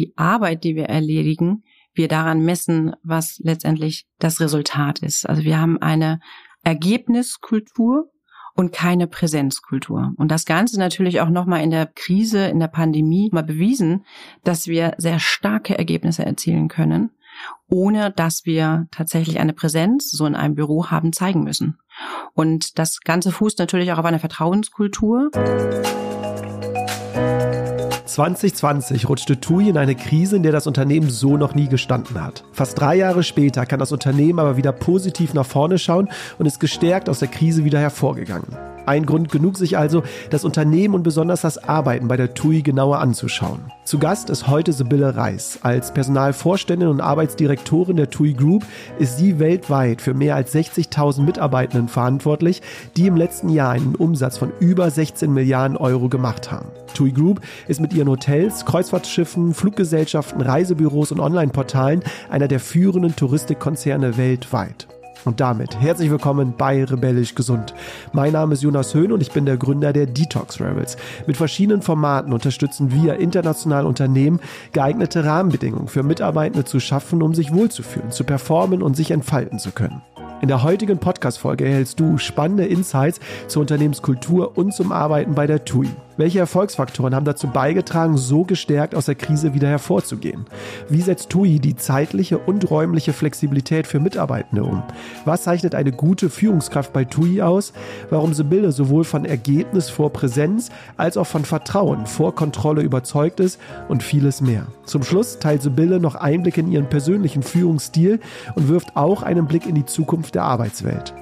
die 0.00 0.16
Arbeit, 0.16 0.64
die 0.64 0.74
wir 0.74 0.86
erledigen, 0.86 1.62
wir 1.92 2.08
daran 2.08 2.44
messen, 2.44 2.94
was 3.02 3.38
letztendlich 3.42 4.06
das 4.18 4.40
Resultat 4.40 5.00
ist. 5.00 5.28
Also 5.28 5.44
wir 5.44 5.60
haben 5.60 5.80
eine 5.80 6.20
Ergebniskultur 6.62 8.10
und 8.54 8.72
keine 8.72 9.06
Präsenzkultur. 9.06 10.12
Und 10.16 10.30
das 10.30 10.44
Ganze 10.44 10.78
natürlich 10.78 11.20
auch 11.20 11.28
nochmal 11.28 11.62
in 11.62 11.70
der 11.70 11.86
Krise, 11.86 12.46
in 12.46 12.58
der 12.58 12.68
Pandemie 12.68 13.28
mal 13.32 13.42
bewiesen, 13.42 14.04
dass 14.44 14.66
wir 14.66 14.94
sehr 14.98 15.18
starke 15.18 15.78
Ergebnisse 15.78 16.24
erzielen 16.24 16.68
können, 16.68 17.10
ohne 17.68 18.10
dass 18.10 18.44
wir 18.44 18.86
tatsächlich 18.90 19.38
eine 19.38 19.52
Präsenz 19.52 20.10
so 20.10 20.26
in 20.26 20.34
einem 20.34 20.54
Büro 20.54 20.86
haben 20.86 21.12
zeigen 21.12 21.44
müssen. 21.44 21.78
Und 22.34 22.78
das 22.78 23.00
Ganze 23.00 23.32
fußt 23.32 23.58
natürlich 23.58 23.92
auch 23.92 23.98
auf 23.98 24.04
einer 24.04 24.18
Vertrauenskultur. 24.18 25.30
2020 28.14 29.08
rutschte 29.08 29.40
TUI 29.40 29.68
in 29.68 29.78
eine 29.78 29.94
Krise, 29.94 30.36
in 30.36 30.42
der 30.42 30.52
das 30.52 30.66
Unternehmen 30.66 31.10
so 31.10 31.36
noch 31.36 31.54
nie 31.54 31.68
gestanden 31.68 32.22
hat. 32.22 32.44
Fast 32.52 32.78
drei 32.80 32.96
Jahre 32.96 33.22
später 33.22 33.66
kann 33.66 33.78
das 33.78 33.92
Unternehmen 33.92 34.38
aber 34.38 34.56
wieder 34.56 34.72
positiv 34.72 35.34
nach 35.34 35.46
vorne 35.46 35.78
schauen 35.78 36.08
und 36.38 36.46
ist 36.46 36.60
gestärkt 36.60 37.08
aus 37.08 37.20
der 37.20 37.28
Krise 37.28 37.64
wieder 37.64 37.78
hervorgegangen. 37.78 38.56
Ein 38.86 39.06
Grund 39.06 39.30
genug, 39.30 39.56
sich 39.56 39.78
also 39.78 40.02
das 40.30 40.44
Unternehmen 40.44 40.94
und 40.94 41.02
besonders 41.02 41.42
das 41.42 41.58
Arbeiten 41.58 42.08
bei 42.08 42.16
der 42.16 42.34
TUI 42.34 42.62
genauer 42.62 42.98
anzuschauen. 42.98 43.60
Zu 43.84 43.98
Gast 43.98 44.30
ist 44.30 44.48
heute 44.48 44.72
Sibylle 44.72 45.16
Reis. 45.16 45.58
Als 45.62 45.92
Personalvorständin 45.92 46.88
und 46.88 47.00
Arbeitsdirektorin 47.00 47.96
der 47.96 48.10
TUI 48.10 48.34
Group 48.34 48.64
ist 48.98 49.18
sie 49.18 49.38
weltweit 49.38 50.00
für 50.00 50.14
mehr 50.14 50.36
als 50.36 50.54
60.000 50.54 51.22
Mitarbeitenden 51.22 51.88
verantwortlich, 51.88 52.62
die 52.96 53.06
im 53.06 53.16
letzten 53.16 53.48
Jahr 53.48 53.70
einen 53.70 53.94
Umsatz 53.94 54.38
von 54.38 54.52
über 54.60 54.90
16 54.90 55.32
Milliarden 55.32 55.76
Euro 55.76 56.08
gemacht 56.08 56.50
haben. 56.52 56.68
TUI 56.94 57.12
Group 57.12 57.40
ist 57.68 57.80
mit 57.80 57.92
ihren 57.92 58.08
Hotels, 58.08 58.64
Kreuzfahrtschiffen, 58.64 59.54
Fluggesellschaften, 59.54 60.40
Reisebüros 60.40 61.12
und 61.12 61.20
Online-Portalen 61.20 62.02
einer 62.28 62.48
der 62.48 62.60
führenden 62.60 63.16
Touristikkonzerne 63.16 64.16
weltweit. 64.16 64.88
Und 65.24 65.40
damit 65.40 65.78
herzlich 65.78 66.10
willkommen 66.10 66.54
bei 66.56 66.82
Rebellisch 66.82 67.34
Gesund. 67.34 67.74
Mein 68.12 68.32
Name 68.32 68.54
ist 68.54 68.62
Jonas 68.62 68.94
Höhn 68.94 69.12
und 69.12 69.20
ich 69.20 69.32
bin 69.32 69.44
der 69.44 69.58
Gründer 69.58 69.92
der 69.92 70.06
Detox 70.06 70.60
Rebels. 70.60 70.96
Mit 71.26 71.36
verschiedenen 71.36 71.82
Formaten 71.82 72.32
unterstützen 72.32 72.90
wir 72.92 73.16
internationale 73.16 73.86
Unternehmen, 73.86 74.40
geeignete 74.72 75.24
Rahmenbedingungen 75.24 75.88
für 75.88 76.02
Mitarbeitende 76.02 76.64
zu 76.64 76.80
schaffen, 76.80 77.22
um 77.22 77.34
sich 77.34 77.52
wohlzufühlen, 77.52 78.10
zu 78.10 78.24
performen 78.24 78.82
und 78.82 78.96
sich 78.96 79.10
entfalten 79.10 79.58
zu 79.58 79.72
können. 79.72 80.00
In 80.40 80.48
der 80.48 80.62
heutigen 80.62 80.96
Podcast-Folge 80.96 81.66
erhältst 81.66 82.00
du 82.00 82.16
spannende 82.16 82.64
Insights 82.64 83.20
zur 83.46 83.60
Unternehmenskultur 83.60 84.56
und 84.56 84.72
zum 84.72 84.90
Arbeiten 84.90 85.34
bei 85.34 85.46
der 85.46 85.66
TUI. 85.66 85.90
Welche 86.20 86.38
Erfolgsfaktoren 86.38 87.14
haben 87.14 87.24
dazu 87.24 87.46
beigetragen, 87.46 88.18
so 88.18 88.44
gestärkt 88.44 88.94
aus 88.94 89.06
der 89.06 89.14
Krise 89.14 89.54
wieder 89.54 89.68
hervorzugehen? 89.68 90.44
Wie 90.90 91.00
setzt 91.00 91.30
TUI 91.30 91.60
die 91.60 91.76
zeitliche 91.76 92.36
und 92.36 92.70
räumliche 92.70 93.14
Flexibilität 93.14 93.86
für 93.86 94.00
Mitarbeitende 94.00 94.64
um? 94.64 94.82
Was 95.24 95.44
zeichnet 95.44 95.74
eine 95.74 95.92
gute 95.92 96.28
Führungskraft 96.28 96.92
bei 96.92 97.06
TUI 97.06 97.40
aus? 97.40 97.72
Warum 98.10 98.34
Sibylle 98.34 98.70
sowohl 98.70 99.04
von 99.04 99.24
Ergebnis 99.24 99.88
vor 99.88 100.12
Präsenz 100.12 100.68
als 100.98 101.16
auch 101.16 101.26
von 101.26 101.46
Vertrauen 101.46 102.04
vor 102.04 102.34
Kontrolle 102.34 102.82
überzeugt 102.82 103.40
ist 103.40 103.58
und 103.88 104.02
vieles 104.02 104.42
mehr. 104.42 104.66
Zum 104.84 105.02
Schluss 105.02 105.38
teilt 105.38 105.62
Sibylle 105.62 106.00
noch 106.00 106.16
Einblicke 106.16 106.60
in 106.60 106.70
ihren 106.70 106.90
persönlichen 106.90 107.42
Führungsstil 107.42 108.20
und 108.56 108.68
wirft 108.68 108.94
auch 108.94 109.22
einen 109.22 109.46
Blick 109.46 109.64
in 109.64 109.74
die 109.74 109.86
Zukunft 109.86 110.34
der 110.34 110.42
Arbeitswelt. 110.42 111.14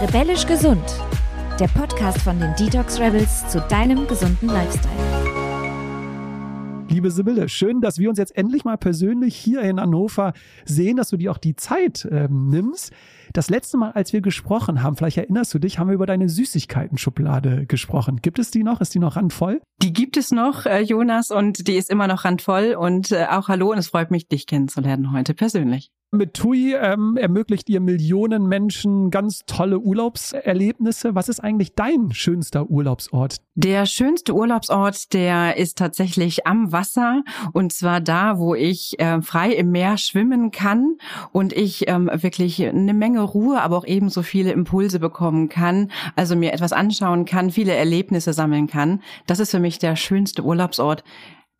Rebellisch 0.00 0.46
gesund 0.46 0.84
der 1.60 1.68
Podcast 1.68 2.22
von 2.22 2.40
den 2.40 2.54
Detox 2.54 2.98
Rebels 2.98 3.46
zu 3.48 3.60
deinem 3.60 4.06
gesunden 4.06 4.48
Lifestyle. 4.48 4.94
Liebe 6.88 7.10
Sibylle, 7.10 7.50
schön, 7.50 7.82
dass 7.82 7.98
wir 7.98 8.08
uns 8.08 8.18
jetzt 8.18 8.34
endlich 8.34 8.64
mal 8.64 8.78
persönlich 8.78 9.36
hier 9.36 9.60
in 9.60 9.78
Hannover 9.78 10.32
sehen, 10.64 10.96
dass 10.96 11.10
du 11.10 11.18
dir 11.18 11.30
auch 11.30 11.36
die 11.36 11.56
Zeit 11.56 12.08
ähm, 12.10 12.48
nimmst. 12.48 12.92
Das 13.34 13.50
letzte 13.50 13.76
Mal, 13.76 13.92
als 13.92 14.14
wir 14.14 14.22
gesprochen 14.22 14.82
haben, 14.82 14.96
vielleicht 14.96 15.18
erinnerst 15.18 15.52
du 15.52 15.58
dich, 15.58 15.78
haben 15.78 15.88
wir 15.88 15.94
über 15.94 16.06
deine 16.06 16.30
Süßigkeiten-Schublade 16.30 17.66
gesprochen. 17.66 18.20
Gibt 18.22 18.38
es 18.38 18.50
die 18.50 18.64
noch? 18.64 18.80
Ist 18.80 18.94
die 18.94 18.98
noch 18.98 19.16
randvoll? 19.16 19.60
Die 19.82 19.92
gibt 19.92 20.16
es 20.16 20.30
noch, 20.30 20.64
äh, 20.64 20.80
Jonas, 20.80 21.30
und 21.30 21.68
die 21.68 21.76
ist 21.76 21.90
immer 21.90 22.06
noch 22.06 22.24
randvoll. 22.24 22.74
Und 22.74 23.12
äh, 23.12 23.26
auch 23.28 23.48
hallo, 23.48 23.70
und 23.70 23.78
es 23.78 23.88
freut 23.88 24.10
mich, 24.10 24.28
dich 24.28 24.46
kennenzulernen 24.46 25.12
heute 25.12 25.34
persönlich. 25.34 25.90
Mit 26.12 26.34
TUI 26.34 26.74
ähm, 26.74 27.16
ermöglicht 27.16 27.68
ihr 27.68 27.78
Millionen 27.78 28.48
Menschen 28.48 29.12
ganz 29.12 29.44
tolle 29.46 29.78
Urlaubserlebnisse. 29.78 31.14
Was 31.14 31.28
ist 31.28 31.38
eigentlich 31.38 31.76
dein 31.76 32.12
schönster 32.12 32.68
Urlaubsort? 32.68 33.36
Der 33.54 33.86
schönste 33.86 34.34
Urlaubsort, 34.34 35.12
der 35.12 35.56
ist 35.56 35.78
tatsächlich 35.78 36.48
am 36.48 36.72
Wasser 36.72 37.22
und 37.52 37.72
zwar 37.72 38.00
da, 38.00 38.38
wo 38.38 38.56
ich 38.56 38.98
äh, 38.98 39.22
frei 39.22 39.52
im 39.52 39.70
Meer 39.70 39.98
schwimmen 39.98 40.50
kann 40.50 40.96
und 41.30 41.52
ich 41.52 41.88
ähm, 41.88 42.10
wirklich 42.12 42.66
eine 42.66 42.92
Menge 42.92 43.22
Ruhe, 43.22 43.62
aber 43.62 43.76
auch 43.76 43.86
ebenso 43.86 44.22
viele 44.22 44.50
Impulse 44.50 44.98
bekommen 44.98 45.48
kann, 45.48 45.92
also 46.16 46.34
mir 46.34 46.52
etwas 46.52 46.72
anschauen 46.72 47.24
kann, 47.24 47.50
viele 47.50 47.74
Erlebnisse 47.74 48.32
sammeln 48.32 48.66
kann. 48.66 49.00
Das 49.28 49.38
ist 49.38 49.52
für 49.52 49.60
mich 49.60 49.78
der 49.78 49.94
schönste 49.94 50.42
Urlaubsort. 50.42 51.04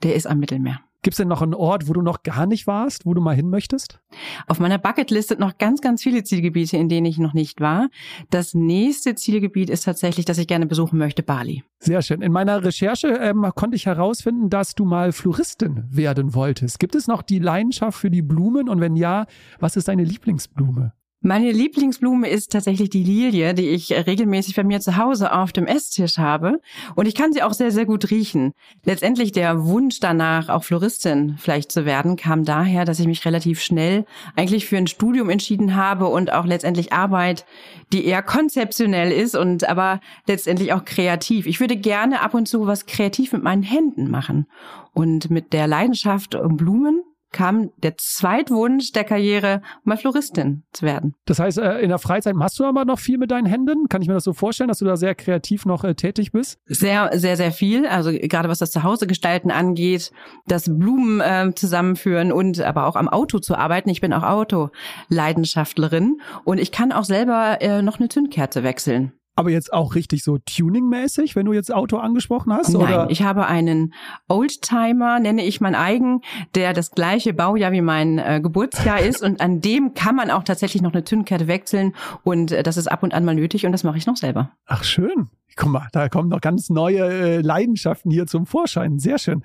Der 0.02 0.16
ist 0.16 0.26
am 0.26 0.40
Mittelmeer. 0.40 0.80
Gibt 1.02 1.14
es 1.14 1.16
denn 1.16 1.28
noch 1.28 1.40
einen 1.40 1.54
Ort, 1.54 1.88
wo 1.88 1.94
du 1.94 2.02
noch 2.02 2.22
gar 2.22 2.46
nicht 2.46 2.66
warst, 2.66 3.06
wo 3.06 3.14
du 3.14 3.22
mal 3.22 3.34
hin 3.34 3.48
möchtest? 3.48 4.00
Auf 4.46 4.60
meiner 4.60 4.76
Bucketlist 4.76 5.28
sind 5.28 5.40
noch 5.40 5.56
ganz, 5.56 5.80
ganz 5.80 6.02
viele 6.02 6.24
Zielgebiete, 6.24 6.76
in 6.76 6.90
denen 6.90 7.06
ich 7.06 7.18
noch 7.18 7.32
nicht 7.32 7.60
war. 7.60 7.88
Das 8.28 8.52
nächste 8.52 9.14
Zielgebiet 9.14 9.70
ist 9.70 9.84
tatsächlich, 9.84 10.26
dass 10.26 10.36
ich 10.36 10.46
gerne 10.46 10.66
besuchen 10.66 10.98
möchte, 10.98 11.22
Bali. 11.22 11.64
Sehr 11.78 12.02
schön. 12.02 12.20
In 12.20 12.32
meiner 12.32 12.62
Recherche 12.62 13.08
ähm, 13.08 13.50
konnte 13.54 13.76
ich 13.76 13.86
herausfinden, 13.86 14.50
dass 14.50 14.74
du 14.74 14.84
mal 14.84 15.12
Floristin 15.12 15.84
werden 15.88 16.34
wolltest. 16.34 16.78
Gibt 16.78 16.94
es 16.94 17.06
noch 17.06 17.22
die 17.22 17.38
Leidenschaft 17.38 17.98
für 17.98 18.10
die 18.10 18.22
Blumen? 18.22 18.68
Und 18.68 18.80
wenn 18.80 18.94
ja, 18.94 19.26
was 19.58 19.76
ist 19.76 19.88
deine 19.88 20.04
Lieblingsblume? 20.04 20.92
Meine 21.22 21.52
Lieblingsblume 21.52 22.30
ist 22.30 22.50
tatsächlich 22.50 22.88
die 22.88 23.04
Lilie, 23.04 23.52
die 23.52 23.68
ich 23.68 23.92
regelmäßig 23.92 24.56
bei 24.56 24.64
mir 24.64 24.80
zu 24.80 24.96
Hause 24.96 25.34
auf 25.34 25.52
dem 25.52 25.66
Esstisch 25.66 26.16
habe. 26.16 26.62
Und 26.94 27.04
ich 27.06 27.14
kann 27.14 27.34
sie 27.34 27.42
auch 27.42 27.52
sehr, 27.52 27.70
sehr 27.72 27.84
gut 27.84 28.10
riechen. 28.10 28.54
Letztendlich 28.86 29.30
der 29.30 29.66
Wunsch 29.66 30.00
danach, 30.00 30.48
auch 30.48 30.64
Floristin 30.64 31.36
vielleicht 31.36 31.72
zu 31.72 31.84
werden, 31.84 32.16
kam 32.16 32.46
daher, 32.46 32.86
dass 32.86 33.00
ich 33.00 33.06
mich 33.06 33.26
relativ 33.26 33.60
schnell 33.60 34.06
eigentlich 34.34 34.64
für 34.64 34.78
ein 34.78 34.86
Studium 34.86 35.28
entschieden 35.28 35.76
habe 35.76 36.06
und 36.06 36.32
auch 36.32 36.46
letztendlich 36.46 36.94
Arbeit, 36.94 37.44
die 37.92 38.06
eher 38.06 38.22
konzeptionell 38.22 39.12
ist 39.12 39.36
und 39.36 39.68
aber 39.68 40.00
letztendlich 40.26 40.72
auch 40.72 40.86
kreativ. 40.86 41.44
Ich 41.44 41.60
würde 41.60 41.76
gerne 41.76 42.22
ab 42.22 42.32
und 42.32 42.48
zu 42.48 42.66
was 42.66 42.86
kreativ 42.86 43.34
mit 43.34 43.42
meinen 43.42 43.62
Händen 43.62 44.10
machen. 44.10 44.46
Und 44.94 45.30
mit 45.30 45.52
der 45.52 45.66
Leidenschaft 45.66 46.34
um 46.34 46.56
Blumen 46.56 47.02
kam 47.32 47.70
der 47.76 47.96
Zweitwunsch 47.96 48.92
der 48.92 49.04
Karriere, 49.04 49.62
mal 49.84 49.96
Floristin 49.96 50.64
zu 50.72 50.84
werden. 50.84 51.14
Das 51.26 51.38
heißt, 51.38 51.58
äh, 51.58 51.78
in 51.78 51.88
der 51.88 51.98
Freizeit 51.98 52.34
machst 52.34 52.58
du 52.58 52.64
aber 52.64 52.84
noch 52.84 52.98
viel 52.98 53.18
mit 53.18 53.30
deinen 53.30 53.46
Händen? 53.46 53.88
Kann 53.88 54.02
ich 54.02 54.08
mir 54.08 54.14
das 54.14 54.24
so 54.24 54.32
vorstellen, 54.32 54.68
dass 54.68 54.78
du 54.78 54.84
da 54.84 54.96
sehr 54.96 55.14
kreativ 55.14 55.66
noch 55.66 55.84
äh, 55.84 55.94
tätig 55.94 56.32
bist? 56.32 56.58
Sehr, 56.66 57.10
sehr, 57.14 57.36
sehr 57.36 57.52
viel. 57.52 57.86
Also 57.86 58.10
gerade 58.12 58.48
was 58.48 58.58
das 58.58 58.70
Zuhause-Gestalten 58.70 59.50
angeht, 59.50 60.12
das 60.46 60.64
Blumen 60.64 61.20
äh, 61.20 61.52
zusammenführen 61.54 62.32
und 62.32 62.60
aber 62.60 62.86
auch 62.86 62.96
am 62.96 63.08
Auto 63.08 63.38
zu 63.38 63.56
arbeiten. 63.56 63.90
Ich 63.90 64.00
bin 64.00 64.12
auch 64.12 64.22
Autoleidenschaftlerin 64.22 66.20
und 66.44 66.58
ich 66.58 66.72
kann 66.72 66.92
auch 66.92 67.04
selber 67.04 67.58
äh, 67.60 67.82
noch 67.82 67.98
eine 67.98 68.08
Zündkerze 68.08 68.62
wechseln. 68.62 69.12
Aber 69.36 69.50
jetzt 69.50 69.72
auch 69.72 69.94
richtig 69.94 70.22
so 70.22 70.38
tuningmäßig, 70.38 71.36
wenn 71.36 71.46
du 71.46 71.52
jetzt 71.52 71.72
Auto 71.72 71.96
angesprochen 71.98 72.52
hast? 72.52 72.70
Nein, 72.70 72.82
oder? 72.82 73.10
ich 73.10 73.22
habe 73.22 73.46
einen 73.46 73.94
Oldtimer, 74.28 75.18
nenne 75.20 75.44
ich 75.44 75.60
mein 75.60 75.74
eigen, 75.74 76.20
der 76.54 76.72
das 76.72 76.90
gleiche 76.90 77.32
Baujahr 77.32 77.72
wie 77.72 77.80
mein 77.80 78.18
äh, 78.18 78.40
Geburtsjahr 78.42 79.00
ist 79.00 79.22
und 79.22 79.40
an 79.40 79.60
dem 79.60 79.94
kann 79.94 80.16
man 80.16 80.30
auch 80.30 80.42
tatsächlich 80.42 80.82
noch 80.82 80.92
eine 80.92 81.04
Zündkette 81.04 81.46
wechseln 81.46 81.94
und 82.22 82.52
äh, 82.52 82.62
das 82.62 82.76
ist 82.76 82.88
ab 82.88 83.02
und 83.02 83.14
an 83.14 83.24
mal 83.24 83.34
nötig 83.34 83.64
und 83.64 83.72
das 83.72 83.84
mache 83.84 83.98
ich 83.98 84.06
noch 84.06 84.16
selber. 84.16 84.50
Ach 84.66 84.84
schön. 84.84 85.30
Guck 85.56 85.70
mal, 85.70 85.88
da 85.92 86.08
kommen 86.08 86.28
noch 86.28 86.40
ganz 86.40 86.70
neue 86.70 87.04
äh, 87.04 87.40
Leidenschaften 87.40 88.10
hier 88.10 88.26
zum 88.26 88.46
Vorschein. 88.46 88.98
Sehr 88.98 89.18
schön. 89.18 89.42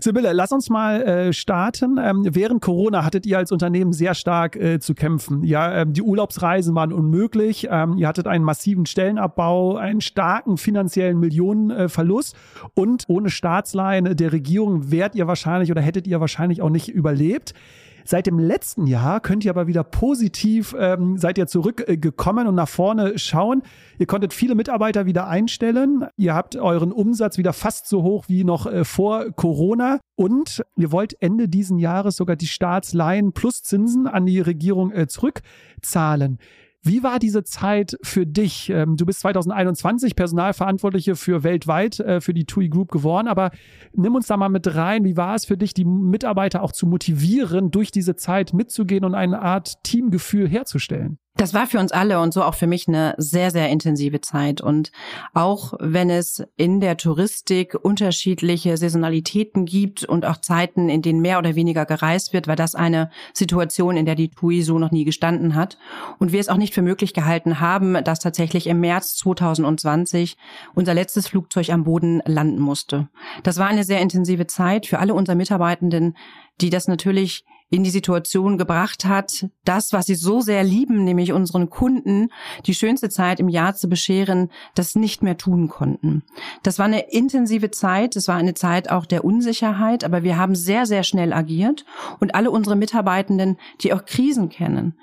Sibylle, 0.00 0.32
lass 0.32 0.52
uns 0.52 0.70
mal 0.70 1.02
äh, 1.02 1.32
starten. 1.32 1.98
Ähm, 2.02 2.26
während 2.30 2.62
Corona 2.62 3.04
hattet 3.04 3.26
ihr 3.26 3.38
als 3.38 3.52
Unternehmen 3.52 3.92
sehr 3.92 4.14
stark 4.14 4.56
äh, 4.56 4.78
zu 4.78 4.94
kämpfen. 4.94 5.44
Ja, 5.44 5.82
ähm, 5.82 5.92
die 5.92 6.02
Urlaubsreisen 6.02 6.74
waren 6.74 6.92
unmöglich. 6.92 7.68
Ähm, 7.70 7.96
ihr 7.98 8.08
hattet 8.08 8.26
einen 8.26 8.44
massiven 8.44 8.86
Stellenabbau, 8.86 9.76
einen 9.76 10.00
starken 10.00 10.56
finanziellen 10.56 11.18
Millionenverlust 11.18 12.34
äh, 12.34 12.80
und 12.80 13.04
ohne 13.08 13.30
Staatsleihen 13.30 14.16
der 14.16 14.32
Regierung 14.32 14.90
wärt 14.90 15.14
ihr 15.14 15.26
wahrscheinlich 15.26 15.70
oder 15.70 15.80
hättet 15.80 16.06
ihr 16.06 16.20
wahrscheinlich 16.20 16.62
auch 16.62 16.70
nicht 16.70 16.88
überlebt. 16.88 17.54
Seit 18.08 18.28
dem 18.28 18.38
letzten 18.38 18.86
Jahr 18.86 19.18
könnt 19.18 19.44
ihr 19.44 19.50
aber 19.50 19.66
wieder 19.66 19.82
positiv, 19.82 20.76
ähm, 20.78 21.18
seid 21.18 21.38
ihr 21.38 21.48
zurückgekommen 21.48 22.46
und 22.46 22.54
nach 22.54 22.68
vorne 22.68 23.18
schauen. 23.18 23.62
Ihr 23.98 24.06
konntet 24.06 24.32
viele 24.32 24.54
Mitarbeiter 24.54 25.06
wieder 25.06 25.26
einstellen. 25.26 26.06
Ihr 26.16 26.32
habt 26.32 26.54
euren 26.54 26.92
Umsatz 26.92 27.36
wieder 27.36 27.52
fast 27.52 27.88
so 27.88 28.04
hoch 28.04 28.26
wie 28.28 28.44
noch 28.44 28.66
äh, 28.66 28.84
vor 28.84 29.32
Corona. 29.32 29.98
Und 30.14 30.62
ihr 30.76 30.92
wollt 30.92 31.20
Ende 31.20 31.48
diesen 31.48 31.78
Jahres 31.78 32.14
sogar 32.14 32.36
die 32.36 32.46
Staatsleihen 32.46 33.32
plus 33.32 33.64
Zinsen 33.64 34.06
an 34.06 34.24
die 34.24 34.38
Regierung 34.38 34.92
äh, 34.92 35.08
zurückzahlen. 35.08 36.38
Wie 36.82 37.02
war 37.02 37.18
diese 37.18 37.42
Zeit 37.42 37.96
für 38.02 38.26
dich? 38.26 38.70
Ähm, 38.70 38.96
du 38.96 39.06
bist 39.06 39.20
2021 39.20 40.14
Personalverantwortliche 40.14 41.16
für 41.16 41.42
weltweit 41.42 41.98
äh, 42.00 42.20
für 42.20 42.32
die 42.32 42.44
TUI 42.44 42.68
Group 42.68 42.92
geworden, 42.92 43.28
aber 43.28 43.50
nimm 43.92 44.14
uns 44.14 44.26
da 44.28 44.36
mal 44.36 44.48
mit 44.48 44.72
rein. 44.74 45.04
Wie 45.04 45.16
war 45.16 45.34
es 45.34 45.44
für 45.44 45.56
dich, 45.56 45.74
die 45.74 45.84
Mitarbeiter 45.84 46.62
auch 46.62 46.72
zu 46.72 46.86
motivieren, 46.86 47.70
durch 47.70 47.90
diese 47.90 48.14
Zeit 48.14 48.52
mitzugehen 48.52 49.04
und 49.04 49.14
eine 49.14 49.42
Art 49.42 49.82
Teamgefühl 49.82 50.48
herzustellen? 50.48 51.18
Das 51.36 51.52
war 51.52 51.66
für 51.66 51.78
uns 51.78 51.92
alle 51.92 52.18
und 52.20 52.32
so 52.32 52.42
auch 52.42 52.54
für 52.54 52.66
mich 52.66 52.88
eine 52.88 53.14
sehr, 53.18 53.50
sehr 53.50 53.68
intensive 53.68 54.22
Zeit. 54.22 54.62
Und 54.62 54.90
auch 55.34 55.74
wenn 55.78 56.08
es 56.08 56.42
in 56.56 56.80
der 56.80 56.96
Touristik 56.96 57.74
unterschiedliche 57.74 58.78
Saisonalitäten 58.78 59.66
gibt 59.66 60.02
und 60.04 60.24
auch 60.24 60.38
Zeiten, 60.38 60.88
in 60.88 61.02
denen 61.02 61.20
mehr 61.20 61.38
oder 61.38 61.54
weniger 61.54 61.84
gereist 61.84 62.32
wird, 62.32 62.48
war 62.48 62.56
das 62.56 62.74
eine 62.74 63.10
Situation, 63.34 63.98
in 63.98 64.06
der 64.06 64.14
die 64.14 64.30
TUI 64.30 64.62
so 64.62 64.78
noch 64.78 64.90
nie 64.90 65.04
gestanden 65.04 65.54
hat. 65.54 65.76
Und 66.18 66.32
wir 66.32 66.40
es 66.40 66.48
auch 66.48 66.56
nicht 66.56 66.72
für 66.72 66.80
möglich 66.80 67.12
gehalten 67.12 67.60
haben, 67.60 68.02
dass 68.02 68.20
tatsächlich 68.20 68.66
im 68.66 68.80
März 68.80 69.16
2020 69.16 70.38
unser 70.74 70.94
letztes 70.94 71.28
Flugzeug 71.28 71.68
am 71.68 71.84
Boden 71.84 72.22
landen 72.24 72.60
musste. 72.60 73.08
Das 73.42 73.58
war 73.58 73.66
eine 73.66 73.84
sehr 73.84 74.00
intensive 74.00 74.46
Zeit 74.46 74.86
für 74.86 75.00
alle 75.00 75.12
unsere 75.12 75.36
Mitarbeitenden, 75.36 76.16
die 76.62 76.70
das 76.70 76.88
natürlich 76.88 77.44
in 77.68 77.82
die 77.82 77.90
Situation 77.90 78.58
gebracht 78.58 79.04
hat, 79.04 79.48
das, 79.64 79.92
was 79.92 80.06
sie 80.06 80.14
so 80.14 80.40
sehr 80.40 80.62
lieben, 80.62 81.02
nämlich 81.04 81.32
unseren 81.32 81.68
Kunden, 81.68 82.28
die 82.64 82.74
schönste 82.74 83.08
Zeit 83.08 83.40
im 83.40 83.48
Jahr 83.48 83.74
zu 83.74 83.88
bescheren, 83.88 84.50
das 84.74 84.94
nicht 84.94 85.22
mehr 85.22 85.36
tun 85.36 85.68
konnten. 85.68 86.22
Das 86.62 86.78
war 86.78 86.86
eine 86.86 87.10
intensive 87.10 87.72
Zeit, 87.72 88.14
es 88.14 88.28
war 88.28 88.36
eine 88.36 88.54
Zeit 88.54 88.90
auch 88.90 89.04
der 89.04 89.24
Unsicherheit, 89.24 90.04
aber 90.04 90.22
wir 90.22 90.36
haben 90.36 90.54
sehr, 90.54 90.86
sehr 90.86 91.02
schnell 91.02 91.32
agiert 91.32 91.84
und 92.20 92.34
alle 92.36 92.52
unsere 92.52 92.76
Mitarbeitenden, 92.76 93.58
die 93.80 93.92
auch 93.92 94.04
Krisen 94.04 94.48
kennen, 94.48 94.98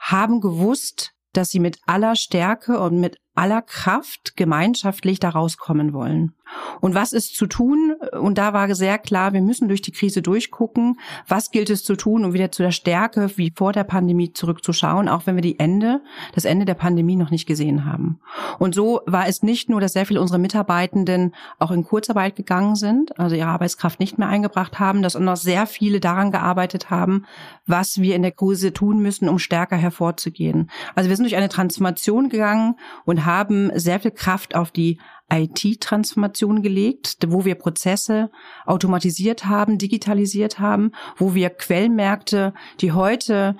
haben 0.00 0.40
gewusst, 0.40 1.12
dass 1.32 1.50
sie 1.50 1.60
mit 1.60 1.78
aller 1.86 2.16
Stärke 2.16 2.80
und 2.80 2.98
mit 2.98 3.18
aller 3.38 3.62
Kraft 3.62 4.36
gemeinschaftlich 4.36 5.20
da 5.20 5.28
rauskommen 5.30 5.92
wollen. 5.92 6.34
Und 6.80 6.94
was 6.94 7.12
ist 7.12 7.36
zu 7.36 7.46
tun? 7.46 7.94
Und 8.20 8.38
da 8.38 8.52
war 8.52 8.74
sehr 8.74 8.98
klar, 8.98 9.32
wir 9.32 9.42
müssen 9.42 9.68
durch 9.68 9.82
die 9.82 9.92
Krise 9.92 10.22
durchgucken. 10.22 10.98
Was 11.26 11.50
gilt 11.50 11.70
es 11.70 11.84
zu 11.84 11.96
tun, 11.96 12.24
um 12.24 12.32
wieder 12.32 12.50
zu 12.50 12.62
der 12.62 12.70
Stärke 12.70 13.30
wie 13.36 13.52
vor 13.54 13.72
der 13.72 13.84
Pandemie 13.84 14.32
zurückzuschauen, 14.32 15.08
auch 15.08 15.26
wenn 15.26 15.34
wir 15.34 15.42
die 15.42 15.58
Ende, 15.58 16.00
das 16.34 16.44
Ende 16.44 16.64
der 16.64 16.74
Pandemie 16.74 17.16
noch 17.16 17.30
nicht 17.30 17.46
gesehen 17.46 17.84
haben. 17.84 18.20
Und 18.58 18.74
so 18.74 19.02
war 19.06 19.28
es 19.28 19.42
nicht 19.42 19.68
nur, 19.68 19.80
dass 19.80 19.92
sehr 19.92 20.06
viele 20.06 20.20
unserer 20.20 20.38
Mitarbeitenden 20.38 21.34
auch 21.58 21.70
in 21.70 21.84
Kurzarbeit 21.84 22.36
gegangen 22.36 22.76
sind, 22.76 23.18
also 23.18 23.36
ihre 23.36 23.48
Arbeitskraft 23.48 24.00
nicht 24.00 24.18
mehr 24.18 24.28
eingebracht 24.28 24.78
haben, 24.78 25.02
dass 25.02 25.16
auch 25.16 25.20
noch 25.20 25.36
sehr 25.36 25.66
viele 25.66 26.00
daran 26.00 26.32
gearbeitet 26.32 26.90
haben, 26.90 27.24
was 27.66 28.00
wir 28.00 28.16
in 28.16 28.22
der 28.22 28.32
Krise 28.32 28.72
tun 28.72 29.00
müssen, 29.00 29.28
um 29.28 29.38
stärker 29.38 29.76
hervorzugehen. 29.76 30.70
Also 30.94 31.08
wir 31.08 31.16
sind 31.16 31.24
durch 31.24 31.36
eine 31.36 31.48
Transformation 31.48 32.28
gegangen 32.28 32.76
und 33.04 33.26
haben 33.28 33.70
sehr 33.78 34.00
viel 34.00 34.10
Kraft 34.10 34.56
auf 34.56 34.72
die 34.72 34.98
IT-Transformation 35.30 36.62
gelegt, 36.62 37.18
wo 37.28 37.44
wir 37.44 37.54
Prozesse 37.54 38.30
automatisiert 38.64 39.44
haben, 39.44 39.76
digitalisiert 39.76 40.58
haben, 40.58 40.92
wo 41.16 41.34
wir 41.34 41.50
Quellmärkte, 41.50 42.54
die 42.80 42.92
heute 42.92 43.56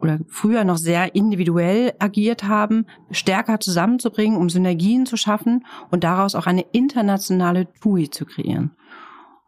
oder 0.00 0.18
früher 0.26 0.64
noch 0.64 0.78
sehr 0.78 1.14
individuell 1.14 1.92
agiert 2.00 2.42
haben, 2.42 2.86
stärker 3.12 3.60
zusammenzubringen, 3.60 4.36
um 4.36 4.50
Synergien 4.50 5.06
zu 5.06 5.16
schaffen 5.16 5.64
und 5.92 6.02
daraus 6.02 6.34
auch 6.34 6.46
eine 6.46 6.64
internationale 6.72 7.72
TUI 7.80 8.10
zu 8.10 8.26
kreieren. 8.26 8.72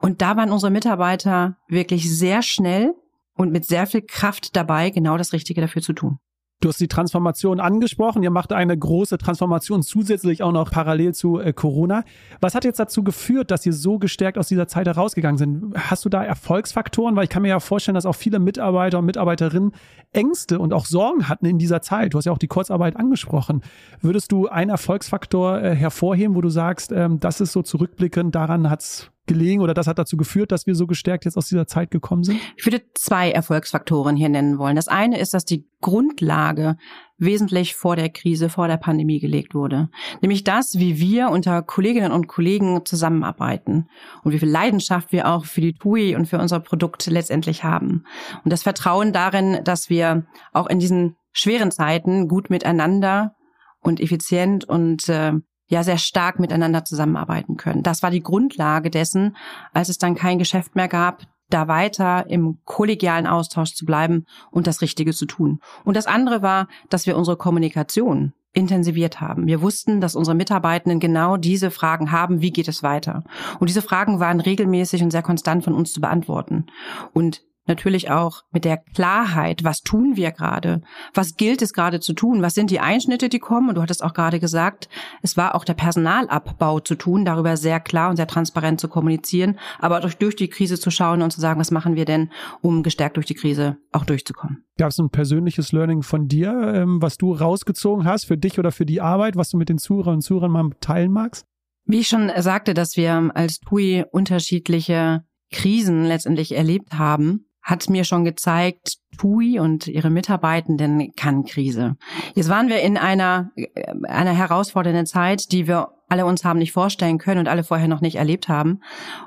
Und 0.01 0.23
da 0.23 0.37
waren 0.37 0.53
unsere 0.53 0.71
Mitarbeiter 0.71 1.57
wirklich 1.67 2.09
sehr 2.09 2.43
schnell 2.43 2.95
und 3.37 3.51
mit 3.51 3.65
sehr 3.65 3.89
viel 3.89 4.03
Kraft 4.03 4.55
dabei, 4.55 4.91
genau 4.91 5.17
das 5.17 5.33
Richtige 5.33 5.61
dafür 5.61 5.83
zu 5.83 5.93
tun. 5.93 6.19
Du 6.65 6.71
hast 6.71 6.81
die 6.81 6.89
Transformation 6.89 7.61
angesprochen. 7.61 8.23
Ihr 8.23 8.31
macht 8.31 8.51
eine 8.51 8.75
große 8.75 9.19
Transformation 9.19 9.83
zusätzlich 9.83 10.43
auch 10.43 10.51
noch 10.51 10.71
parallel 10.71 11.13
zu 11.13 11.39
äh, 11.39 11.53
Corona. 11.53 12.05
Was 12.41 12.55
hat 12.55 12.65
jetzt 12.65 12.79
dazu 12.79 13.05
geführt, 13.05 13.51
dass 13.51 13.67
ihr 13.67 13.75
so 13.75 13.99
gestärkt 13.99 14.39
aus 14.39 14.49
dieser 14.49 14.67
Zeit 14.67 14.87
herausgegangen 14.87 15.37
sind? 15.37 15.75
Hast 15.77 16.07
du 16.07 16.09
da 16.09 16.25
Erfolgsfaktoren? 16.25 17.17
Weil 17.17 17.25
ich 17.25 17.29
kann 17.29 17.43
mir 17.43 17.49
ja 17.49 17.61
vorstellen, 17.61 17.97
dass 17.97 18.07
auch 18.07 18.15
viele 18.15 18.39
Mitarbeiter 18.39 18.99
und 18.99 19.05
Mitarbeiterinnen 19.05 19.73
Ängste 20.15 20.59
und 20.59 20.73
auch 20.73 20.87
Sorgen 20.87 21.29
hatten 21.29 21.45
in 21.45 21.59
dieser 21.59 21.83
Zeit. 21.83 22.15
Du 22.15 22.17
hast 22.17 22.25
ja 22.25 22.33
auch 22.33 22.39
die 22.39 22.49
Kurzarbeit 22.49 22.97
angesprochen. 22.97 23.61
Würdest 24.01 24.33
du 24.33 24.49
einen 24.49 24.71
Erfolgsfaktor 24.71 25.61
äh, 25.61 25.75
hervorheben, 25.75 26.35
wo 26.35 26.41
du 26.41 26.49
sagst, 26.49 26.93
ähm, 26.93 27.21
das 27.21 27.43
ist 27.43 27.53
so 27.53 27.61
zurückblickend, 27.61 28.35
daran 28.35 28.71
hat's 28.71 29.11
gelegen 29.27 29.63
oder 29.63 29.75
das 29.75 29.87
hat 29.87 29.99
dazu 29.99 30.17
geführt, 30.17 30.53
dass 30.53 30.67
wir 30.67 30.75
so 30.75 30.87
gestärkt 30.87 31.25
jetzt 31.25 31.37
aus 31.37 31.49
dieser 31.49 31.67
Zeit 31.67 31.91
gekommen 31.91 32.25
sind? 32.25 32.41
Ich 32.57 32.67
würde 32.67 32.83
zwei 32.95 33.31
Erfolgsfaktoren 33.31 34.17
hier 34.17 34.29
nennen 34.29 34.59
wollen. 34.59 34.77
Das 34.77 34.89
eine 34.89 35.19
ist, 35.19 35.35
dass 35.35 35.45
die 35.45 35.67
Grundlage 35.81 36.77
wesentlich 37.19 37.75
vor 37.75 37.97
der 37.97 38.09
Krise, 38.09 38.49
vor 38.49 38.69
der 38.69 38.77
Pandemie 38.77 39.21
gelegt 39.21 39.55
wurde. 39.55 39.89
Nämlich 40.21 40.45
das, 40.45 40.79
wie 40.79 40.99
wir 40.99 41.31
unter 41.31 41.63
Kolleginnen 41.63 42.13
und 42.13 42.27
Kollegen 42.27 42.85
zusammenarbeiten 42.85 43.89
und 44.23 44.33
wie 44.33 44.39
viel 44.39 44.51
Leidenschaft 44.51 45.13
wir 45.13 45.29
auch 45.29 45.45
für 45.45 45.61
die 45.61 45.75
TUI 45.75 46.17
und 46.17 46.27
für 46.27 46.39
unser 46.39 46.61
Produkt 46.61 47.07
letztendlich 47.07 47.65
haben. 47.65 48.05
Und 48.45 48.53
das 48.53 48.63
Vertrauen 48.63 49.13
darin, 49.13 49.61
dass 49.65 49.91
wir 49.91 50.27
auch 50.53 50.69
in 50.69 50.79
diesen 50.79 51.17
schweren 51.33 51.71
Zeiten 51.71 52.29
gut 52.29 52.51
miteinander 52.51 53.35
und 53.81 54.01
effizient 54.01 54.65
und 54.65 55.09
äh, 55.09 55.33
ja 55.75 55.83
sehr 55.83 55.99
stark 55.99 56.39
miteinander 56.39 56.85
zusammenarbeiten 56.85 57.57
können. 57.57 57.83
Das 57.83 58.03
war 58.03 58.11
die 58.11 58.23
Grundlage 58.23 58.91
dessen, 58.91 59.37
als 59.73 59.89
es 59.89 59.99
dann 59.99 60.15
kein 60.15 60.39
Geschäft 60.39 60.75
mehr 60.77 60.89
gab, 60.89 61.23
da 61.51 61.69
weiter 61.69 62.29
im 62.29 62.59
kollegialen 62.65 63.27
Austausch 63.27 63.75
zu 63.75 63.85
bleiben 63.85 64.25
und 64.51 64.67
das 64.67 64.81
Richtige 64.81 65.13
zu 65.13 65.27
tun. 65.27 65.61
Und 65.85 65.97
das 65.97 66.07
andere 66.07 66.43
war, 66.43 66.69
dass 66.89 67.07
wir 67.07 67.17
unsere 67.17 67.37
Kommunikation 67.37 68.33
intensiviert 68.53 69.21
haben. 69.21 69.47
Wir 69.47 69.61
wussten, 69.61 70.01
dass 70.01 70.15
unsere 70.15 70.37
Mitarbeitenden 70.37 71.01
genau 71.01 71.37
diese 71.37 71.71
Fragen 71.71 72.13
haben, 72.13 72.41
wie 72.41 72.53
geht 72.53 72.69
es 72.69 72.83
weiter? 72.83 73.25
Und 73.59 73.69
diese 73.69 73.83
Fragen 73.83 74.21
waren 74.21 74.41
regelmäßig 74.41 75.03
und 75.03 75.11
sehr 75.11 75.23
konstant 75.23 75.65
von 75.65 75.75
uns 75.75 75.93
zu 75.93 76.01
beantworten. 76.01 76.67
Und 77.13 77.43
natürlich 77.67 78.11
auch 78.11 78.43
mit 78.53 78.65
der 78.65 78.79
Klarheit, 78.79 79.65
was 79.65 79.81
tun 79.81 80.17
wir 80.17 80.33
gerade? 80.33 80.83
Was 81.15 81.37
gilt 81.37 81.63
es 81.63 81.73
gerade 81.73 82.01
zu 82.01 82.13
tun? 82.13 82.43
Was 82.43 82.55
sind 82.55 82.71
die 82.71 82.81
Einschnitte, 82.81 83.29
die 83.29 83.39
kommen? 83.39 83.69
Und 83.69 83.77
du 83.77 83.83
hattest 83.83 84.03
auch 84.03 84.15
gerade 84.15 84.41
gesagt, 84.41 84.89
es 85.23 85.37
war 85.37 85.55
auch 85.55 85.65
der 85.65 85.75
Personalabbau 85.75 86.81
zu 86.81 86.95
tun, 86.95 87.25
darüber 87.25 87.57
sehr 87.57 87.81
klar 87.81 88.11
und 88.11 88.17
sehr 88.17 88.27
transparent 88.27 88.81
zu 88.81 88.89
kommunizieren, 88.89 89.59
aber 89.79 90.01
durch, 90.01 90.17
durch 90.17 90.37
die 90.37 90.49
Krise 90.49 90.79
zu 90.79 90.91
schauen 90.91 91.23
und 91.23 91.31
zu 91.31 91.41
sagen, 91.41 91.61
was 91.61 91.71
machen 91.71 91.97
wir 91.97 92.05
denn, 92.05 92.31
um 92.61 92.83
gestärkt 92.83 93.17
durch 93.17 93.27
die 93.27 93.35
Krise 93.35 93.79
auch 93.93 94.05
durchzukommen. 94.05 94.65
Gab 94.77 94.91
es 94.91 94.99
ein 94.99 95.11
persönliches 95.11 95.73
Learning 95.73 96.03
von 96.03 96.29
dir, 96.29 96.51
ähm, 96.75 97.01
was 97.01 97.17
du 97.17 97.33
rausgezogen 97.33 98.05
hast 98.05 98.25
für 98.25 98.37
dich 98.37 98.59
oder 98.59 98.73
für 98.73 98.87
die 98.87 99.01
Arbeit, 99.01 99.37
was 99.37 99.51
du 99.51 99.57
mit 99.57 99.69
den 99.69 99.79
Zuhörern 99.79 100.15
und 100.15 100.23
Zuhörern 100.23 100.51
mal 100.51 100.71
teilen 100.81 101.13
magst? 101.13 101.47
Wie 101.87 102.01
ich 102.01 102.09
schon 102.09 102.31
sagte, 102.39 102.75
dass 102.75 102.97
wir 102.97 103.31
als 103.35 103.61
TUI 103.61 104.05
unterschiedliche 104.11 105.25
Krisen 105.53 106.05
letztendlich 106.05 106.57
erlebt 106.57 106.95
haben 106.95 107.47
hat 107.65 107.89
mir 107.89 108.05
schon 108.05 108.25
gezeigt, 108.25 108.99
TUI 109.19 109.59
und 109.59 109.89
ihre 109.89 110.11
Mitarbeitenden 110.11 111.13
kann 111.17 111.45
Krise. 111.45 111.97
Jetzt 112.35 112.51
waren 112.51 112.69
wir 112.69 112.81
in 112.81 112.99
einer, 112.99 113.51
äh, 113.57 113.71
einer 114.05 114.33
herausfordernden 114.33 115.07
Zeit, 115.07 115.51
die 115.51 115.67
wir 115.67 115.89
alle 116.09 116.27
uns 116.27 116.45
haben 116.45 116.59
nicht 116.59 116.73
vorstellen 116.73 117.19
können 117.19 117.41
und 117.41 117.49
alle 117.49 117.65
vorher 117.65 117.89
noch 117.89 118.03
nicht 118.03 118.17
erlebt 118.17 118.49
haben. 118.49 118.81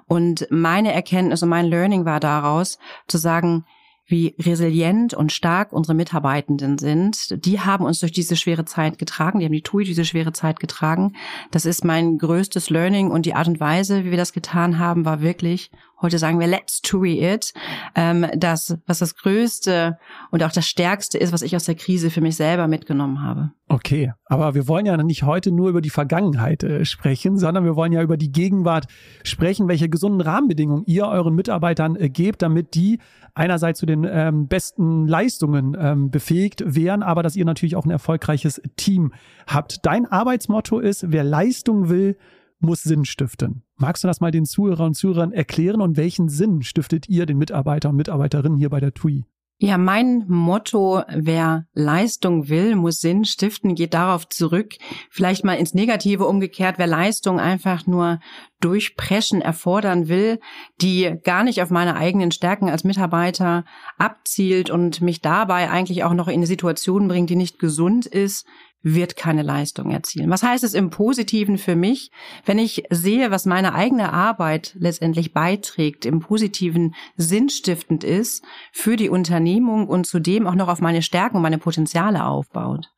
Und 0.06 0.48
meine 0.52 0.94
Erkenntnis 0.94 1.42
und 1.42 1.50
mein 1.50 1.66
Learning 1.66 2.06
war 2.06 2.20
daraus, 2.20 2.78
zu 3.08 3.18
sagen, 3.18 3.66
wie 4.06 4.36
resilient 4.40 5.14
und 5.14 5.34
stark 5.34 5.74
unsere 5.74 5.94
Mitarbeitenden 5.94 6.78
sind. 6.78 7.46
Die 7.46 7.60
haben 7.60 7.86
uns 7.86 8.00
durch 8.00 8.14
diese 8.14 8.38
schwere 8.38 8.64
Zeit 8.64 9.00
getragen, 9.00 9.40
die 9.40 9.46
haben 9.46 9.54
die 9.54 9.64
TUI 9.64 9.84
diese 9.84 10.06
schwere 10.06 10.32
Zeit 10.32 10.62
getragen. 10.62 11.14
Das 11.52 11.66
ist 11.66 11.84
mein 11.84 12.18
größtes 12.18 12.70
Learning 12.70 13.12
und 13.12 13.26
die 13.26 13.34
Art 13.34 13.50
und 13.50 13.60
Weise, 13.60 14.06
wie 14.06 14.12
wir 14.12 14.18
das 14.18 14.32
getan 14.32 14.80
haben, 14.80 15.04
war 15.04 15.22
wirklich 15.22 15.72
heute 16.02 16.20
sagen 16.20 16.40
wir 16.40 16.48
Let's 16.48 16.82
TUI 16.82 17.24
it, 17.24 17.54
ähm, 17.96 18.26
das, 18.36 18.78
was 18.86 19.00
das 19.00 19.16
Größte 19.16 19.98
und 20.32 20.44
auch 20.44 20.52
das 20.52 20.68
Stärkste 20.68 21.18
ist, 21.18 21.34
was 21.34 21.42
ich 21.42 21.56
aus 21.56 21.66
der 21.66 21.76
Krise 21.76 22.10
für 22.10 22.22
mich 22.22 22.36
selber 22.36 22.68
mitgenommen 22.68 23.22
habe. 23.22 23.52
Okay, 23.70 24.14
aber 24.26 24.56
wir 24.56 24.68
wollen 24.68 24.86
ja 24.86 24.96
nicht 24.98 25.24
heute 25.24 25.52
nur 25.52 25.70
über 25.70 25.82
die 25.82 25.90
Vergangenheit 25.90 26.64
äh, 26.64 26.86
sprechen, 26.86 27.38
sondern 27.38 27.66
wir 27.66 27.76
wollen 27.76 27.92
ja 27.92 28.02
über 28.02 28.16
die 28.16 28.32
Gegenwart 28.32 28.86
sprechen, 29.24 29.68
welche 29.68 29.90
gesunden 29.90 30.22
Rahmenbedingungen 30.22 30.84
ihr 30.86 31.06
euren 31.08 31.36
Mitarbeitern 31.36 31.96
äh, 31.98 32.10
gebt, 32.10 32.42
damit 32.42 32.76
die 32.76 33.00
einerseits 33.34 33.80
zu 33.80 33.86
den 33.86 34.08
ähm, 34.10 34.48
besten 34.48 35.08
Leistungen 35.08 35.76
ähm, 35.80 36.10
befähigt 36.12 36.64
wären, 36.66 37.04
aber 37.04 37.24
dass 37.24 37.36
ihr 37.36 37.46
natürlich 37.46 37.76
auch 37.76 37.86
ein 37.86 37.92
erfolgreiches 37.92 38.62
Team 38.78 39.14
habt. 39.48 39.86
Dein 39.86 40.06
Arbeitsmotto 40.06 40.80
ist, 40.80 41.12
wer 41.12 41.24
Leistung 41.24 41.90
will, 41.90 42.18
muss 42.60 42.84
Sinn 42.84 43.06
stiften. 43.06 43.64
Magst 43.80 44.04
du 44.04 44.08
das 44.08 44.22
mal 44.22 44.32
den 44.32 44.46
Zuhörern 44.46 44.88
und 44.88 44.94
Zuhörern 44.96 45.32
erklären? 45.32 45.82
Und 45.82 45.98
welchen 45.98 46.30
Sinn 46.30 46.64
stiftet 46.64 47.08
ihr 47.10 47.28
den 47.28 47.38
Mitarbeiter 47.38 47.90
und 47.90 47.96
Mitarbeiterinnen 47.96 48.58
hier 48.58 48.70
bei 48.70 48.80
der 48.80 48.94
TUI? 48.94 49.24
Ja, 49.60 49.80
mein 49.80 50.26
Motto, 50.28 51.02
wer 51.10 51.66
Leistung 51.74 52.48
will, 52.48 52.76
muss 52.76 53.02
Sinn 53.02 53.26
stiften, 53.26 53.74
geht 53.74 53.96
darauf 53.96 54.30
zurück, 54.30 54.76
vielleicht 55.10 55.44
mal 55.44 55.56
ins 55.56 55.74
Negative 55.74 56.26
umgekehrt, 56.26 56.76
wer 56.78 56.86
Leistung 56.86 57.40
einfach 57.40 57.88
nur 57.88 58.20
durchpreschen 58.60 59.42
erfordern 59.42 60.10
will, 60.10 60.40
die 60.80 61.16
gar 61.24 61.44
nicht 61.44 61.64
auf 61.64 61.72
meine 61.72 61.96
eigenen 61.96 62.30
Stärken 62.32 62.70
als 62.70 62.84
Mitarbeiter 62.84 63.66
abzielt 63.98 64.70
und 64.70 65.02
mich 65.02 65.22
dabei 65.22 65.72
eigentlich 65.72 66.04
auch 66.04 66.14
noch 66.14 66.28
in 66.28 66.36
eine 66.36 66.46
Situation 66.46 67.08
bringt, 67.08 67.32
die 67.32 67.36
nicht 67.36 67.58
gesund 67.58 68.06
ist, 68.06 68.46
wird 68.84 69.16
keine 69.16 69.42
Leistung 69.42 69.92
erzielen. 69.92 70.30
Was 70.30 70.44
heißt 70.44 70.64
es 70.64 70.74
im 70.74 70.90
Positiven 70.90 71.58
für 71.58 71.76
mich, 71.76 72.12
wenn 72.46 72.60
ich 72.60 72.84
sehe, 72.90 73.32
was 73.32 73.46
meine 73.46 73.74
eigene 73.74 74.14
Arbeit 74.14 74.76
letztendlich 74.80 75.34
beiträgt, 75.34 76.06
im 76.06 76.20
Positiven 76.20 76.96
sinnstiftend 77.16 78.04
ist 78.04 78.46
für 78.72 78.96
die 78.96 79.10
Unternehmung 79.10 79.88
und 79.88 80.06
zudem 80.06 80.48
auch 80.48 80.56
noch 80.56 80.68
auf 80.68 80.80
meine 80.80 81.02
Stärken 81.02 81.38
und 81.38 81.42
meine 81.44 81.58
Potenziale 81.58 82.26
aufbaut? 82.26 82.92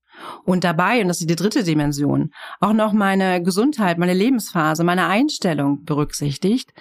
Und 0.43 0.65
dabei, 0.65 1.01
und 1.01 1.07
das 1.07 1.21
ist 1.21 1.29
die 1.29 1.35
dritte 1.35 1.63
Dimension, 1.63 2.31
auch 2.59 2.73
noch 2.73 2.91
meine 2.91 3.41
Gesundheit, 3.41 3.97
meine 3.97 4.13
Lebensphase, 4.13 4.83
meine 4.83 5.07
Einstellung 5.07 5.85
berücksichtigt, 5.85 6.73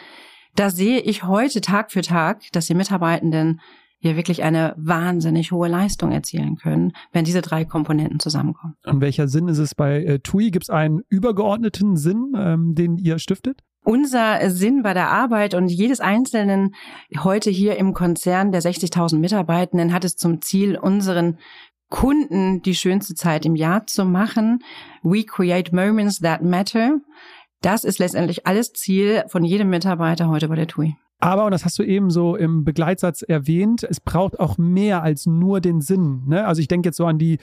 da 0.56 0.70
sehe 0.70 1.00
ich 1.00 1.22
heute 1.22 1.60
Tag 1.60 1.92
für 1.92 2.02
Tag, 2.02 2.42
dass 2.52 2.66
die 2.66 2.74
Mitarbeitenden 2.74 3.60
wir 4.00 4.16
wirklich 4.16 4.42
eine 4.42 4.74
wahnsinnig 4.76 5.52
hohe 5.52 5.68
Leistung 5.68 6.12
erzielen 6.12 6.56
können, 6.56 6.92
wenn 7.12 7.24
diese 7.24 7.42
drei 7.42 7.64
Komponenten 7.64 8.20
zusammenkommen. 8.20 8.74
Und 8.86 9.00
welcher 9.00 9.28
Sinn 9.28 9.48
ist 9.48 9.58
es 9.58 9.74
bei 9.74 10.04
äh, 10.04 10.18
TUI? 10.20 10.50
Gibt 10.50 10.64
es 10.64 10.70
einen 10.70 11.02
übergeordneten 11.08 11.96
Sinn, 11.96 12.32
ähm, 12.36 12.74
den 12.74 12.96
ihr 12.96 13.18
stiftet? 13.18 13.62
Unser 13.84 14.50
Sinn 14.50 14.82
bei 14.82 14.92
der 14.92 15.10
Arbeit 15.10 15.54
und 15.54 15.68
jedes 15.68 16.00
Einzelnen 16.00 16.74
heute 17.20 17.50
hier 17.50 17.76
im 17.76 17.94
Konzern 17.94 18.52
der 18.52 18.60
60.000 18.60 19.18
Mitarbeitenden 19.18 19.92
hat 19.92 20.04
es 20.04 20.16
zum 20.16 20.42
Ziel, 20.42 20.76
unseren 20.76 21.38
Kunden 21.88 22.60
die 22.60 22.74
schönste 22.74 23.14
Zeit 23.14 23.46
im 23.46 23.56
Jahr 23.56 23.86
zu 23.86 24.04
machen. 24.04 24.62
We 25.02 25.24
create 25.24 25.72
moments 25.72 26.20
that 26.20 26.42
matter. 26.42 27.00
Das 27.62 27.84
ist 27.84 27.98
letztendlich 27.98 28.46
alles 28.46 28.72
Ziel 28.72 29.24
von 29.28 29.42
jedem 29.42 29.70
Mitarbeiter 29.70 30.28
heute 30.28 30.48
bei 30.48 30.56
der 30.56 30.66
TUI. 30.66 30.96
Aber, 31.20 31.46
und 31.46 31.50
das 31.50 31.64
hast 31.64 31.78
du 31.78 31.82
eben 31.82 32.10
so 32.10 32.36
im 32.36 32.64
Begleitsatz 32.64 33.22
erwähnt, 33.22 33.82
es 33.82 33.98
braucht 33.98 34.38
auch 34.38 34.56
mehr 34.56 35.02
als 35.02 35.26
nur 35.26 35.60
den 35.60 35.80
Sinn. 35.80 36.22
Ne? 36.26 36.46
Also 36.46 36.60
ich 36.60 36.68
denke 36.68 36.88
jetzt 36.88 36.96
so 36.96 37.06
an 37.06 37.18
die 37.18 37.38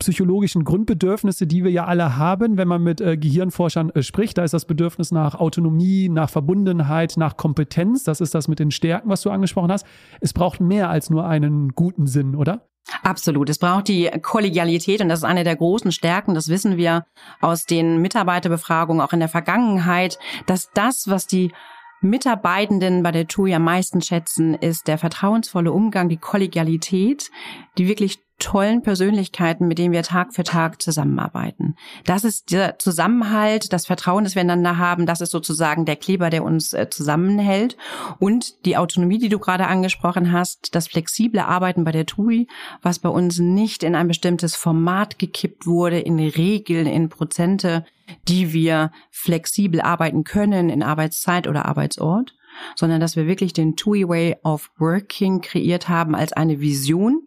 psychologischen 0.00 0.64
Grundbedürfnisse, 0.64 1.46
die 1.46 1.62
wir 1.62 1.70
ja 1.70 1.84
alle 1.84 2.16
haben, 2.16 2.56
wenn 2.56 2.66
man 2.66 2.82
mit 2.82 3.00
äh, 3.00 3.16
Gehirnforschern 3.16 3.90
äh, 3.90 4.02
spricht. 4.02 4.36
Da 4.36 4.42
ist 4.42 4.52
das 4.52 4.64
Bedürfnis 4.64 5.12
nach 5.12 5.36
Autonomie, 5.36 6.08
nach 6.08 6.28
Verbundenheit, 6.28 7.14
nach 7.18 7.36
Kompetenz. 7.36 8.02
Das 8.02 8.20
ist 8.20 8.34
das 8.34 8.48
mit 8.48 8.58
den 8.58 8.72
Stärken, 8.72 9.08
was 9.08 9.22
du 9.22 9.30
angesprochen 9.30 9.70
hast. 9.70 9.86
Es 10.20 10.32
braucht 10.32 10.60
mehr 10.60 10.90
als 10.90 11.08
nur 11.08 11.24
einen 11.26 11.68
guten 11.70 12.08
Sinn, 12.08 12.34
oder? 12.34 12.66
Absolut. 13.02 13.48
Es 13.48 13.58
braucht 13.58 13.86
die 13.86 14.10
Kollegialität 14.22 15.00
und 15.00 15.08
das 15.08 15.20
ist 15.20 15.24
eine 15.24 15.44
der 15.44 15.54
großen 15.54 15.92
Stärken. 15.92 16.34
Das 16.34 16.48
wissen 16.48 16.76
wir 16.76 17.06
aus 17.40 17.64
den 17.64 18.00
Mitarbeiterbefragungen 18.02 19.00
auch 19.00 19.12
in 19.12 19.20
der 19.20 19.28
Vergangenheit, 19.28 20.18
dass 20.46 20.70
das, 20.74 21.08
was 21.08 21.28
die 21.28 21.52
Mitarbeitenden 22.00 23.02
bei 23.02 23.12
der 23.12 23.26
TUI 23.26 23.54
am 23.54 23.64
meisten 23.64 24.00
schätzen, 24.00 24.54
ist 24.54 24.88
der 24.88 24.98
vertrauensvolle 24.98 25.72
Umgang, 25.72 26.08
die 26.08 26.16
Kollegialität, 26.16 27.30
die 27.76 27.88
wirklich 27.88 28.20
tollen 28.40 28.82
Persönlichkeiten, 28.82 29.68
mit 29.68 29.78
denen 29.78 29.92
wir 29.92 30.02
Tag 30.02 30.34
für 30.34 30.42
Tag 30.42 30.82
zusammenarbeiten. 30.82 31.76
Das 32.04 32.24
ist 32.24 32.50
der 32.50 32.78
Zusammenhalt, 32.78 33.72
das 33.72 33.86
Vertrauen, 33.86 34.24
das 34.24 34.34
wir 34.34 34.40
einander 34.40 34.78
haben, 34.78 35.06
das 35.06 35.20
ist 35.20 35.30
sozusagen 35.30 35.84
der 35.84 35.96
Kleber, 35.96 36.30
der 36.30 36.42
uns 36.42 36.72
äh, 36.72 36.88
zusammenhält. 36.90 37.76
Und 38.18 38.64
die 38.64 38.76
Autonomie, 38.76 39.18
die 39.18 39.28
du 39.28 39.38
gerade 39.38 39.68
angesprochen 39.68 40.32
hast, 40.32 40.74
das 40.74 40.88
flexible 40.88 41.40
Arbeiten 41.40 41.84
bei 41.84 41.92
der 41.92 42.06
TUI, 42.06 42.48
was 42.82 42.98
bei 42.98 43.10
uns 43.10 43.38
nicht 43.38 43.82
in 43.82 43.94
ein 43.94 44.08
bestimmtes 44.08 44.56
Format 44.56 45.18
gekippt 45.18 45.66
wurde, 45.66 46.00
in 46.00 46.18
Regeln, 46.18 46.86
in 46.86 47.10
Prozente, 47.10 47.84
die 48.28 48.52
wir 48.52 48.90
flexibel 49.10 49.80
arbeiten 49.80 50.24
können 50.24 50.70
in 50.70 50.82
Arbeitszeit 50.82 51.46
oder 51.46 51.66
Arbeitsort, 51.66 52.34
sondern 52.76 53.00
dass 53.00 53.16
wir 53.16 53.26
wirklich 53.26 53.52
den 53.52 53.76
TUI 53.76 54.08
Way 54.08 54.36
of 54.42 54.70
Working 54.78 55.40
kreiert 55.40 55.88
haben 55.88 56.14
als 56.14 56.32
eine 56.32 56.60
Vision, 56.60 57.26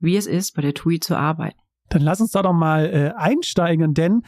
wie 0.00 0.16
es 0.16 0.26
ist, 0.26 0.54
bei 0.54 0.62
der 0.62 0.74
TUI 0.74 1.00
zu 1.00 1.16
arbeiten. 1.16 1.58
Dann 1.88 2.02
lass 2.02 2.20
uns 2.20 2.30
da 2.30 2.42
doch 2.42 2.54
mal 2.54 2.86
äh, 2.86 3.12
einsteigen, 3.20 3.94
denn 3.94 4.22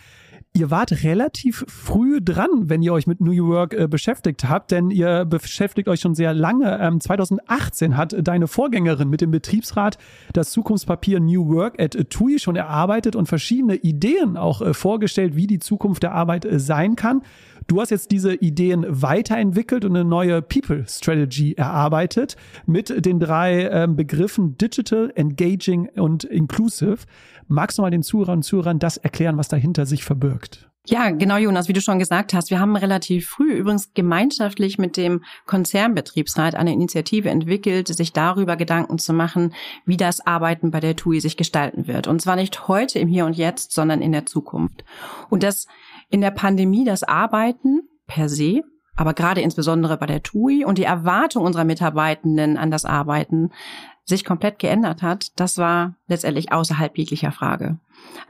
Ihr 0.57 0.71
wart 0.71 1.03
relativ 1.03 1.65
früh 1.67 2.21
dran, 2.23 2.69
wenn 2.69 2.81
ihr 2.81 2.93
euch 2.93 3.09
mit 3.09 3.21
New 3.21 3.49
Work 3.49 3.75
äh, 3.75 3.89
beschäftigt 3.89 4.49
habt, 4.49 4.71
denn 4.71 4.93
ihr 4.93 5.25
beschäftigt 5.25 5.89
euch 5.89 5.99
schon 5.99 6.15
sehr 6.15 6.33
lange. 6.33 6.79
Ähm, 6.81 7.01
2018 7.01 7.97
hat 7.97 8.15
deine 8.17 8.47
Vorgängerin 8.47 9.11
mit 9.11 9.21
dem 9.21 9.33
Betriebsrat 9.33 9.99
das 10.33 10.53
Zukunftspapier 10.53 11.19
New 11.19 11.49
Work 11.49 11.83
at 11.83 11.97
TUI 12.09 12.39
schon 12.39 12.55
erarbeitet 12.55 13.17
und 13.17 13.27
verschiedene 13.27 13.75
Ideen 13.75 14.37
auch 14.37 14.63
äh, 14.63 14.75
vorgestellt, 14.75 15.35
wie 15.35 15.49
die 15.49 15.59
Zukunft 15.59 16.05
der 16.05 16.13
Arbeit 16.13 16.45
äh, 16.45 16.61
sein 16.61 16.95
kann. 16.95 17.23
Du 17.67 17.81
hast 17.81 17.91
jetzt 17.91 18.11
diese 18.11 18.35
Ideen 18.35 18.85
weiterentwickelt 18.89 19.85
und 19.85 19.97
eine 19.97 20.05
neue 20.05 20.43
People 20.43 20.85
Strategy 20.87 21.55
erarbeitet 21.55 22.37
mit 22.67 23.05
den 23.05 23.21
drei 23.21 23.69
ähm, 23.69 23.97
Begriffen 23.97 24.59
Digital, 24.59 25.13
Engaging 25.15 25.89
und 25.97 26.25
Inclusive. 26.25 26.99
Magst 27.49 27.79
du 27.79 27.83
mal 27.83 27.91
den 27.91 28.03
Zuhörern 28.03 28.39
und 28.39 28.43
Zuhörern 28.43 28.79
das 28.79 28.97
erklären, 28.99 29.39
was 29.39 29.49
dahinter 29.49 29.87
sich 29.87 30.05
verbirgt? 30.05 30.69
Ja, 30.87 31.09
genau, 31.09 31.39
Jonas, 31.39 31.67
wie 31.69 31.73
du 31.73 31.81
schon 31.81 31.99
gesagt 31.99 32.35
hast, 32.35 32.51
wir 32.51 32.61
haben 32.61 32.77
relativ 32.77 33.27
früh 33.27 33.55
übrigens 33.55 33.95
gemeinschaftlich 33.95 34.77
mit 34.77 34.99
dem 34.99 35.25
Konzernbetriebsrat 35.47 36.55
eine 36.55 36.75
Initiative 36.75 37.31
entwickelt, 37.31 37.89
sich 37.89 38.13
darüber 38.13 38.57
Gedanken 38.57 38.99
zu 38.99 39.15
machen, 39.15 39.55
wie 39.87 39.97
das 39.97 40.27
Arbeiten 40.27 40.71
bei 40.71 40.81
der 40.81 40.95
TUI 40.95 41.21
sich 41.21 41.39
gestalten 41.39 41.87
wird. 41.87 42.07
Und 42.07 42.21
zwar 42.21 42.37
nicht 42.37 42.69
heute 42.69 42.99
im 42.99 43.09
Hier 43.09 43.25
und 43.25 43.35
Jetzt, 43.35 43.73
sondern 43.73 44.03
in 44.03 44.13
der 44.13 44.27
Zukunft. 44.27 44.85
Und 45.31 45.43
das 45.43 45.69
in 46.09 46.21
der 46.21 46.31
Pandemie 46.31 46.85
das 46.85 47.03
Arbeiten 47.03 47.89
per 48.07 48.29
se, 48.29 48.63
aber 48.97 49.15
gerade 49.15 49.41
insbesondere 49.41 49.97
bei 49.97 50.07
der 50.07 50.23
TUI 50.23 50.65
und 50.65 50.79
die 50.79 50.85
Erwartung 50.85 51.45
unserer 51.45 51.65
Mitarbeitenden 51.65 52.57
an 52.57 52.71
das 52.71 52.85
Arbeiten 52.85 53.51
sich 54.05 54.25
komplett 54.25 54.59
geändert 54.59 55.03
hat, 55.03 55.33
das 55.37 55.59
war 55.59 55.97
letztendlich 56.07 56.53
außerhalb 56.53 56.97
jeglicher 56.97 57.33
Frage. 57.33 57.79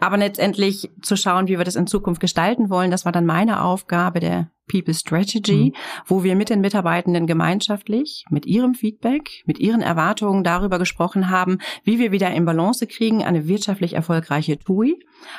Aber 0.00 0.16
letztendlich 0.16 0.90
zu 1.02 1.16
schauen, 1.16 1.48
wie 1.48 1.58
wir 1.58 1.64
das 1.64 1.76
in 1.76 1.86
Zukunft 1.86 2.20
gestalten 2.20 2.70
wollen, 2.70 2.90
das 2.90 3.04
war 3.04 3.12
dann 3.12 3.26
meine 3.26 3.62
Aufgabe 3.62 4.20
der 4.20 4.50
People 4.66 4.94
Strategy, 4.94 5.72
mhm. 5.74 6.04
wo 6.06 6.24
wir 6.24 6.36
mit 6.36 6.48
den 6.48 6.60
Mitarbeitenden 6.60 7.26
gemeinschaftlich, 7.26 8.24
mit 8.30 8.46
ihrem 8.46 8.74
Feedback, 8.74 9.42
mit 9.44 9.58
ihren 9.58 9.82
Erwartungen 9.82 10.42
darüber 10.42 10.78
gesprochen 10.78 11.28
haben, 11.28 11.58
wie 11.82 11.98
wir 11.98 12.12
wieder 12.12 12.30
in 12.30 12.46
Balance 12.46 12.86
kriegen, 12.86 13.22
eine 13.22 13.46
wirtschaftlich 13.46 13.92
erfolgreiche 13.92 14.58
TUI, 14.58 14.98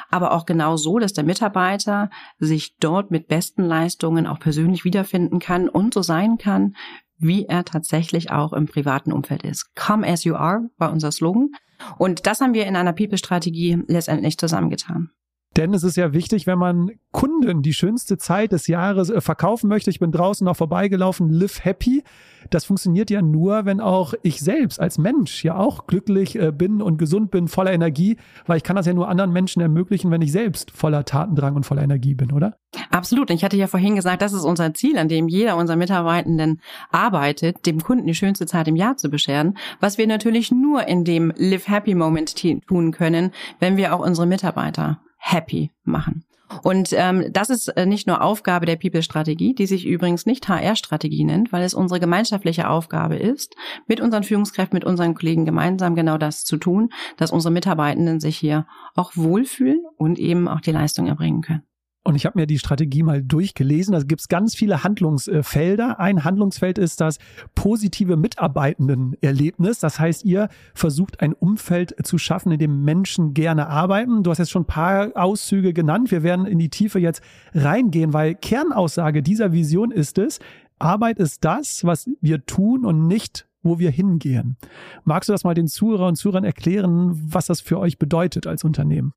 aber 0.09 0.31
auch 0.31 0.45
genau 0.45 0.77
so, 0.77 0.99
dass 0.99 1.13
der 1.13 1.23
Mitarbeiter 1.23 2.09
sich 2.37 2.75
dort 2.79 3.09
mit 3.09 3.27
besten 3.27 3.63
Leistungen 3.63 4.27
auch 4.27 4.39
persönlich 4.39 4.83
wiederfinden 4.85 5.39
kann 5.39 5.69
und 5.69 5.93
so 5.93 6.03
sein 6.03 6.37
kann, 6.37 6.75
wie 7.17 7.45
er 7.45 7.65
tatsächlich 7.65 8.31
auch 8.31 8.53
im 8.53 8.65
privaten 8.65 9.11
Umfeld 9.11 9.43
ist. 9.43 9.75
Come 9.75 10.07
as 10.07 10.23
you 10.23 10.35
are 10.35 10.69
war 10.77 10.91
unser 10.91 11.11
Slogan. 11.11 11.51
Und 11.97 12.25
das 12.25 12.41
haben 12.41 12.53
wir 12.53 12.65
in 12.65 12.75
einer 12.75 12.93
People-Strategie 12.93 13.83
letztendlich 13.87 14.37
zusammengetan. 14.37 15.11
Denn 15.57 15.73
es 15.73 15.83
ist 15.83 15.95
ja 15.95 16.11
wichtig, 16.11 16.47
wenn 16.47 16.59
man 16.59 16.91
Kunden 17.11 17.61
die 17.61 17.73
schönste 17.73 18.17
Zeit 18.17 18.51
des 18.51 18.67
Jahres 18.67 19.09
äh, 19.09 19.21
verkaufen 19.21 19.69
möchte. 19.69 19.89
Ich 19.89 19.99
bin 19.99 20.11
draußen 20.11 20.43
noch 20.43 20.57
vorbeigelaufen, 20.57 21.29
live 21.29 21.63
happy. 21.63 22.03
Das 22.49 22.65
funktioniert 22.65 23.09
ja 23.09 23.21
nur, 23.21 23.65
wenn 23.65 23.79
auch 23.79 24.13
ich 24.21 24.41
selbst 24.41 24.79
als 24.81 24.97
Mensch 24.97 25.43
ja 25.45 25.57
auch 25.57 25.87
glücklich 25.87 26.37
äh, 26.37 26.51
bin 26.51 26.81
und 26.81 26.97
gesund 26.97 27.31
bin, 27.31 27.47
voller 27.47 27.71
Energie, 27.71 28.17
weil 28.45 28.57
ich 28.57 28.63
kann 28.63 28.75
das 28.75 28.85
ja 28.85 28.93
nur 28.93 29.07
anderen 29.07 29.31
Menschen 29.31 29.61
ermöglichen, 29.61 30.11
wenn 30.11 30.21
ich 30.21 30.33
selbst 30.33 30.71
voller 30.71 31.05
Tatendrang 31.05 31.55
und 31.55 31.65
voller 31.65 31.83
Energie 31.83 32.15
bin, 32.15 32.33
oder? 32.33 32.57
Absolut. 32.91 33.31
Ich 33.31 33.45
hatte 33.45 33.57
ja 33.57 33.67
vorhin 33.67 33.95
gesagt, 33.95 34.21
das 34.21 34.33
ist 34.33 34.43
unser 34.43 34.73
Ziel, 34.73 34.97
an 34.97 35.07
dem 35.07 35.29
jeder 35.29 35.55
unserer 35.55 35.77
Mitarbeitenden 35.77 36.59
arbeitet, 36.91 37.65
dem 37.65 37.81
Kunden 37.81 38.07
die 38.07 38.13
schönste 38.13 38.45
Zeit 38.45 38.67
im 38.67 38.75
Jahr 38.75 38.97
zu 38.97 39.09
bescheren, 39.09 39.57
was 39.79 39.97
wir 39.97 40.05
natürlich 40.05 40.51
nur 40.51 40.85
in 40.87 41.05
dem 41.05 41.31
Live 41.37 41.69
Happy 41.69 41.95
Moment 41.95 42.35
tun 42.67 42.91
können, 42.91 43.31
wenn 43.59 43.77
wir 43.77 43.95
auch 43.95 44.05
unsere 44.05 44.27
Mitarbeiter 44.27 44.99
happy 45.25 45.71
machen. 45.83 46.23
Und 46.61 46.93
ähm, 46.93 47.25
das 47.31 47.49
ist 47.49 47.69
äh, 47.69 47.87
nicht 47.87 48.05
nur 48.05 48.21
Aufgabe 48.21 48.67
der 48.67 48.75
People-Strategie, 48.75 49.55
die 49.55 49.65
sich 49.65 49.85
übrigens 49.85 50.27
nicht 50.27 50.47
HR-Strategie 50.47 51.23
nennt, 51.23 51.51
weil 51.51 51.63
es 51.63 51.73
unsere 51.73 51.99
gemeinschaftliche 51.99 52.69
Aufgabe 52.69 53.15
ist, 53.15 53.55
mit 53.87 53.99
unseren 53.99 54.23
Führungskräften, 54.23 54.77
mit 54.77 54.85
unseren 54.85 55.15
Kollegen 55.15 55.45
gemeinsam 55.45 55.95
genau 55.95 56.19
das 56.19 56.45
zu 56.45 56.57
tun, 56.57 56.91
dass 57.17 57.31
unsere 57.31 57.51
Mitarbeitenden 57.51 58.19
sich 58.19 58.37
hier 58.37 58.67
auch 58.93 59.13
wohlfühlen 59.15 59.81
und 59.97 60.19
eben 60.19 60.47
auch 60.47 60.61
die 60.61 60.71
Leistung 60.71 61.07
erbringen 61.07 61.41
können. 61.41 61.63
Und 62.07 62.13
ich 62.13 62.27
habe 62.27 62.37
mir 62.37 62.45
die 62.45 62.59
Strategie 62.59 63.01
mal 63.01 63.23
durchgelesen. 63.23 63.93
Da 63.93 64.03
gibt 64.03 64.21
es 64.21 64.27
ganz 64.27 64.53
viele 64.53 64.83
Handlungsfelder. 64.83 65.99
Ein 65.99 66.23
Handlungsfeld 66.23 66.77
ist 66.77 67.01
das 67.01 67.17
positive 67.55 68.15
Mitarbeitendenerlebnis. 68.15 69.79
Das 69.79 69.99
heißt, 69.99 70.23
ihr 70.23 70.49
versucht 70.75 71.19
ein 71.21 71.33
Umfeld 71.33 71.95
zu 72.05 72.19
schaffen, 72.19 72.51
in 72.51 72.59
dem 72.59 72.83
Menschen 72.83 73.33
gerne 73.33 73.69
arbeiten. 73.69 74.21
Du 74.21 74.29
hast 74.29 74.37
jetzt 74.37 74.51
schon 74.51 74.61
ein 74.63 74.67
paar 74.67 75.13
Auszüge 75.15 75.73
genannt. 75.73 76.11
Wir 76.11 76.21
werden 76.21 76.45
in 76.45 76.59
die 76.59 76.69
Tiefe 76.69 76.99
jetzt 76.99 77.23
reingehen, 77.55 78.13
weil 78.13 78.35
Kernaussage 78.35 79.23
dieser 79.23 79.51
Vision 79.51 79.89
ist 79.89 80.19
es, 80.19 80.37
Arbeit 80.77 81.17
ist 81.17 81.43
das, 81.43 81.85
was 81.85 82.07
wir 82.21 82.45
tun 82.45 82.85
und 82.85 83.07
nicht 83.07 83.47
wo 83.63 83.79
wir 83.79 83.89
hingehen. 83.89 84.57
Magst 85.05 85.27
du 85.27 85.33
das 85.33 85.43
mal 85.43 85.55
den 85.55 85.67
Zuhörer 85.67 86.05
und 86.05 86.17
Zuhörern 86.17 86.43
erklären, 86.43 87.13
was 87.15 87.47
das 87.47 87.61
für 87.61 87.79
euch 87.79 87.97
bedeutet 87.97 88.45
als 88.45 88.63
Unternehmen? 88.63 89.13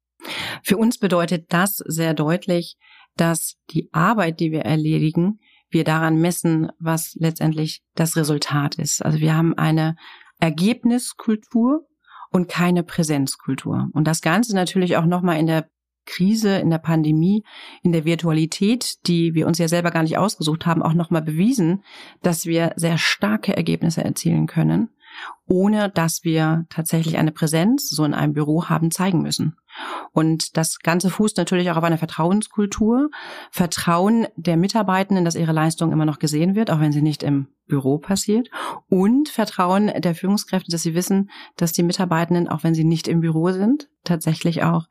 Für 0.62 0.76
uns 0.76 0.98
bedeutet 0.98 1.52
das 1.52 1.76
sehr 1.86 2.14
deutlich, 2.14 2.76
dass 3.16 3.56
die 3.70 3.88
Arbeit, 3.92 4.40
die 4.40 4.52
wir 4.52 4.62
erledigen, 4.62 5.40
wir 5.70 5.84
daran 5.84 6.20
messen, 6.20 6.70
was 6.78 7.14
letztendlich 7.18 7.82
das 7.94 8.16
Resultat 8.16 8.76
ist. 8.76 9.04
Also 9.04 9.20
wir 9.20 9.36
haben 9.36 9.54
eine 9.54 9.96
Ergebniskultur 10.40 11.86
und 12.30 12.48
keine 12.48 12.82
Präsenzkultur. 12.82 13.88
Und 13.92 14.06
das 14.06 14.20
Ganze 14.20 14.54
natürlich 14.54 14.96
auch 14.96 15.04
nochmal 15.04 15.38
in 15.38 15.46
der 15.46 15.68
Krise, 16.06 16.56
in 16.56 16.70
der 16.70 16.78
Pandemie, 16.78 17.44
in 17.82 17.92
der 17.92 18.06
Virtualität, 18.06 19.06
die 19.06 19.34
wir 19.34 19.46
uns 19.46 19.58
ja 19.58 19.68
selber 19.68 19.90
gar 19.90 20.02
nicht 20.02 20.16
ausgesucht 20.16 20.64
haben, 20.64 20.82
auch 20.82 20.94
nochmal 20.94 21.22
bewiesen, 21.22 21.84
dass 22.22 22.46
wir 22.46 22.72
sehr 22.76 22.96
starke 22.96 23.54
Ergebnisse 23.54 24.02
erzielen 24.02 24.46
können, 24.46 24.88
ohne 25.46 25.90
dass 25.90 26.24
wir 26.24 26.64
tatsächlich 26.70 27.18
eine 27.18 27.32
Präsenz 27.32 27.90
so 27.90 28.04
in 28.04 28.14
einem 28.14 28.32
Büro 28.32 28.64
haben 28.66 28.90
zeigen 28.90 29.20
müssen. 29.20 29.56
Und 30.12 30.56
das 30.56 30.78
Ganze 30.80 31.10
fußt 31.10 31.36
natürlich 31.36 31.70
auch 31.70 31.76
auf 31.76 31.84
einer 31.84 31.98
Vertrauenskultur. 31.98 33.10
Vertrauen 33.50 34.26
der 34.36 34.56
Mitarbeitenden, 34.56 35.24
dass 35.24 35.34
ihre 35.34 35.52
Leistung 35.52 35.92
immer 35.92 36.04
noch 36.04 36.18
gesehen 36.18 36.54
wird, 36.54 36.70
auch 36.70 36.80
wenn 36.80 36.92
sie 36.92 37.02
nicht 37.02 37.22
im 37.22 37.48
Büro 37.66 37.98
passiert. 37.98 38.48
Und 38.88 39.28
Vertrauen 39.28 39.92
der 40.00 40.14
Führungskräfte, 40.14 40.70
dass 40.70 40.82
sie 40.82 40.94
wissen, 40.94 41.30
dass 41.56 41.72
die 41.72 41.82
Mitarbeitenden, 41.82 42.48
auch 42.48 42.64
wenn 42.64 42.74
sie 42.74 42.84
nicht 42.84 43.08
im 43.08 43.20
Büro 43.20 43.50
sind, 43.50 43.88
tatsächlich 44.04 44.62
auch 44.62 44.86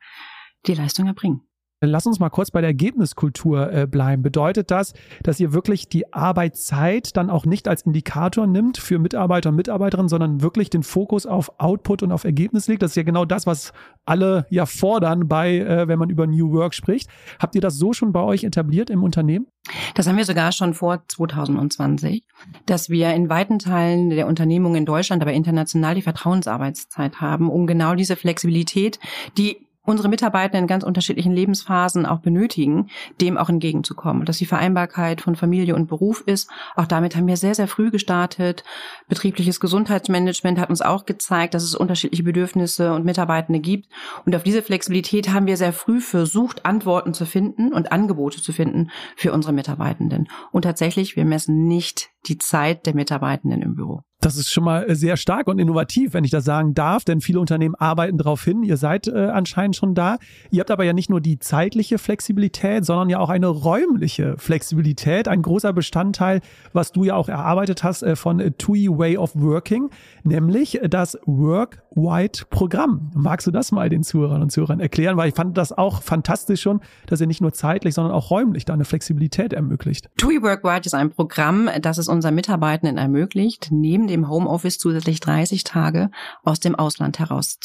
die 0.66 0.74
Leistung 0.74 1.06
erbringen. 1.06 1.47
Lass 1.80 2.06
uns 2.06 2.18
mal 2.18 2.28
kurz 2.28 2.50
bei 2.50 2.60
der 2.60 2.70
Ergebniskultur 2.70 3.72
äh, 3.72 3.86
bleiben. 3.86 4.24
Bedeutet 4.24 4.72
das, 4.72 4.94
dass 5.22 5.38
ihr 5.38 5.52
wirklich 5.52 5.88
die 5.88 6.12
Arbeitszeit 6.12 7.16
dann 7.16 7.30
auch 7.30 7.46
nicht 7.46 7.68
als 7.68 7.82
Indikator 7.82 8.48
nimmt 8.48 8.78
für 8.78 8.98
Mitarbeiter 8.98 9.50
und 9.50 9.56
Mitarbeiterinnen, 9.56 10.08
sondern 10.08 10.42
wirklich 10.42 10.70
den 10.70 10.82
Fokus 10.82 11.24
auf 11.24 11.52
Output 11.58 12.02
und 12.02 12.10
auf 12.10 12.24
Ergebnis 12.24 12.66
legt? 12.66 12.82
Das 12.82 12.90
ist 12.92 12.96
ja 12.96 13.04
genau 13.04 13.24
das, 13.24 13.46
was 13.46 13.72
alle 14.04 14.44
ja 14.50 14.66
fordern 14.66 15.28
bei, 15.28 15.58
äh, 15.58 15.86
wenn 15.86 16.00
man 16.00 16.10
über 16.10 16.26
New 16.26 16.50
Work 16.50 16.74
spricht. 16.74 17.08
Habt 17.38 17.54
ihr 17.54 17.60
das 17.60 17.76
so 17.76 17.92
schon 17.92 18.12
bei 18.12 18.22
euch 18.22 18.42
etabliert 18.42 18.90
im 18.90 19.04
Unternehmen? 19.04 19.46
Das 19.94 20.08
haben 20.08 20.16
wir 20.16 20.24
sogar 20.24 20.50
schon 20.50 20.74
vor 20.74 21.04
2020, 21.06 22.24
dass 22.66 22.90
wir 22.90 23.14
in 23.14 23.28
weiten 23.28 23.60
Teilen 23.60 24.10
der 24.10 24.26
Unternehmungen 24.26 24.78
in 24.78 24.84
Deutschland, 24.84 25.22
aber 25.22 25.32
international 25.32 25.94
die 25.94 26.02
Vertrauensarbeitszeit 26.02 27.20
haben, 27.20 27.48
um 27.48 27.68
genau 27.68 27.94
diese 27.94 28.16
Flexibilität, 28.16 28.98
die 29.36 29.67
unsere 29.88 30.08
Mitarbeiter 30.08 30.58
in 30.58 30.66
ganz 30.66 30.84
unterschiedlichen 30.84 31.32
Lebensphasen 31.32 32.04
auch 32.04 32.18
benötigen, 32.18 32.88
dem 33.20 33.38
auch 33.38 33.48
entgegenzukommen. 33.48 34.26
Dass 34.26 34.38
die 34.38 34.46
Vereinbarkeit 34.46 35.22
von 35.22 35.34
Familie 35.34 35.74
und 35.74 35.88
Beruf 35.88 36.22
ist, 36.26 36.50
auch 36.76 36.86
damit 36.86 37.16
haben 37.16 37.26
wir 37.26 37.36
sehr, 37.36 37.54
sehr 37.54 37.68
früh 37.68 37.90
gestartet. 37.90 38.64
Betriebliches 39.08 39.60
Gesundheitsmanagement 39.60 40.58
hat 40.58 40.68
uns 40.70 40.82
auch 40.82 41.06
gezeigt, 41.06 41.54
dass 41.54 41.62
es 41.62 41.74
unterschiedliche 41.74 42.22
Bedürfnisse 42.22 42.92
und 42.92 43.04
Mitarbeitende 43.04 43.60
gibt. 43.60 43.88
Und 44.26 44.36
auf 44.36 44.42
diese 44.42 44.62
Flexibilität 44.62 45.32
haben 45.32 45.46
wir 45.46 45.56
sehr 45.56 45.72
früh 45.72 46.00
versucht, 46.00 46.66
Antworten 46.66 47.14
zu 47.14 47.24
finden 47.24 47.72
und 47.72 47.90
Angebote 47.90 48.42
zu 48.42 48.52
finden 48.52 48.90
für 49.16 49.32
unsere 49.32 49.54
Mitarbeitenden. 49.54 50.28
Und 50.52 50.62
tatsächlich, 50.62 51.16
wir 51.16 51.24
messen 51.24 51.66
nicht 51.66 52.10
die 52.26 52.36
Zeit 52.36 52.84
der 52.84 52.94
Mitarbeitenden 52.94 53.62
im 53.62 53.74
Büro. 53.74 54.02
Das 54.20 54.36
ist 54.36 54.50
schon 54.50 54.64
mal 54.64 54.96
sehr 54.96 55.16
stark 55.16 55.46
und 55.46 55.60
innovativ, 55.60 56.12
wenn 56.12 56.24
ich 56.24 56.32
das 56.32 56.44
sagen 56.44 56.74
darf, 56.74 57.04
denn 57.04 57.20
viele 57.20 57.38
Unternehmen 57.38 57.76
arbeiten 57.76 58.18
darauf 58.18 58.42
hin. 58.42 58.64
Ihr 58.64 58.76
seid 58.76 59.06
äh, 59.06 59.26
anscheinend 59.26 59.76
schon 59.76 59.94
da. 59.94 60.18
Ihr 60.50 60.58
habt 60.58 60.72
aber 60.72 60.82
ja 60.82 60.92
nicht 60.92 61.08
nur 61.08 61.20
die 61.20 61.38
zeitliche 61.38 61.98
Flexibilität, 61.98 62.84
sondern 62.84 63.10
ja 63.10 63.20
auch 63.20 63.28
eine 63.28 63.46
räumliche 63.46 64.36
Flexibilität. 64.36 65.28
Ein 65.28 65.42
großer 65.42 65.72
Bestandteil, 65.72 66.40
was 66.72 66.90
du 66.90 67.04
ja 67.04 67.14
auch 67.14 67.28
erarbeitet 67.28 67.84
hast 67.84 68.02
äh, 68.02 68.16
von 68.16 68.38
TUI 68.58 68.88
Way 68.90 69.18
of 69.18 69.36
Working, 69.36 69.90
nämlich 70.24 70.80
das 70.90 71.16
Work-Wide-Programm. 71.26 73.12
Magst 73.14 73.46
du 73.46 73.52
das 73.52 73.70
mal 73.70 73.88
den 73.88 74.02
Zuhörern 74.02 74.42
und 74.42 74.50
Zuhörern 74.50 74.80
erklären? 74.80 75.16
Weil 75.16 75.28
ich 75.28 75.36
fand 75.36 75.56
das 75.56 75.70
auch 75.70 76.02
fantastisch 76.02 76.62
schon, 76.62 76.80
dass 77.06 77.20
ihr 77.20 77.28
nicht 77.28 77.40
nur 77.40 77.52
zeitlich, 77.52 77.94
sondern 77.94 78.12
auch 78.12 78.32
räumlich 78.32 78.64
da 78.64 78.74
eine 78.74 78.84
Flexibilität 78.84 79.52
ermöglicht. 79.52 80.10
TUI 80.16 80.42
Work-Wide 80.42 80.86
ist 80.86 80.94
ein 80.94 81.10
Programm, 81.10 81.70
das 81.80 81.98
es 81.98 82.08
unseren 82.08 82.34
Mitarbeitenden 82.34 82.98
ermöglicht, 82.98 83.68
neben 83.70 84.07
dem 84.08 84.28
Homeoffice 84.28 84.78
zusätzlich 84.78 85.20
30 85.20 85.64
Tage 85.64 86.10
aus 86.42 86.60
dem 86.60 86.74
Ausland 86.74 87.18
heraus. 87.18 87.58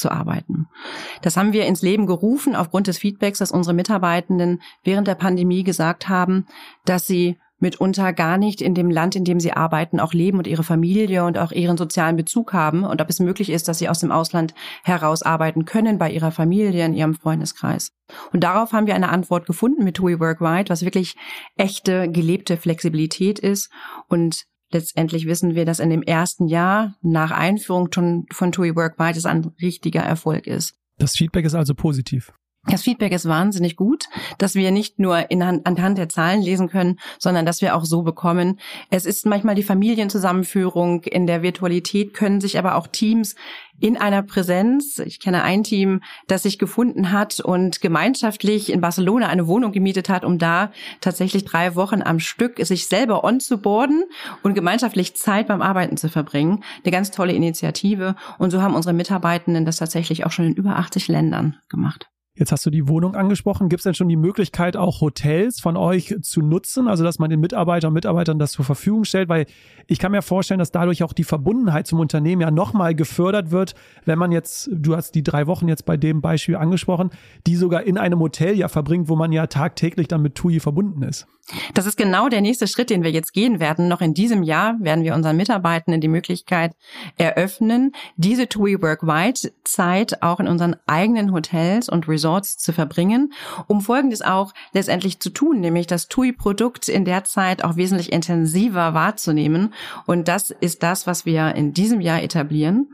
Das 1.22 1.38
haben 1.38 1.54
wir 1.54 1.66
ins 1.66 1.82
Leben 1.82 2.06
gerufen 2.06 2.56
aufgrund 2.56 2.88
des 2.88 2.98
Feedbacks, 2.98 3.40
dass 3.40 3.52
unsere 3.52 3.74
Mitarbeitenden 3.74 4.62
während 4.84 5.08
der 5.08 5.16
Pandemie 5.16 5.64
gesagt 5.64 6.10
haben, 6.10 6.46
dass 6.86 7.08
sie 7.08 7.38
mitunter 7.64 8.14
gar 8.14 8.38
nicht 8.38 8.62
in 8.62 8.76
dem 8.76 8.92
Land, 8.92 9.16
in 9.16 9.24
dem 9.24 9.40
sie 9.40 9.54
arbeiten, 9.54 10.00
auch 10.00 10.14
leben 10.14 10.38
und 10.38 10.46
ihre 10.46 10.64
Familie 10.64 11.24
und 11.24 11.40
auch 11.40 11.52
ihren 11.52 11.78
sozialen 11.78 12.16
Bezug 12.16 12.54
haben 12.54 12.84
und 12.84 13.02
ob 13.02 13.10
es 13.10 13.20
möglich 13.20 13.50
ist, 13.50 13.68
dass 13.68 13.80
sie 13.80 13.90
aus 13.90 14.00
dem 14.00 14.12
Ausland 14.12 14.54
heraus 14.84 15.24
können 15.66 15.98
bei 15.98 16.12
ihrer 16.12 16.32
Familie, 16.32 16.86
in 16.86 16.94
ihrem 16.94 17.16
Freundeskreis. 17.16 17.92
Und 18.32 18.44
darauf 18.44 18.74
haben 18.74 18.86
wir 18.86 18.94
eine 18.94 19.10
Antwort 19.10 19.48
gefunden 19.48 19.84
mit 19.84 19.96
TUI 19.96 20.20
Workwide, 20.20 20.70
was 20.70 20.84
wirklich 20.84 21.16
echte, 21.56 22.12
gelebte 22.12 22.58
Flexibilität 22.58 23.40
ist 23.40 23.72
und 24.08 24.44
letztendlich 24.74 25.26
wissen 25.26 25.56
wir, 25.56 25.66
dass 25.66 25.80
in 25.80 25.90
dem 25.90 26.04
ersten 26.04 26.48
Jahr 26.48 26.96
nach 27.02 27.32
Einführung 27.32 27.90
von 28.32 28.52
TUI 28.52 28.76
Work 28.76 28.98
beides 28.98 29.26
ein 29.26 29.52
richtiger 29.62 30.02
Erfolg 30.02 30.48
ist. 30.48 30.76
Das 30.98 31.16
Feedback 31.16 31.46
ist 31.46 31.56
also 31.56 31.74
positiv. 31.74 32.34
Das 32.66 32.84
Feedback 32.84 33.12
ist 33.12 33.28
wahnsinnig 33.28 33.76
gut, 33.76 34.06
dass 34.38 34.56
wir 34.56 34.72
nicht 34.72 34.98
nur 34.98 35.30
in, 35.30 35.44
anhand 35.44 35.98
der 35.98 36.08
Zahlen 36.08 36.42
lesen 36.42 36.70
können, 36.70 36.98
sondern 37.20 37.46
dass 37.46 37.62
wir 37.62 37.76
auch 37.76 37.84
so 37.84 38.04
bekommen. 38.04 38.58
Es 38.90 39.06
ist 39.06 39.26
manchmal 39.26 39.56
die 39.56 39.64
Familienzusammenführung. 39.64 41.04
In 41.04 41.28
der 41.28 41.42
Virtualität 41.42 42.14
können 42.14 42.40
sich 42.40 42.58
aber 42.58 42.76
auch 42.76 42.88
Teams 42.88 43.36
in 43.82 43.98
einer 43.98 44.24
Präsenz, 44.24 45.00
ich 45.00 45.20
kenne 45.20 45.44
ein 45.44 45.66
Team, 45.66 46.02
das 46.28 46.44
sich 46.44 46.58
gefunden 46.58 47.12
hat 47.12 47.42
und 47.42 47.82
gemeinschaftlich 47.82 48.72
in 48.72 48.80
Barcelona 48.80 49.28
eine 49.28 49.48
Wohnung 49.48 49.74
gemietet 49.74 50.08
hat, 50.08 50.24
um 50.24 50.38
da 50.38 50.72
tatsächlich 51.02 51.44
drei 51.44 51.76
Wochen 51.76 52.02
am 52.02 52.20
Stück 52.20 52.66
sich 52.66 52.88
selber 52.88 53.26
on 53.26 53.42
zu 53.42 53.58
boarden 53.58 54.06
und 54.42 54.54
gemeinschaftlich 54.54 55.18
Zeit 55.18 55.48
beim 55.48 55.62
Arbeiten 55.62 55.98
zu 55.98 56.08
verbringen. 56.08 56.64
Eine 56.84 56.92
ganz 56.92 57.12
tolle 57.12 57.34
Initiative. 57.34 58.16
Und 58.38 58.52
so 58.52 58.62
haben 58.62 58.76
unsere 58.76 58.94
Mitarbeitenden 58.94 59.66
das 59.66 59.78
tatsächlich 59.78 60.26
auch 60.26 60.32
schon 60.32 60.46
in 60.46 60.54
über 60.54 60.78
80 60.78 61.10
Ländern 61.10 61.58
gemacht. 61.68 62.08
Jetzt 62.36 62.52
hast 62.52 62.66
du 62.66 62.72
die 62.72 62.88
Wohnung 62.88 63.16
angesprochen. 63.16 63.70
Gibt 63.70 63.82
es 63.82 63.84
denn 63.84 63.94
schon 63.94 64.10
die 64.10 64.16
Möglichkeit, 64.16 64.76
auch 64.76 65.02
Hotels 65.02 65.60
von 65.60 65.78
euch 65.78 66.16
zu 66.24 66.42
nutzen? 66.42 66.88
Also, 66.88 67.04
dass 67.04 67.20
man 67.20 67.30
den 67.30 67.40
Mitarbeitern 67.40 67.90
und 67.90 67.94
Mitarbeitern 67.94 68.40
das 68.40 68.54
zur 68.54 68.66
Verfügung 68.66 69.06
stellt? 69.06 69.30
Weil 69.30 69.46
ich 69.86 70.00
kann 70.00 70.12
mir 70.12 70.24
vorstellen, 70.24 70.58
dass 70.58 70.72
dadurch 70.72 71.04
auch 71.04 71.14
die 71.14 71.26
Verbundenheit 71.26 71.86
zum 71.86 72.00
Unternehmen 72.00 72.42
ja 72.42 72.50
nochmal 72.50 72.96
gefördert 72.96 73.52
wird, 73.52 73.76
wenn 74.06 74.18
man 74.18 74.32
jetzt, 74.32 74.68
du 74.74 74.96
hast 74.96 75.14
die 75.14 75.22
drei 75.22 75.46
Wochen 75.46 75.68
jetzt 75.68 75.86
bei 75.86 75.96
dem 75.96 76.22
Beispiel 76.22 76.56
angesprochen, 76.56 77.12
die 77.46 77.56
sogar 77.56 77.84
in 77.84 78.00
einem 78.00 78.20
Hotel 78.20 78.58
ja 78.58 78.68
verbringt, 78.68 79.10
wo 79.10 79.16
man 79.16 79.32
ja 79.32 79.46
tagtäglich 79.46 80.08
dann 80.08 80.24
mit 80.24 80.34
TUI 80.34 80.60
verbunden 80.60 81.04
ist. 81.04 81.28
Das 81.74 81.86
ist 81.86 81.98
genau 81.98 82.30
der 82.30 82.42
nächste 82.42 82.68
Schritt, 82.68 82.90
den 82.90 83.04
wir 83.04 83.12
jetzt 83.12 83.34
gehen 83.34 83.60
werden. 83.60 83.90
Noch 83.90 84.02
in 84.02 84.14
diesem 84.14 84.44
Jahr 84.44 84.78
werden 84.80 85.04
wir 85.04 85.14
unseren 85.14 85.36
Mitarbeitenden 85.36 86.00
die 86.00 86.08
Möglichkeit 86.08 86.74
eröffnen, 87.18 87.92
diese 88.16 88.48
TUI 88.48 88.82
Work 88.82 89.04
Wide 89.04 89.52
Zeit 89.66 90.24
auch 90.24 90.40
in 90.40 90.48
unseren 90.48 90.78
eigenen 90.88 91.34
Hotels 91.34 91.90
und 91.90 92.08
Resorts 92.08 92.23
zu 92.58 92.74
verbringen, 92.74 93.34
um 93.68 93.82
Folgendes 93.82 94.22
auch 94.22 94.54
letztendlich 94.74 95.20
zu 95.20 95.30
tun, 95.30 95.60
nämlich 95.60 95.88
das 95.88 96.08
TUI-Produkt 96.08 96.90
in 96.90 97.06
der 97.06 97.24
Zeit 97.24 97.64
auch 97.64 97.76
wesentlich 97.76 98.12
intensiver 98.12 98.94
wahrzunehmen. 98.94 99.74
Und 100.06 100.28
das 100.28 100.52
ist 100.52 100.84
das, 100.84 101.08
was 101.08 101.26
wir 101.26 101.56
in 101.56 101.74
diesem 101.74 102.02
Jahr 102.02 102.22
etablieren. 102.22 102.90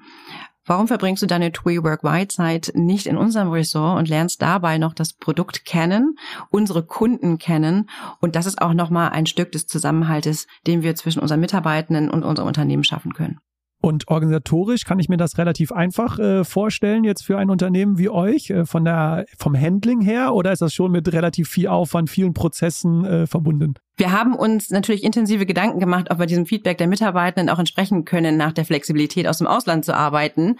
Warum 0.69 0.87
verbringst 0.87 1.23
du 1.23 1.25
deine 1.25 1.51
TUI 1.51 1.83
Work 1.83 2.03
Wide 2.03 2.27
Zeit 2.27 2.71
nicht 2.75 3.07
in 3.07 3.17
unserem 3.17 3.49
Ressort 3.49 3.97
und 3.97 4.07
lernst 4.07 4.39
dabei 4.39 4.77
noch 4.77 4.93
das 4.93 5.13
Produkt 5.13 5.65
kennen, 5.65 6.15
unsere 6.51 6.83
Kunden 6.83 7.39
kennen? 7.39 7.89
Und 8.21 8.35
das 8.35 8.45
ist 8.45 8.61
auch 8.61 8.73
nochmal 8.73 9.09
ein 9.09 9.25
Stück 9.25 9.51
des 9.51 9.65
Zusammenhaltes, 9.65 10.45
den 10.67 10.83
wir 10.83 10.93
zwischen 10.93 11.21
unseren 11.21 11.39
Mitarbeitenden 11.39 12.11
und 12.11 12.23
unserem 12.23 12.47
Unternehmen 12.47 12.83
schaffen 12.83 13.13
können. 13.13 13.39
Und 13.81 14.09
organisatorisch 14.09 14.83
kann 14.83 14.99
ich 14.99 15.07
mir 15.07 15.15
das 15.15 15.37
relativ 15.37 15.71
einfach 15.71 16.19
äh, 16.19 16.43
vorstellen 16.43 17.05
jetzt 17.05 17.23
für 17.23 17.37
ein 17.37 17.49
Unternehmen 17.49 17.97
wie 17.97 18.09
euch 18.09 18.49
äh, 18.49 18.65
von 18.65 18.83
der 18.83 19.25
vom 19.37 19.55
Handling 19.55 20.01
her 20.01 20.33
oder 20.33 20.51
ist 20.51 20.61
das 20.61 20.73
schon 20.73 20.91
mit 20.91 21.11
relativ 21.13 21.47
viel 21.47 21.67
Aufwand, 21.67 22.09
vielen 22.09 22.33
Prozessen 22.33 23.05
äh, 23.05 23.25
verbunden? 23.25 23.75
Wir 23.95 24.11
haben 24.11 24.35
uns 24.35 24.69
natürlich 24.69 25.03
intensive 25.03 25.45
Gedanken 25.45 25.79
gemacht, 25.79 26.11
ob 26.11 26.19
wir 26.19 26.25
diesem 26.25 26.45
Feedback 26.45 26.77
der 26.77 26.87
Mitarbeitenden 26.87 27.49
auch 27.49 27.59
entsprechen 27.59 28.03
können, 28.03 28.35
nach 28.35 28.51
der 28.51 28.65
Flexibilität 28.65 29.27
aus 29.27 29.37
dem 29.37 29.47
Ausland 29.47 29.85
zu 29.85 29.95
arbeiten. 29.95 30.57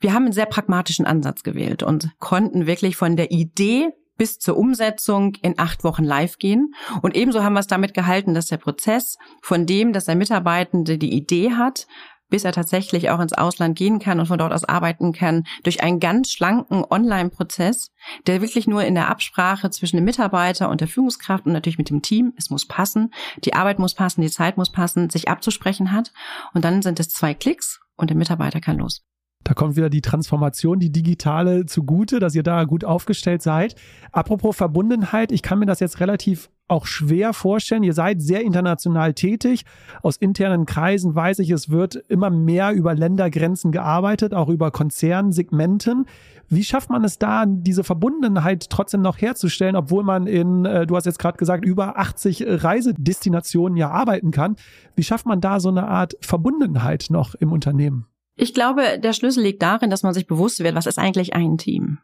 Wir 0.00 0.12
haben 0.12 0.24
einen 0.24 0.32
sehr 0.32 0.46
pragmatischen 0.46 1.06
Ansatz 1.06 1.42
gewählt 1.42 1.82
und 1.82 2.10
konnten 2.18 2.66
wirklich 2.66 2.96
von 2.96 3.16
der 3.16 3.30
Idee 3.30 3.90
bis 4.20 4.38
zur 4.38 4.58
Umsetzung 4.58 5.32
in 5.40 5.58
acht 5.58 5.82
Wochen 5.82 6.04
live 6.04 6.36
gehen. 6.36 6.74
Und 7.00 7.16
ebenso 7.16 7.42
haben 7.42 7.54
wir 7.54 7.60
es 7.60 7.68
damit 7.68 7.94
gehalten, 7.94 8.34
dass 8.34 8.48
der 8.48 8.58
Prozess 8.58 9.16
von 9.40 9.64
dem, 9.64 9.94
dass 9.94 10.04
der 10.04 10.14
Mitarbeitende 10.14 10.98
die 10.98 11.14
Idee 11.14 11.52
hat, 11.52 11.86
bis 12.30 12.44
er 12.44 12.52
tatsächlich 12.52 13.10
auch 13.10 13.20
ins 13.20 13.32
Ausland 13.32 13.76
gehen 13.76 13.98
kann 13.98 14.20
und 14.20 14.26
von 14.26 14.38
dort 14.38 14.52
aus 14.52 14.64
arbeiten 14.64 15.12
kann, 15.12 15.44
durch 15.62 15.82
einen 15.82 16.00
ganz 16.00 16.30
schlanken 16.30 16.84
Online-Prozess, 16.88 17.90
der 18.26 18.40
wirklich 18.40 18.66
nur 18.66 18.84
in 18.84 18.94
der 18.94 19.08
Absprache 19.08 19.70
zwischen 19.70 19.96
dem 19.96 20.04
Mitarbeiter 20.04 20.70
und 20.70 20.80
der 20.80 20.88
Führungskraft 20.88 21.46
und 21.46 21.52
natürlich 21.52 21.78
mit 21.78 21.90
dem 21.90 22.02
Team, 22.02 22.32
es 22.36 22.50
muss 22.50 22.66
passen, 22.66 23.12
die 23.44 23.54
Arbeit 23.54 23.78
muss 23.78 23.94
passen, 23.94 24.22
die 24.22 24.30
Zeit 24.30 24.56
muss 24.56 24.72
passen, 24.72 25.10
sich 25.10 25.28
abzusprechen 25.28 25.92
hat. 25.92 26.12
Und 26.54 26.64
dann 26.64 26.82
sind 26.82 27.00
es 27.00 27.10
zwei 27.10 27.34
Klicks 27.34 27.80
und 27.96 28.10
der 28.10 28.16
Mitarbeiter 28.16 28.60
kann 28.60 28.78
los. 28.78 29.02
Da 29.42 29.54
kommt 29.54 29.76
wieder 29.76 29.88
die 29.88 30.02
Transformation, 30.02 30.78
die 30.78 30.92
digitale 30.92 31.64
zugute, 31.64 32.20
dass 32.20 32.34
ihr 32.34 32.42
da 32.42 32.64
gut 32.64 32.84
aufgestellt 32.84 33.42
seid. 33.42 33.74
Apropos 34.12 34.56
Verbundenheit, 34.56 35.32
ich 35.32 35.42
kann 35.42 35.58
mir 35.58 35.66
das 35.66 35.80
jetzt 35.80 36.00
relativ 36.00 36.50
auch 36.70 36.86
schwer 36.86 37.32
vorstellen. 37.32 37.82
Ihr 37.82 37.92
seid 37.92 38.22
sehr 38.22 38.42
international 38.42 39.14
tätig. 39.14 39.64
Aus 40.02 40.16
internen 40.16 40.66
Kreisen 40.66 41.14
weiß 41.14 41.40
ich, 41.40 41.50
es 41.50 41.70
wird 41.70 41.96
immer 42.08 42.30
mehr 42.30 42.72
über 42.72 42.94
Ländergrenzen 42.94 43.72
gearbeitet, 43.72 44.34
auch 44.34 44.48
über 44.48 44.70
Konzernsegmenten. 44.70 46.06
Wie 46.48 46.64
schafft 46.64 46.90
man 46.90 47.04
es 47.04 47.18
da, 47.18 47.44
diese 47.46 47.84
Verbundenheit 47.84 48.70
trotzdem 48.70 49.02
noch 49.02 49.20
herzustellen, 49.20 49.76
obwohl 49.76 50.02
man 50.02 50.26
in, 50.26 50.64
äh, 50.64 50.86
du 50.86 50.96
hast 50.96 51.06
jetzt 51.06 51.20
gerade 51.20 51.38
gesagt, 51.38 51.64
über 51.64 51.98
80 51.98 52.44
Reisedestinationen 52.46 53.76
ja 53.76 53.90
arbeiten 53.90 54.32
kann? 54.32 54.56
Wie 54.96 55.04
schafft 55.04 55.26
man 55.26 55.40
da 55.40 55.60
so 55.60 55.68
eine 55.68 55.86
Art 55.86 56.16
Verbundenheit 56.20 57.06
noch 57.10 57.34
im 57.36 57.52
Unternehmen? 57.52 58.06
Ich 58.36 58.54
glaube, 58.54 58.98
der 58.98 59.12
Schlüssel 59.12 59.42
liegt 59.44 59.62
darin, 59.62 59.90
dass 59.90 60.02
man 60.02 60.14
sich 60.14 60.26
bewusst 60.26 60.60
wird, 60.60 60.74
was 60.74 60.86
ist 60.86 60.98
eigentlich 60.98 61.34
ein 61.34 61.58
Team. 61.58 61.98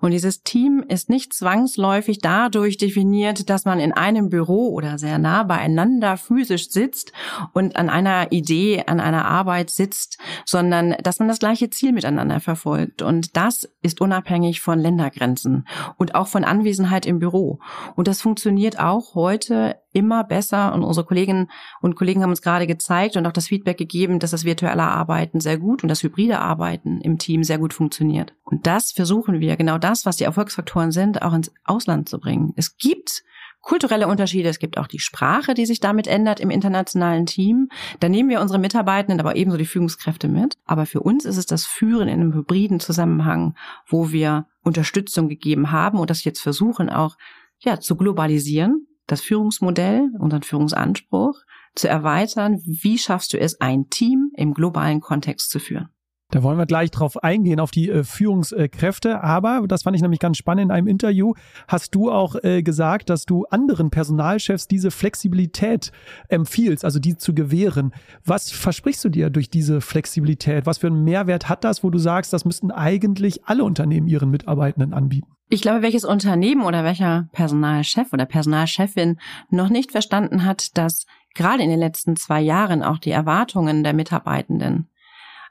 Und 0.00 0.10
dieses 0.10 0.42
Team 0.42 0.84
ist 0.88 1.08
nicht 1.08 1.32
zwangsläufig 1.32 2.18
dadurch 2.18 2.76
definiert, 2.76 3.48
dass 3.48 3.64
man 3.64 3.78
in 3.80 3.92
einem 3.92 4.28
Büro 4.28 4.72
oder 4.74 4.98
sehr 4.98 5.18
nah 5.18 5.42
beieinander 5.42 6.16
physisch 6.16 6.70
sitzt 6.70 7.12
und 7.52 7.76
an 7.76 7.88
einer 7.88 8.32
Idee, 8.32 8.84
an 8.86 9.00
einer 9.00 9.26
Arbeit 9.26 9.70
sitzt, 9.70 10.18
sondern 10.44 10.96
dass 11.02 11.18
man 11.18 11.28
das 11.28 11.38
gleiche 11.38 11.70
Ziel 11.70 11.92
miteinander 11.92 12.40
verfolgt. 12.40 13.02
Und 13.02 13.36
das 13.36 13.68
ist 13.82 14.00
unabhängig 14.00 14.60
von 14.60 14.78
Ländergrenzen 14.78 15.66
und 15.96 16.14
auch 16.14 16.28
von 16.28 16.44
Anwesenheit 16.44 17.06
im 17.06 17.18
Büro. 17.18 17.60
Und 17.96 18.08
das 18.08 18.20
funktioniert 18.20 18.78
auch 18.78 19.14
heute 19.14 19.76
immer 19.92 20.24
besser. 20.24 20.72
Und 20.74 20.82
unsere 20.82 21.06
Kolleginnen 21.06 21.50
und 21.80 21.96
Kollegen 21.96 22.22
haben 22.22 22.30
uns 22.30 22.42
gerade 22.42 22.66
gezeigt 22.66 23.16
und 23.16 23.26
auch 23.26 23.32
das 23.32 23.48
Feedback 23.48 23.78
gegeben, 23.78 24.18
dass 24.18 24.30
das 24.30 24.44
virtuelle 24.44 24.82
Arbeiten 24.82 25.40
sehr 25.40 25.58
gut 25.58 25.82
und 25.82 25.88
das 25.88 26.02
hybride 26.02 26.38
Arbeiten 26.38 27.00
im 27.00 27.18
Team 27.18 27.44
sehr 27.44 27.58
gut 27.58 27.74
funktioniert. 27.74 28.32
Und 28.44 28.66
das 28.66 28.92
versuchen 28.92 29.40
wir 29.40 29.56
genau 29.56 29.78
das, 29.78 30.06
was 30.06 30.16
die 30.16 30.24
Erfolgsfaktoren 30.24 30.92
sind, 30.92 31.22
auch 31.22 31.32
ins 31.32 31.52
Ausland 31.64 32.08
zu 32.08 32.18
bringen. 32.18 32.52
Es 32.56 32.76
gibt 32.76 33.22
kulturelle 33.60 34.08
Unterschiede, 34.08 34.48
es 34.48 34.58
gibt 34.58 34.78
auch 34.78 34.86
die 34.86 34.98
Sprache, 34.98 35.54
die 35.54 35.66
sich 35.66 35.80
damit 35.80 36.06
ändert 36.06 36.40
im 36.40 36.50
internationalen 36.50 37.26
Team. 37.26 37.68
Da 38.00 38.08
nehmen 38.08 38.30
wir 38.30 38.40
unsere 38.40 38.58
Mitarbeitenden, 38.58 39.20
aber 39.20 39.36
ebenso 39.36 39.58
die 39.58 39.66
Führungskräfte 39.66 40.28
mit. 40.28 40.56
Aber 40.64 40.86
für 40.86 41.00
uns 41.00 41.24
ist 41.24 41.36
es 41.36 41.46
das 41.46 41.66
Führen 41.66 42.08
in 42.08 42.20
einem 42.20 42.34
hybriden 42.34 42.80
Zusammenhang, 42.80 43.54
wo 43.86 44.12
wir 44.12 44.46
Unterstützung 44.62 45.28
gegeben 45.28 45.72
haben 45.72 45.98
und 45.98 46.10
das 46.10 46.24
jetzt 46.24 46.40
versuchen 46.40 46.88
auch 46.88 47.16
ja, 47.58 47.78
zu 47.78 47.96
globalisieren, 47.96 48.86
das 49.10 49.20
Führungsmodell, 49.20 50.10
unseren 50.18 50.42
Führungsanspruch 50.42 51.34
zu 51.74 51.88
erweitern. 51.88 52.60
Wie 52.64 52.98
schaffst 52.98 53.32
du 53.32 53.40
es, 53.40 53.60
ein 53.60 53.88
Team 53.90 54.30
im 54.36 54.54
globalen 54.54 55.00
Kontext 55.00 55.50
zu 55.50 55.58
führen? 55.58 55.88
Da 56.32 56.44
wollen 56.44 56.58
wir 56.58 56.66
gleich 56.66 56.92
drauf 56.92 57.22
eingehen, 57.24 57.58
auf 57.58 57.72
die 57.72 57.90
äh, 57.90 58.04
Führungskräfte. 58.04 59.22
Aber, 59.22 59.64
das 59.66 59.82
fand 59.82 59.96
ich 59.96 60.02
nämlich 60.02 60.20
ganz 60.20 60.38
spannend, 60.38 60.66
in 60.66 60.70
einem 60.70 60.86
Interview 60.86 61.34
hast 61.66 61.94
du 61.94 62.10
auch 62.10 62.36
äh, 62.44 62.62
gesagt, 62.62 63.10
dass 63.10 63.26
du 63.26 63.46
anderen 63.46 63.90
Personalchefs 63.90 64.68
diese 64.68 64.92
Flexibilität 64.92 65.90
empfiehlst, 66.28 66.84
also 66.84 67.00
die 67.00 67.16
zu 67.16 67.34
gewähren. 67.34 67.92
Was 68.24 68.52
versprichst 68.52 69.04
du 69.04 69.08
dir 69.08 69.28
durch 69.30 69.50
diese 69.50 69.80
Flexibilität? 69.80 70.66
Was 70.66 70.78
für 70.78 70.86
einen 70.86 71.02
Mehrwert 71.02 71.48
hat 71.48 71.64
das, 71.64 71.82
wo 71.82 71.90
du 71.90 71.98
sagst, 71.98 72.32
das 72.32 72.44
müssten 72.44 72.70
eigentlich 72.70 73.46
alle 73.46 73.64
Unternehmen 73.64 74.06
ihren 74.06 74.30
Mitarbeitenden 74.30 74.94
anbieten? 74.94 75.32
Ich 75.52 75.62
glaube, 75.62 75.82
welches 75.82 76.04
Unternehmen 76.04 76.62
oder 76.62 76.84
welcher 76.84 77.28
Personalchef 77.32 78.12
oder 78.12 78.24
Personalchefin 78.24 79.18
noch 79.50 79.68
nicht 79.68 79.90
verstanden 79.90 80.44
hat, 80.44 80.78
dass 80.78 81.06
gerade 81.34 81.64
in 81.64 81.70
den 81.70 81.80
letzten 81.80 82.14
zwei 82.14 82.40
Jahren 82.40 82.84
auch 82.84 82.98
die 82.98 83.10
Erwartungen 83.10 83.82
der 83.82 83.92
Mitarbeitenden 83.92 84.88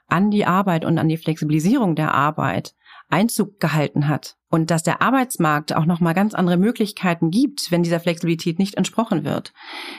an 0.08 0.30
die 0.30 0.46
Arbeit 0.46 0.86
und 0.86 0.96
an 0.96 1.08
die 1.08 1.18
Flexibilisierung 1.18 1.96
der 1.96 2.14
Arbeit 2.14 2.74
Einzug 3.10 3.60
gehalten 3.60 4.08
hat 4.08 4.36
und 4.48 4.70
dass 4.70 4.82
der 4.82 5.02
Arbeitsmarkt 5.02 5.74
auch 5.74 5.84
noch 5.84 6.00
mal 6.00 6.12
ganz 6.12 6.32
andere 6.32 6.56
Möglichkeiten 6.56 7.30
gibt, 7.30 7.70
wenn 7.70 7.82
dieser 7.82 8.00
Flexibilität 8.00 8.58
nicht 8.58 8.76
entsprochen 8.76 9.24
wird, 9.24 9.52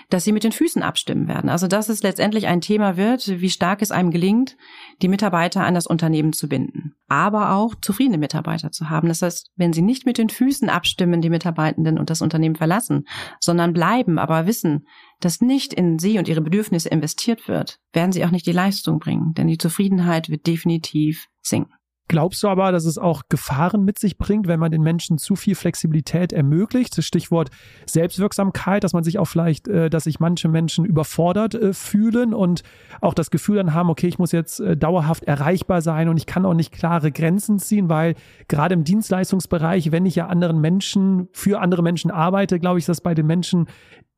dass 0.10 0.24
sie 0.24 0.32
mit 0.32 0.44
den 0.44 0.52
Füßen 0.52 0.82
abstimmen 0.82 1.28
werden. 1.28 1.50
Also 1.50 1.68
dass 1.68 1.90
es 1.90 2.04
letztendlich 2.04 2.48
ein 2.48 2.62
Thema 2.62 2.98
wird, 2.98 3.42
wie 3.42 3.50
stark 3.50 3.82
es 3.82 3.92
einem 3.92 4.12
gelingt, 4.12 4.58
die 5.02 5.10
Mitarbeiter 5.10 5.64
an 5.64 5.74
das 5.74 5.88
Unternehmen 5.88 6.34
zu 6.34 6.48
binden, 6.48 6.96
aber 7.12 7.54
auch 7.54 7.76
zufriedene 7.76 8.18
Mitarbeiter 8.18 8.72
zu 8.72 8.90
haben. 8.90 9.10
Das 9.10 9.22
heißt, 9.22 9.52
wenn 9.58 9.74
sie 9.74 9.82
nicht 9.82 10.06
mit 10.06 10.18
den 10.18 10.30
Füßen 10.30 10.70
abstimmen, 10.70 11.20
die 11.20 11.30
Mitarbeitenden 11.30 12.00
und 12.00 12.10
das 12.10 12.22
Unternehmen 12.22 12.56
verlassen, 12.56 13.06
sondern 13.42 13.74
bleiben, 13.74 14.18
aber 14.18 14.48
wissen, 14.48 14.88
dass 15.20 15.42
nicht 15.42 15.74
in 15.74 16.00
sie 16.00 16.18
und 16.20 16.30
ihre 16.30 16.40
Bedürfnisse 16.40 16.88
investiert 16.88 17.50
wird, 17.50 17.80
werden 17.92 18.14
sie 18.14 18.24
auch 18.24 18.32
nicht 18.32 18.46
die 18.46 18.54
Leistung 18.54 19.00
bringen, 19.00 19.34
denn 19.34 19.48
die 19.48 19.58
Zufriedenheit 19.58 20.30
wird 20.30 20.48
definitiv 20.48 21.28
sinken. 21.42 21.74
Glaubst 22.12 22.44
du 22.44 22.50
aber, 22.50 22.74
dass 22.74 22.84
es 22.84 22.98
auch 22.98 23.22
Gefahren 23.30 23.86
mit 23.86 23.98
sich 23.98 24.18
bringt, 24.18 24.46
wenn 24.46 24.60
man 24.60 24.70
den 24.70 24.82
Menschen 24.82 25.18
zu 25.18 25.38
viel 25.38 25.56
Flexibilität 25.56 26.34
ermöglicht? 26.34 26.98
Das 26.98 27.06
Stichwort 27.06 27.52
Selbstwirksamkeit, 27.86 28.84
dass 28.84 28.92
man 28.92 29.06
sich 29.06 29.18
auch 29.18 29.30
vielleicht, 29.30 29.70
äh, 29.70 29.90
dass 29.90 30.04
sich 30.04 30.20
manche 30.20 30.50
Menschen 30.50 30.84
überfordert 30.84 31.56
äh, 31.56 31.72
fühlen 31.72 32.34
und 32.34 32.64
auch 33.00 33.14
das 33.14 33.32
Gefühl 33.32 33.56
dann 33.56 33.74
haben, 33.74 33.90
okay, 33.90 34.08
ich 34.08 34.20
muss 34.20 34.34
jetzt 34.34 34.60
äh, 34.60 34.76
dauerhaft 34.76 35.24
erreichbar 35.24 35.82
sein 35.82 36.10
und 36.10 36.18
ich 36.18 36.26
kann 36.26 36.46
auch 36.46 36.54
nicht 36.54 36.74
klare 36.74 37.14
Grenzen 37.14 37.60
ziehen, 37.60 37.88
weil 37.88 38.16
gerade 38.50 38.74
im 38.74 38.84
Dienstleistungsbereich, 38.84 39.94
wenn 39.94 40.06
ich 40.06 40.16
ja 40.16 40.28
anderen 40.28 40.60
Menschen, 40.60 41.30
für 41.32 41.62
andere 41.62 41.82
Menschen 41.82 42.12
arbeite, 42.12 42.60
glaube 42.60 42.80
ich, 42.80 42.86
dass 42.86 43.00
bei 43.00 43.14
den 43.14 43.26
Menschen 43.26 43.68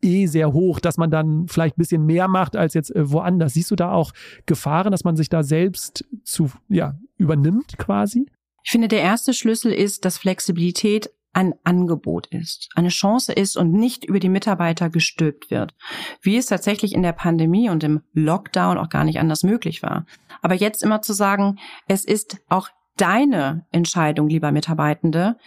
eh 0.03 0.25
sehr 0.27 0.53
hoch, 0.53 0.79
dass 0.79 0.97
man 0.97 1.09
dann 1.09 1.47
vielleicht 1.47 1.77
ein 1.77 1.81
bisschen 1.81 2.05
mehr 2.05 2.27
macht 2.27 2.55
als 2.55 2.73
jetzt 2.73 2.95
äh, 2.95 3.11
woanders. 3.11 3.53
Siehst 3.53 3.71
du 3.71 3.75
da 3.75 3.91
auch 3.91 4.11
Gefahren, 4.45 4.91
dass 4.91 5.03
man 5.03 5.15
sich 5.15 5.29
da 5.29 5.43
selbst 5.43 6.05
zu, 6.23 6.51
ja, 6.69 6.95
übernimmt 7.17 7.77
quasi? 7.77 8.27
Ich 8.63 8.71
finde, 8.71 8.87
der 8.87 9.01
erste 9.01 9.33
Schlüssel 9.33 9.71
ist, 9.71 10.05
dass 10.05 10.17
Flexibilität 10.17 11.09
ein 11.33 11.55
Angebot 11.63 12.27
ist, 12.27 12.69
eine 12.75 12.89
Chance 12.89 13.33
ist 13.33 13.57
und 13.57 13.73
nicht 13.73 14.05
über 14.05 14.19
die 14.19 14.29
Mitarbeiter 14.29 14.89
gestülpt 14.89 15.49
wird, 15.49 15.73
wie 16.21 16.37
es 16.37 16.45
tatsächlich 16.45 16.93
in 16.93 17.01
der 17.01 17.11
Pandemie 17.11 17.69
und 17.69 17.83
im 17.83 18.01
Lockdown 18.13 18.77
auch 18.77 18.89
gar 18.89 19.03
nicht 19.03 19.19
anders 19.19 19.43
möglich 19.43 19.81
war. 19.81 20.05
Aber 20.41 20.53
jetzt 20.53 20.83
immer 20.83 21.01
zu 21.01 21.13
sagen, 21.13 21.57
es 21.87 22.05
ist 22.05 22.37
auch 22.49 22.69
deine 22.97 23.65
Entscheidung, 23.71 24.29
lieber 24.29 24.51
Mitarbeitende, 24.51 25.37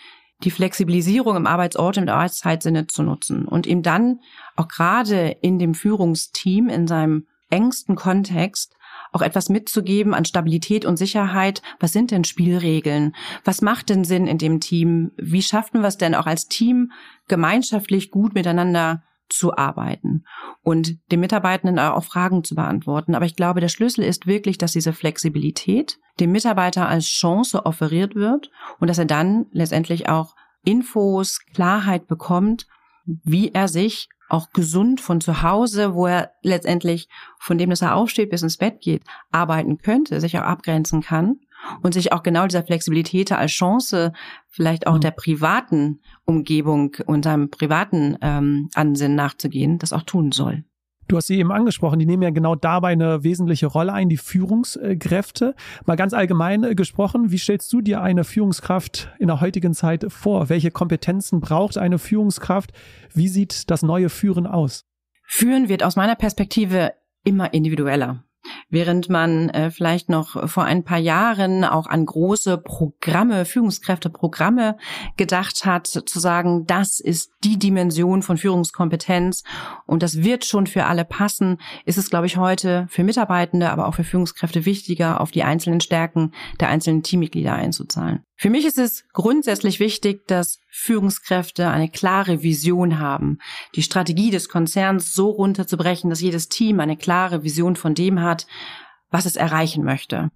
die 0.44 0.50
Flexibilisierung 0.50 1.36
im 1.36 1.46
Arbeitsort 1.46 1.96
und 1.96 2.04
im 2.04 2.08
Arbeitszeitsinne 2.14 2.86
zu 2.86 3.02
nutzen 3.02 3.46
und 3.46 3.66
ihm 3.66 3.82
dann 3.82 4.20
auch 4.54 4.68
gerade 4.68 5.36
in 5.40 5.58
dem 5.58 5.74
Führungsteam, 5.74 6.68
in 6.68 6.86
seinem 6.86 7.26
engsten 7.50 7.96
Kontext, 7.96 8.74
auch 9.12 9.22
etwas 9.22 9.48
mitzugeben 9.48 10.14
an 10.14 10.24
Stabilität 10.24 10.84
und 10.84 10.96
Sicherheit. 10.96 11.62
Was 11.80 11.92
sind 11.92 12.10
denn 12.10 12.24
Spielregeln? 12.24 13.14
Was 13.44 13.62
macht 13.62 13.88
denn 13.88 14.04
Sinn 14.04 14.26
in 14.26 14.38
dem 14.38 14.60
Team? 14.60 15.12
Wie 15.16 15.42
schaffen 15.42 15.80
wir 15.80 15.88
es 15.88 15.96
denn 15.96 16.14
auch 16.14 16.26
als 16.26 16.48
Team 16.48 16.92
gemeinschaftlich 17.28 18.10
gut 18.10 18.34
miteinander 18.34 19.02
zu 19.28 19.56
arbeiten 19.56 20.24
und 20.62 20.98
den 21.10 21.20
Mitarbeitenden 21.20 21.78
auch 21.78 22.04
Fragen 22.04 22.44
zu 22.44 22.54
beantworten. 22.54 23.14
Aber 23.14 23.24
ich 23.24 23.36
glaube, 23.36 23.60
der 23.60 23.68
Schlüssel 23.68 24.04
ist 24.04 24.26
wirklich, 24.26 24.58
dass 24.58 24.72
diese 24.72 24.92
Flexibilität 24.92 25.98
dem 26.20 26.32
Mitarbeiter 26.32 26.88
als 26.88 27.06
Chance 27.06 27.66
offeriert 27.66 28.14
wird 28.14 28.50
und 28.78 28.88
dass 28.88 28.98
er 28.98 29.04
dann 29.04 29.46
letztendlich 29.52 30.08
auch 30.08 30.34
Infos, 30.64 31.40
Klarheit 31.54 32.06
bekommt, 32.06 32.66
wie 33.04 33.52
er 33.52 33.68
sich 33.68 34.08
auch 34.28 34.50
gesund 34.50 35.00
von 35.00 35.20
zu 35.20 35.42
Hause, 35.42 35.94
wo 35.94 36.06
er 36.06 36.32
letztendlich 36.42 37.08
von 37.38 37.58
dem, 37.58 37.70
dass 37.70 37.82
er 37.82 37.94
aufsteht 37.94 38.30
bis 38.30 38.42
ins 38.42 38.56
Bett 38.56 38.80
geht, 38.80 39.04
arbeiten 39.30 39.78
könnte, 39.78 40.20
sich 40.20 40.36
auch 40.38 40.42
abgrenzen 40.42 41.02
kann 41.02 41.38
und 41.82 41.94
sich 41.94 42.12
auch 42.12 42.22
genau 42.22 42.46
dieser 42.46 42.62
Flexibilität 42.62 43.32
als 43.32 43.52
Chance 43.52 44.12
vielleicht 44.48 44.86
auch 44.86 44.96
mhm. 44.96 45.00
der 45.00 45.10
privaten 45.10 46.00
Umgebung 46.24 46.96
und 47.06 47.24
seinem 47.24 47.50
privaten 47.50 48.16
ähm, 48.20 48.68
Ansinnen 48.74 49.16
nachzugehen, 49.16 49.78
das 49.78 49.92
auch 49.92 50.02
tun 50.02 50.32
soll. 50.32 50.64
Du 51.08 51.16
hast 51.16 51.28
sie 51.28 51.38
eben 51.38 51.52
angesprochen, 51.52 52.00
die 52.00 52.06
nehmen 52.06 52.24
ja 52.24 52.30
genau 52.30 52.56
dabei 52.56 52.88
eine 52.88 53.22
wesentliche 53.22 53.66
Rolle 53.66 53.92
ein, 53.92 54.08
die 54.08 54.16
Führungskräfte. 54.16 55.54
Mal 55.84 55.94
ganz 55.94 56.12
allgemein 56.12 56.64
äh, 56.64 56.74
gesprochen, 56.74 57.30
wie 57.30 57.38
stellst 57.38 57.72
du 57.72 57.80
dir 57.80 58.00
eine 58.00 58.24
Führungskraft 58.24 59.12
in 59.20 59.28
der 59.28 59.40
heutigen 59.40 59.72
Zeit 59.72 60.06
vor? 60.08 60.48
Welche 60.48 60.72
Kompetenzen 60.72 61.40
braucht 61.40 61.78
eine 61.78 61.98
Führungskraft? 61.98 62.72
Wie 63.14 63.28
sieht 63.28 63.70
das 63.70 63.82
neue 63.82 64.08
Führen 64.08 64.46
aus? 64.48 64.84
Führen 65.22 65.68
wird 65.68 65.84
aus 65.84 65.94
meiner 65.94 66.16
Perspektive 66.16 66.92
immer 67.22 67.52
individueller. 67.54 68.24
Während 68.68 69.08
man 69.08 69.48
äh, 69.50 69.70
vielleicht 69.70 70.08
noch 70.08 70.48
vor 70.48 70.64
ein 70.64 70.84
paar 70.84 70.98
Jahren 70.98 71.64
auch 71.64 71.86
an 71.86 72.04
große 72.04 72.58
Programme, 72.58 73.44
Führungskräfteprogramme 73.44 74.76
gedacht 75.16 75.64
hat, 75.64 75.86
zu 75.86 76.18
sagen, 76.18 76.66
das 76.66 77.00
ist 77.00 77.30
die 77.44 77.58
Dimension 77.58 78.22
von 78.22 78.36
Führungskompetenz 78.36 79.44
und 79.86 80.02
das 80.02 80.22
wird 80.22 80.44
schon 80.44 80.66
für 80.66 80.84
alle 80.86 81.04
passen, 81.04 81.58
ist 81.84 81.98
es, 81.98 82.10
glaube 82.10 82.26
ich, 82.26 82.36
heute 82.36 82.86
für 82.88 83.04
Mitarbeitende, 83.04 83.70
aber 83.70 83.86
auch 83.86 83.94
für 83.94 84.04
Führungskräfte 84.04 84.64
wichtiger, 84.64 85.20
auf 85.20 85.30
die 85.30 85.42
einzelnen 85.42 85.80
Stärken 85.80 86.32
der 86.60 86.68
einzelnen 86.68 87.02
Teammitglieder 87.02 87.54
einzuzahlen. 87.54 88.24
Für 88.38 88.50
mich 88.50 88.66
ist 88.66 88.78
es 88.78 89.08
grundsätzlich 89.14 89.80
wichtig, 89.80 90.26
dass 90.26 90.60
Führungskräfte 90.70 91.68
eine 91.68 91.88
klare 91.88 92.42
Vision 92.42 92.98
haben, 92.98 93.38
die 93.74 93.82
Strategie 93.82 94.30
des 94.30 94.50
Konzerns 94.50 95.14
so 95.14 95.30
runterzubrechen, 95.30 96.10
dass 96.10 96.20
jedes 96.20 96.50
Team 96.50 96.80
eine 96.80 96.98
klare 96.98 97.44
Vision 97.44 97.76
von 97.76 97.94
dem 97.94 98.20
hat, 98.20 98.46
was 99.10 99.24
es 99.24 99.36
erreichen 99.36 99.84
möchte. 99.84 100.30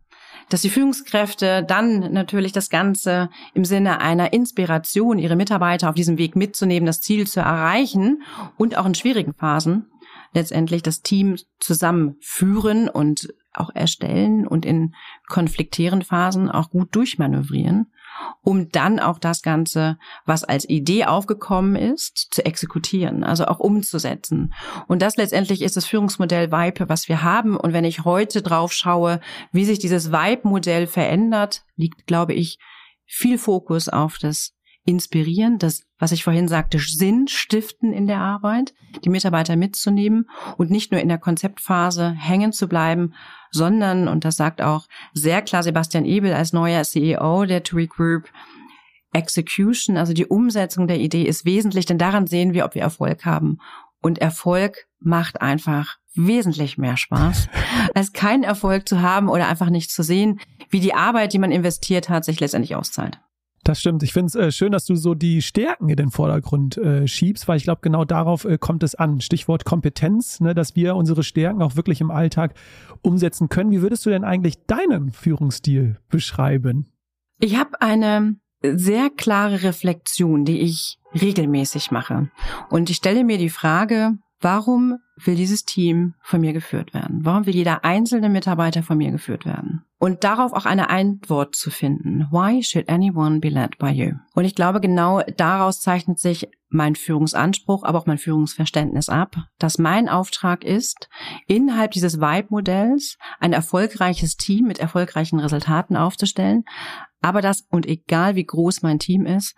Dass 0.48 0.62
die 0.62 0.70
Führungskräfte 0.70 1.62
dann 1.62 2.12
natürlich 2.12 2.52
das 2.52 2.70
Ganze 2.70 3.28
im 3.52 3.66
Sinne 3.66 4.00
einer 4.00 4.32
Inspiration, 4.32 5.18
ihre 5.18 5.36
Mitarbeiter 5.36 5.90
auf 5.90 5.94
diesem 5.94 6.16
Weg 6.16 6.36
mitzunehmen, 6.36 6.86
das 6.86 7.02
Ziel 7.02 7.26
zu 7.26 7.40
erreichen 7.40 8.22
und 8.56 8.78
auch 8.78 8.86
in 8.86 8.94
schwierigen 8.94 9.34
Phasen 9.34 9.86
letztendlich 10.32 10.82
das 10.82 11.02
Team 11.02 11.36
zusammenführen 11.58 12.88
und 12.88 13.28
auch 13.54 13.70
erstellen 13.74 14.46
und 14.46 14.64
in 14.64 14.94
konfliktären 15.28 16.02
Phasen 16.02 16.50
auch 16.50 16.70
gut 16.70 16.94
durchmanövrieren, 16.94 17.92
um 18.42 18.70
dann 18.70 19.00
auch 19.00 19.18
das 19.18 19.42
Ganze, 19.42 19.98
was 20.24 20.44
als 20.44 20.68
Idee 20.68 21.06
aufgekommen 21.06 21.76
ist, 21.76 22.28
zu 22.30 22.44
exekutieren, 22.44 23.24
also 23.24 23.46
auch 23.46 23.58
umzusetzen. 23.58 24.54
Und 24.86 25.02
das 25.02 25.16
letztendlich 25.16 25.62
ist 25.62 25.76
das 25.76 25.86
Führungsmodell 25.86 26.52
Vibe, 26.52 26.88
was 26.88 27.08
wir 27.08 27.22
haben. 27.22 27.56
Und 27.56 27.72
wenn 27.72 27.84
ich 27.84 28.04
heute 28.04 28.42
drauf 28.42 28.72
schaue, 28.72 29.20
wie 29.52 29.64
sich 29.64 29.78
dieses 29.78 30.12
Vibe-Modell 30.12 30.86
verändert, 30.86 31.64
liegt, 31.76 32.06
glaube 32.06 32.34
ich, 32.34 32.58
viel 33.06 33.38
Fokus 33.38 33.88
auf 33.88 34.18
das 34.18 34.54
inspirieren, 34.84 35.58
das, 35.58 35.82
was 35.98 36.12
ich 36.12 36.24
vorhin 36.24 36.48
sagte, 36.48 36.78
Sinn 36.78 37.28
stiften 37.28 37.92
in 37.92 38.06
der 38.06 38.20
Arbeit, 38.20 38.72
die 39.04 39.10
Mitarbeiter 39.10 39.56
mitzunehmen 39.56 40.28
und 40.56 40.70
nicht 40.70 40.90
nur 40.90 41.00
in 41.00 41.08
der 41.08 41.18
Konzeptphase 41.18 42.10
hängen 42.10 42.52
zu 42.52 42.66
bleiben, 42.68 43.14
sondern, 43.50 44.08
und 44.08 44.24
das 44.24 44.36
sagt 44.36 44.62
auch 44.62 44.86
sehr 45.12 45.42
klar 45.42 45.62
Sebastian 45.62 46.04
Ebel 46.04 46.32
als 46.32 46.52
neuer 46.52 46.82
CEO 46.82 47.44
der 47.44 47.62
TUI 47.62 47.86
Group, 47.86 48.30
Execution, 49.12 49.96
also 49.96 50.12
die 50.12 50.26
Umsetzung 50.26 50.86
der 50.86 50.98
Idee 50.98 51.24
ist 51.24 51.44
wesentlich, 51.44 51.86
denn 51.86 51.98
daran 51.98 52.26
sehen 52.26 52.52
wir, 52.54 52.64
ob 52.64 52.74
wir 52.74 52.82
Erfolg 52.82 53.24
haben. 53.24 53.58
Und 54.00 54.18
Erfolg 54.18 54.86
macht 55.00 55.42
einfach 55.42 55.96
wesentlich 56.14 56.78
mehr 56.78 56.96
Spaß, 56.96 57.48
als 57.94 58.12
keinen 58.12 58.44
Erfolg 58.44 58.88
zu 58.88 59.02
haben 59.02 59.28
oder 59.28 59.48
einfach 59.48 59.70
nicht 59.70 59.90
zu 59.90 60.02
sehen, 60.02 60.40
wie 60.70 60.80
die 60.80 60.94
Arbeit, 60.94 61.32
die 61.32 61.38
man 61.38 61.52
investiert 61.52 62.08
hat, 62.08 62.24
sich 62.24 62.40
letztendlich 62.40 62.76
auszahlt. 62.76 63.20
Das 63.62 63.78
stimmt. 63.80 64.02
Ich 64.02 64.12
finde 64.12 64.26
es 64.26 64.34
äh, 64.34 64.52
schön, 64.52 64.72
dass 64.72 64.86
du 64.86 64.94
so 64.94 65.14
die 65.14 65.42
Stärken 65.42 65.90
in 65.90 65.96
den 65.96 66.10
Vordergrund 66.10 66.78
äh, 66.78 67.06
schiebst, 67.06 67.46
weil 67.46 67.58
ich 67.58 67.64
glaube, 67.64 67.80
genau 67.82 68.04
darauf 68.04 68.44
äh, 68.44 68.56
kommt 68.58 68.82
es 68.82 68.94
an. 68.94 69.20
Stichwort 69.20 69.64
Kompetenz, 69.64 70.40
ne, 70.40 70.54
dass 70.54 70.76
wir 70.76 70.96
unsere 70.96 71.22
Stärken 71.22 71.60
auch 71.60 71.76
wirklich 71.76 72.00
im 72.00 72.10
Alltag 72.10 72.54
umsetzen 73.02 73.50
können. 73.50 73.70
Wie 73.70 73.82
würdest 73.82 74.06
du 74.06 74.10
denn 74.10 74.24
eigentlich 74.24 74.64
deinen 74.66 75.12
Führungsstil 75.12 75.98
beschreiben? 76.08 76.90
Ich 77.38 77.58
habe 77.58 77.80
eine 77.80 78.36
sehr 78.62 79.10
klare 79.10 79.62
Reflexion, 79.62 80.44
die 80.44 80.60
ich 80.60 80.98
regelmäßig 81.14 81.90
mache. 81.90 82.30
Und 82.70 82.88
ich 82.88 82.96
stelle 82.96 83.24
mir 83.24 83.38
die 83.38 83.50
Frage, 83.50 84.18
warum 84.40 84.98
will 85.16 85.36
dieses 85.36 85.64
Team 85.64 86.14
von 86.22 86.40
mir 86.40 86.52
geführt 86.52 86.94
werden? 86.94 87.20
Warum 87.24 87.46
will 87.46 87.54
jeder 87.54 87.84
einzelne 87.84 88.28
Mitarbeiter 88.28 88.82
von 88.82 88.98
mir 88.98 89.10
geführt 89.10 89.44
werden? 89.44 89.84
Und 89.98 90.24
darauf 90.24 90.52
auch 90.52 90.64
eine 90.64 90.88
Antwort 90.88 91.54
zu 91.54 91.70
finden. 91.70 92.26
Why 92.30 92.62
should 92.62 92.88
anyone 92.88 93.40
be 93.40 93.50
led 93.50 93.76
by 93.78 93.88
you? 93.88 94.12
Und 94.34 94.44
ich 94.44 94.54
glaube, 94.54 94.80
genau 94.80 95.20
daraus 95.36 95.80
zeichnet 95.80 96.18
sich 96.18 96.48
mein 96.70 96.94
Führungsanspruch, 96.94 97.84
aber 97.84 97.98
auch 97.98 98.06
mein 98.06 98.18
Führungsverständnis 98.18 99.08
ab, 99.08 99.36
dass 99.58 99.78
mein 99.78 100.08
Auftrag 100.08 100.64
ist, 100.64 101.08
innerhalb 101.46 101.90
dieses 101.90 102.20
Vibe-Modells 102.20 103.18
ein 103.40 103.52
erfolgreiches 103.52 104.36
Team 104.36 104.66
mit 104.66 104.78
erfolgreichen 104.78 105.40
Resultaten 105.40 105.96
aufzustellen, 105.96 106.64
aber 107.20 107.42
das, 107.42 107.66
und 107.70 107.86
egal 107.86 108.34
wie 108.36 108.44
groß 108.44 108.82
mein 108.82 108.98
Team 108.98 109.26
ist, 109.26 109.54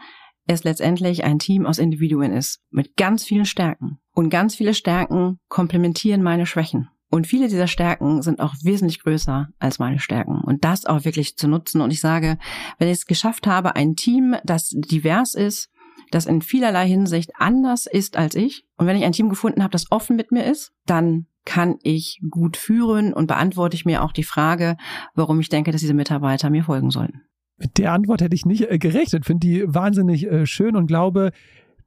es 0.46 0.64
letztendlich 0.64 1.24
ein 1.24 1.38
Team 1.38 1.66
aus 1.66 1.78
Individuen 1.78 2.32
ist, 2.32 2.60
mit 2.70 2.96
ganz 2.96 3.24
vielen 3.24 3.44
Stärken. 3.44 3.98
Und 4.14 4.30
ganz 4.30 4.54
viele 4.54 4.74
Stärken 4.74 5.38
komplementieren 5.48 6.22
meine 6.22 6.46
Schwächen. 6.46 6.88
Und 7.10 7.26
viele 7.26 7.48
dieser 7.48 7.66
Stärken 7.66 8.22
sind 8.22 8.40
auch 8.40 8.54
wesentlich 8.62 9.02
größer 9.02 9.48
als 9.58 9.78
meine 9.78 9.98
Stärken. 9.98 10.40
Und 10.40 10.64
das 10.64 10.86
auch 10.86 11.04
wirklich 11.04 11.36
zu 11.36 11.46
nutzen. 11.46 11.82
Und 11.82 11.92
ich 11.92 12.00
sage, 12.00 12.38
wenn 12.78 12.88
ich 12.88 12.98
es 12.98 13.06
geschafft 13.06 13.46
habe, 13.46 13.76
ein 13.76 13.96
Team, 13.96 14.34
das 14.44 14.70
divers 14.70 15.34
ist, 15.34 15.68
das 16.10 16.26
in 16.26 16.42
vielerlei 16.42 16.88
Hinsicht 16.88 17.32
anders 17.36 17.86
ist 17.86 18.16
als 18.16 18.34
ich, 18.34 18.64
und 18.76 18.86
wenn 18.86 18.96
ich 18.96 19.04
ein 19.04 19.12
Team 19.12 19.28
gefunden 19.28 19.62
habe, 19.62 19.72
das 19.72 19.90
offen 19.90 20.16
mit 20.16 20.32
mir 20.32 20.44
ist, 20.44 20.72
dann 20.86 21.26
kann 21.44 21.76
ich 21.82 22.20
gut 22.30 22.56
führen 22.56 23.12
und 23.12 23.26
beantworte 23.26 23.74
ich 23.74 23.84
mir 23.84 24.02
auch 24.02 24.12
die 24.12 24.22
Frage, 24.22 24.76
warum 25.14 25.40
ich 25.40 25.48
denke, 25.48 25.70
dass 25.70 25.80
diese 25.80 25.94
Mitarbeiter 25.94 26.50
mir 26.50 26.64
folgen 26.64 26.90
sollten. 26.90 27.22
Mit 27.56 27.78
der 27.78 27.92
Antwort 27.92 28.22
hätte 28.22 28.34
ich 28.34 28.46
nicht 28.46 28.70
äh, 28.70 28.78
gerechnet. 28.78 29.26
Finde 29.26 29.46
die 29.46 29.64
wahnsinnig 29.66 30.26
äh, 30.26 30.46
schön 30.46 30.76
und 30.76 30.86
glaube, 30.86 31.32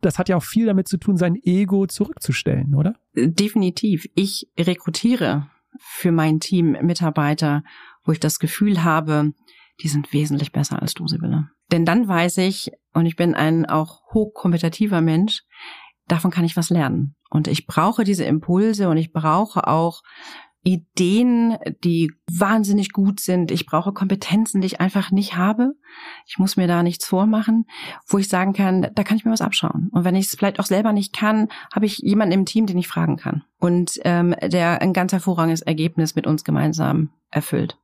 das 0.02 0.20
hat 0.20 0.30
ja 0.30 0.38
auch 0.38 0.44
viel 0.44 0.66
damit 0.66 0.88
zu 0.88 0.98
tun, 0.98 1.18
sein 1.18 1.36
Ego 1.36 1.88
zurückzustellen, 1.88 2.76
oder? 2.76 2.96
Definitiv. 3.16 4.06
Ich 4.16 4.48
rekrutiere 4.58 5.50
für 5.80 6.12
mein 6.12 6.40
Team 6.40 6.78
Mitarbeiter, 6.82 7.64
wo 8.04 8.12
ich 8.12 8.20
das 8.20 8.40
Gefühl 8.40 8.84
habe, 8.84 9.34
die 9.82 9.88
sind 9.88 10.14
wesentlich 10.14 10.52
besser 10.52 10.82
als 10.82 10.94
du, 10.94 11.08
Sibylle. 11.08 11.50
Denn 11.72 11.86
dann 11.86 12.08
weiß 12.08 12.38
ich, 12.38 12.72
und 12.94 13.06
ich 13.06 13.16
bin 13.16 13.34
ein 13.34 13.66
auch 13.66 14.02
hochkompetitiver 14.14 15.02
Mensch, 15.02 15.44
davon 16.08 16.32
kann 16.32 16.46
ich 16.46 16.56
was 16.56 16.70
lernen. 16.70 17.16
Und 17.30 17.48
ich 17.48 17.66
brauche 17.66 18.04
diese 18.04 18.24
Impulse 18.24 18.88
und 18.90 18.98
ich 18.98 19.12
brauche 19.12 19.68
auch 19.68 20.02
Ideen, 20.66 21.58
die 21.84 22.12
wahnsinnig 22.28 22.92
gut 22.92 23.20
sind. 23.20 23.52
Ich 23.52 23.68
brauche 23.68 23.94
Kompetenzen, 23.94 24.62
die 24.62 24.68
ich 24.68 24.82
einfach 24.82 25.12
nicht 25.12 25.38
habe. 25.38 25.74
Ich 26.26 26.40
muss 26.40 26.58
mir 26.58 26.68
da 26.68 26.82
nichts 26.82 27.06
vormachen, 27.06 27.68
wo 28.08 28.18
ich 28.18 28.28
sagen 28.28 28.54
kann, 28.54 28.90
da 28.94 29.04
kann 29.04 29.16
ich 29.16 29.26
mir 29.26 29.32
was 29.32 29.42
abschauen. 29.42 29.90
Und 29.92 30.04
wenn 30.04 30.16
ich 30.16 30.26
es 30.26 30.36
vielleicht 30.36 30.60
auch 30.60 30.66
selber 30.66 30.92
nicht 30.92 31.16
kann, 31.16 31.50
habe 31.74 31.86
ich 31.86 32.00
jemanden 32.00 32.34
im 32.34 32.46
Team, 32.46 32.66
den 32.66 32.80
ich 32.80 32.88
fragen 32.88 33.16
kann. 33.16 33.44
Und 33.60 34.00
ähm, 34.06 34.36
der 34.42 34.82
ein 34.82 34.92
ganz 34.92 35.12
hervorragendes 35.12 35.62
Ergebnis 35.62 36.16
mit 36.16 36.26
uns 36.26 36.44
gemeinsam 36.44 37.12
erfüllt. 37.30 37.78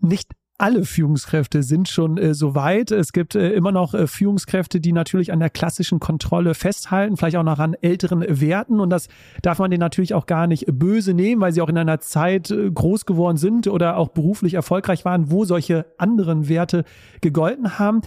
Nicht 0.00 0.32
alle 0.58 0.84
Führungskräfte 0.84 1.62
sind 1.62 1.88
schon 1.88 2.16
äh, 2.16 2.34
so 2.34 2.54
weit. 2.54 2.90
Es 2.90 3.12
gibt 3.12 3.34
äh, 3.34 3.50
immer 3.50 3.72
noch 3.72 3.94
äh, 3.94 4.06
Führungskräfte, 4.06 4.80
die 4.80 4.92
natürlich 4.92 5.32
an 5.32 5.40
der 5.40 5.50
klassischen 5.50 6.00
Kontrolle 6.00 6.54
festhalten, 6.54 7.16
vielleicht 7.16 7.36
auch 7.36 7.42
noch 7.42 7.58
an 7.58 7.74
älteren 7.74 8.24
Werten. 8.28 8.80
Und 8.80 8.90
das 8.90 9.08
darf 9.42 9.58
man 9.58 9.70
denen 9.70 9.80
natürlich 9.80 10.14
auch 10.14 10.26
gar 10.26 10.46
nicht 10.46 10.66
böse 10.72 11.14
nehmen, 11.14 11.40
weil 11.40 11.52
sie 11.52 11.60
auch 11.60 11.68
in 11.68 11.78
einer 11.78 12.00
Zeit 12.00 12.50
äh, 12.50 12.70
groß 12.70 13.04
geworden 13.06 13.36
sind 13.36 13.68
oder 13.68 13.96
auch 13.96 14.08
beruflich 14.08 14.54
erfolgreich 14.54 15.04
waren, 15.04 15.30
wo 15.30 15.44
solche 15.44 15.86
anderen 15.98 16.48
Werte 16.48 16.84
gegolten 17.20 17.78
haben. 17.78 18.00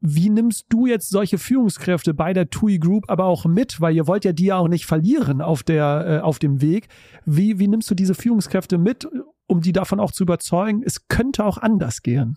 Wie 0.00 0.28
nimmst 0.28 0.66
du 0.68 0.86
jetzt 0.86 1.08
solche 1.08 1.38
Führungskräfte 1.38 2.14
bei 2.14 2.32
der 2.32 2.50
TUI 2.50 2.78
Group 2.78 3.04
aber 3.08 3.24
auch 3.24 3.46
mit? 3.46 3.80
Weil 3.80 3.96
ihr 3.96 4.06
wollt 4.06 4.24
ja 4.24 4.32
die 4.32 4.46
ja 4.46 4.58
auch 4.58 4.68
nicht 4.68 4.86
verlieren 4.86 5.40
auf 5.40 5.62
der, 5.62 6.06
äh, 6.06 6.18
auf 6.20 6.38
dem 6.38 6.60
Weg. 6.60 6.88
Wie, 7.24 7.58
wie 7.58 7.66
nimmst 7.66 7.90
du 7.90 7.94
diese 7.94 8.14
Führungskräfte 8.14 8.78
mit 8.78 9.08
um 9.46 9.60
die 9.60 9.72
davon 9.72 10.00
auch 10.00 10.12
zu 10.12 10.24
überzeugen, 10.24 10.82
es 10.84 11.08
könnte 11.08 11.44
auch 11.44 11.58
anders 11.58 12.02
gehen. 12.02 12.36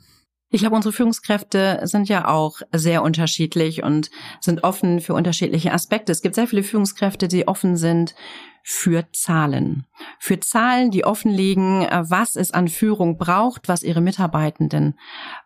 Ich 0.52 0.62
glaube, 0.62 0.76
unsere 0.76 0.93
Führungskräfte 0.93 1.82
sind 1.84 2.10
ja 2.10 2.28
auch 2.28 2.62
sehr 2.72 3.04
unterschiedlich 3.04 3.84
und 3.84 4.10
sind 4.41 4.63
offen 4.63 5.00
für 5.00 5.13
unterschiedliche 5.13 5.72
Aspekte. 5.72 6.12
Es 6.12 6.24
gibt 6.24 6.34
sehr 6.34 6.48
viele 6.48 6.63
Führungskräfte, 6.63 7.28
die 7.28 7.48
offen 7.48 7.78
sind 7.78 8.15
für 8.63 9.06
Zahlen. 9.12 9.86
Für 10.17 10.39
Zahlen, 10.39 10.89
die 10.89 11.06
offenlegen, 11.06 11.82
was 11.91 12.36
es 12.36 12.52
an 12.52 12.67
Führung 12.67 13.17
braucht, 13.17 13.67
was 13.67 13.84
ihre 13.84 14.02
Mitarbeitenden 14.02 14.98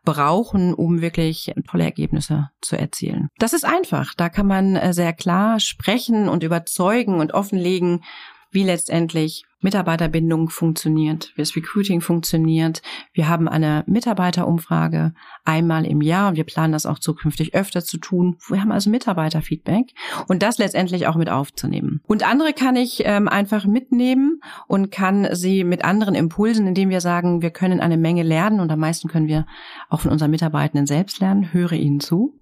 brauchen, 0.06 0.74
um 0.74 1.02
wirklich 1.02 1.54
tolle 1.70 1.84
Ergebnisse 1.84 2.50
zu 2.62 2.78
erzielen. 2.78 3.28
Das 3.40 3.52
ist 3.52 3.66
einfach. 3.66 4.14
Da 4.16 4.30
kann 4.30 4.48
man 4.48 4.94
sehr 4.94 5.12
klar 5.12 5.60
sprechen 5.60 6.30
und 6.30 6.44
überzeugen 6.44 7.20
und 7.20 7.34
offenlegen, 7.34 8.06
wie 8.54 8.64
letztendlich 8.64 9.46
Mitarbeiterbindung 9.64 10.50
funktioniert, 10.50 11.32
wie 11.36 11.42
das 11.42 11.56
Recruiting 11.56 12.02
funktioniert. 12.02 12.82
Wir 13.14 13.30
haben 13.30 13.48
eine 13.48 13.84
Mitarbeiterumfrage 13.88 15.14
einmal 15.46 15.86
im 15.86 16.02
Jahr 16.02 16.30
und 16.30 16.36
wir 16.36 16.44
planen 16.44 16.74
das 16.74 16.86
auch 16.86 17.00
zukünftig 17.00 17.56
öfter 17.56 17.84
zu 17.84 17.98
tun. 17.98 18.38
Wir 18.50 18.62
haben 18.62 18.72
also 18.72 18.90
Mitarbeiterfeedback 18.90 19.94
und 20.28 20.44
das 20.44 20.58
letztendlich 20.58 21.08
auch 21.08 21.16
mit 21.16 21.30
aufzunehmen. 21.30 22.02
Und 22.06 22.28
andere 22.28 22.54
kann 22.54 22.76
ich 22.76 23.04
ähm, 23.06 23.28
einfach 23.28 23.66
mitnehmen 23.66 24.42
und 24.68 24.92
kann 24.92 25.30
sie 25.32 25.64
mit 25.64 25.86
anderen 25.86 26.16
Impulsen, 26.16 26.68
indem 26.68 26.90
wir 26.90 27.02
sagen, 27.02 27.42
wir 27.42 27.52
können 27.52 27.80
eine 27.80 27.98
Menge 27.98 28.24
lernen 28.24 28.60
und 28.60 28.70
am 28.72 28.80
meisten 28.80 29.08
können 29.08 29.28
wir 29.28 29.46
auch 29.90 30.02
von 30.02 30.12
unseren 30.12 30.32
Mitarbeitenden 30.32 30.86
selbst 30.86 31.20
lernen, 31.20 31.54
höre 31.54 31.74
ihnen 31.74 32.02
zu 32.02 32.38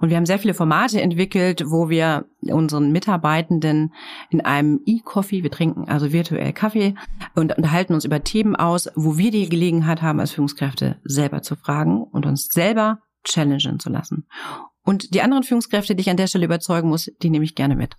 Und 0.00 0.10
wir 0.10 0.16
haben 0.16 0.26
sehr 0.26 0.38
viele 0.38 0.54
Formate 0.54 1.00
entwickelt, 1.00 1.64
wo 1.66 1.88
wir 1.88 2.26
unseren 2.42 2.92
Mitarbeitenden 2.92 3.92
in 4.30 4.40
einem 4.40 4.80
E-Coffee, 4.84 5.42
wir 5.42 5.50
trinken 5.50 5.88
also 5.88 6.12
virtuell 6.12 6.52
Kaffee 6.52 6.94
und 7.34 7.56
unterhalten 7.56 7.94
uns 7.94 8.04
über 8.04 8.22
Themen 8.22 8.56
aus, 8.56 8.90
wo 8.94 9.16
wir 9.16 9.30
die 9.30 9.48
Gelegenheit 9.48 10.02
haben, 10.02 10.20
als 10.20 10.32
Führungskräfte 10.32 10.96
selber 11.04 11.42
zu 11.42 11.56
fragen 11.56 12.02
und 12.02 12.26
uns 12.26 12.48
selber 12.48 13.00
challengen 13.24 13.80
zu 13.80 13.90
lassen. 13.90 14.26
Und 14.82 15.14
die 15.14 15.22
anderen 15.22 15.44
Führungskräfte, 15.44 15.94
die 15.94 16.02
ich 16.02 16.10
an 16.10 16.18
der 16.18 16.26
Stelle 16.26 16.44
überzeugen 16.44 16.90
muss, 16.90 17.10
die 17.22 17.30
nehme 17.30 17.44
ich 17.44 17.54
gerne 17.54 17.74
mit 17.74 17.96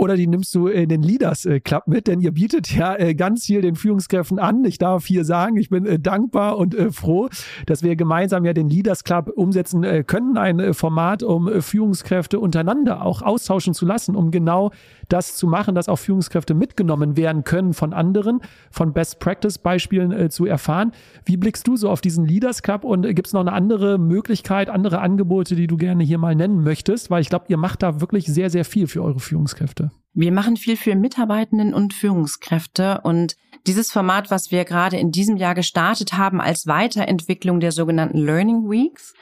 oder 0.00 0.16
die 0.16 0.26
nimmst 0.26 0.54
du 0.54 0.66
in 0.66 0.88
den 0.88 1.02
Leaders 1.02 1.44
äh, 1.44 1.60
Club 1.60 1.82
mit, 1.86 2.06
denn 2.06 2.22
ihr 2.22 2.32
bietet 2.32 2.74
ja 2.74 2.96
äh, 2.96 3.14
ganz 3.14 3.44
viel 3.44 3.60
den 3.60 3.76
Führungskräften 3.76 4.38
an. 4.38 4.64
Ich 4.64 4.78
darf 4.78 5.04
hier 5.04 5.26
sagen, 5.26 5.58
ich 5.58 5.68
bin 5.68 5.84
äh, 5.84 5.98
dankbar 5.98 6.56
und 6.56 6.74
froh, 6.90 7.28
dass 7.66 7.82
wir 7.82 7.96
gemeinsam 7.96 8.46
ja 8.46 8.54
den 8.54 8.70
Leaders 8.70 9.04
Club 9.04 9.28
umsetzen 9.28 9.82
können, 10.06 10.38
ein 10.38 10.72
Format, 10.72 11.22
um 11.22 11.60
Führungskräfte 11.60 12.40
untereinander 12.40 13.04
auch 13.04 13.20
austauschen 13.20 13.74
zu 13.74 13.84
lassen, 13.84 14.16
um 14.16 14.30
genau 14.30 14.70
das 15.08 15.36
zu 15.36 15.46
machen, 15.46 15.74
dass 15.74 15.88
auch 15.88 15.98
Führungskräfte 15.98 16.54
mitgenommen 16.54 17.18
werden 17.18 17.44
können 17.44 17.74
von 17.74 17.92
anderen, 17.92 18.40
von 18.70 18.94
Best 18.94 19.20
Practice 19.20 19.58
Beispielen 19.58 20.30
zu 20.30 20.46
erfahren. 20.46 20.92
Wie 21.26 21.36
blickst 21.36 21.66
du 21.66 21.76
so 21.76 21.90
auf 21.90 22.00
diesen 22.00 22.24
Leaders 22.24 22.62
Club 22.62 22.84
und 22.84 23.02
gibt 23.14 23.26
es 23.26 23.32
noch 23.32 23.40
eine 23.40 23.52
andere 23.52 23.98
Möglichkeit, 23.98 24.70
andere 24.70 25.00
Angebote, 25.00 25.56
die 25.56 25.66
du 25.66 25.76
gerne 25.76 26.04
hier 26.04 26.18
mal 26.18 26.34
nennen 26.34 26.62
möchtest? 26.62 27.10
Weil 27.10 27.20
ich 27.20 27.28
glaube, 27.28 27.46
ihr 27.48 27.58
macht 27.58 27.82
da 27.82 28.00
wirklich 28.00 28.26
sehr, 28.26 28.48
sehr 28.48 28.64
viel 28.64 28.86
für 28.86 29.02
eure 29.02 29.20
Führungskräfte. 29.20 29.89
Wir 30.12 30.32
machen 30.32 30.56
viel 30.56 30.76
für 30.76 30.96
Mitarbeitenden 30.96 31.72
und 31.72 31.94
Führungskräfte 31.94 33.00
und 33.02 33.36
dieses 33.66 33.92
Format, 33.92 34.30
was 34.30 34.50
wir 34.50 34.64
gerade 34.64 34.96
in 34.96 35.12
diesem 35.12 35.36
Jahr 35.36 35.54
gestartet 35.54 36.14
haben 36.14 36.40
als 36.40 36.66
Weiterentwicklung 36.66 37.60
der 37.60 37.72
sogenannten 37.72 38.18
Learning 38.18 38.68
Weeks, 38.70 39.14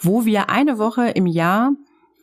wo 0.00 0.24
wir 0.24 0.50
eine 0.50 0.78
Woche 0.78 1.08
im 1.10 1.26
Jahr, 1.26 1.72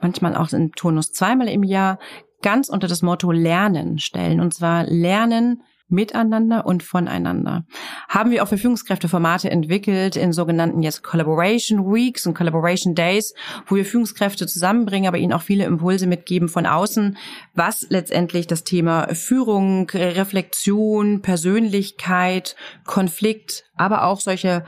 manchmal 0.02 0.36
auch 0.36 0.52
in 0.54 0.72
Turnus 0.74 1.12
zweimal 1.12 1.48
im 1.48 1.64
Jahr, 1.64 1.98
ganz 2.42 2.70
unter 2.70 2.88
das 2.88 3.02
Motto 3.02 3.32
Lernen 3.32 4.00
stellen. 4.00 4.40
Und 4.40 4.54
zwar 4.54 4.84
Lernen 4.84 5.64
miteinander 5.92 6.66
und 6.66 6.84
voneinander. 6.84 7.66
Haben 8.10 8.32
wir 8.32 8.44
auch 8.44 8.48
für 8.48 8.58
Führungskräfte 8.58 9.10
entwickelt 9.50 10.16
in 10.16 10.34
sogenannten 10.34 10.82
jetzt 10.82 11.04
Collaboration 11.04 11.94
Weeks 11.94 12.26
und 12.26 12.34
Collaboration 12.34 12.96
Days, 12.96 13.34
wo 13.68 13.76
wir 13.76 13.86
Führungskräfte 13.86 14.48
zusammenbringen, 14.48 15.08
aber 15.08 15.18
ihnen 15.18 15.34
auch 15.34 15.42
viele 15.42 15.66
Impulse 15.66 16.08
mitgeben 16.08 16.50
von 16.50 16.66
außen, 16.66 17.18
was 17.54 17.86
letztendlich 17.90 18.48
das 18.48 18.64
Thema 18.64 19.14
Führung, 19.14 19.90
Reflexion, 19.90 21.22
Persönlichkeit, 21.22 22.56
Konflikt, 22.86 23.66
aber 23.76 24.06
auch 24.06 24.22
solche 24.22 24.64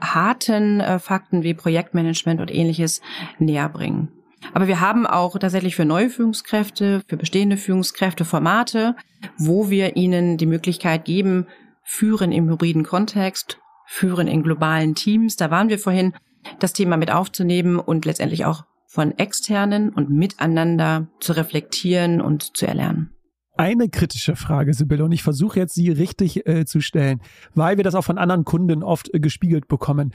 harten 0.00 0.80
äh, 0.80 0.98
Fakten 0.98 1.42
wie 1.42 1.54
Projektmanagement 1.54 2.40
und 2.40 2.52
ähnliches 2.52 3.00
näher 3.38 3.68
bringen. 3.68 4.08
Aber 4.52 4.66
wir 4.66 4.80
haben 4.80 5.06
auch 5.06 5.38
tatsächlich 5.38 5.76
für 5.76 5.84
neue 5.84 6.10
Führungskräfte, 6.10 7.02
für 7.08 7.16
bestehende 7.16 7.56
Führungskräfte 7.56 8.24
Formate, 8.24 8.96
wo 9.38 9.70
wir 9.70 9.96
ihnen 9.96 10.36
die 10.36 10.46
Möglichkeit 10.46 11.04
geben, 11.04 11.46
führen 11.82 12.32
im 12.32 12.48
hybriden 12.48 12.84
Kontext, 12.84 13.58
führen 13.86 14.28
in 14.28 14.42
globalen 14.42 14.94
Teams. 14.94 15.36
Da 15.36 15.50
waren 15.50 15.68
wir 15.68 15.78
vorhin, 15.78 16.14
das 16.58 16.72
Thema 16.72 16.96
mit 16.96 17.10
aufzunehmen 17.10 17.78
und 17.78 18.04
letztendlich 18.04 18.44
auch 18.44 18.64
von 18.86 19.16
externen 19.18 19.88
und 19.90 20.10
miteinander 20.10 21.08
zu 21.20 21.32
reflektieren 21.32 22.20
und 22.20 22.56
zu 22.56 22.66
erlernen. 22.66 23.10
Eine 23.56 23.88
kritische 23.88 24.34
Frage, 24.34 24.74
Sibylle, 24.74 25.04
und 25.04 25.12
ich 25.12 25.22
versuche 25.22 25.60
jetzt 25.60 25.74
sie 25.74 25.90
richtig 25.90 26.46
äh, 26.46 26.64
zu 26.64 26.80
stellen, 26.80 27.20
weil 27.54 27.76
wir 27.76 27.84
das 27.84 27.94
auch 27.94 28.04
von 28.04 28.18
anderen 28.18 28.44
Kunden 28.44 28.82
oft 28.82 29.14
äh, 29.14 29.20
gespiegelt 29.20 29.68
bekommen. 29.68 30.12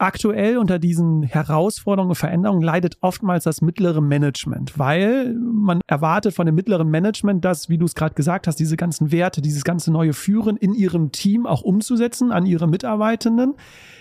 Aktuell 0.00 0.58
unter 0.58 0.78
diesen 0.78 1.24
Herausforderungen 1.24 2.10
und 2.10 2.16
Veränderungen 2.16 2.62
leidet 2.62 2.98
oftmals 3.00 3.42
das 3.42 3.60
mittlere 3.62 4.00
Management, 4.00 4.78
weil 4.78 5.34
man 5.34 5.80
erwartet 5.88 6.34
von 6.34 6.46
dem 6.46 6.54
mittleren 6.54 6.88
Management, 6.88 7.44
dass, 7.44 7.68
wie 7.68 7.78
du 7.78 7.84
es 7.84 7.96
gerade 7.96 8.14
gesagt 8.14 8.46
hast, 8.46 8.60
diese 8.60 8.76
ganzen 8.76 9.10
Werte, 9.10 9.42
dieses 9.42 9.64
ganze 9.64 9.90
neue 9.90 10.12
Führen 10.12 10.56
in 10.56 10.72
ihrem 10.72 11.10
Team 11.10 11.46
auch 11.46 11.62
umzusetzen 11.62 12.30
an 12.30 12.46
ihre 12.46 12.68
Mitarbeitenden. 12.68 13.54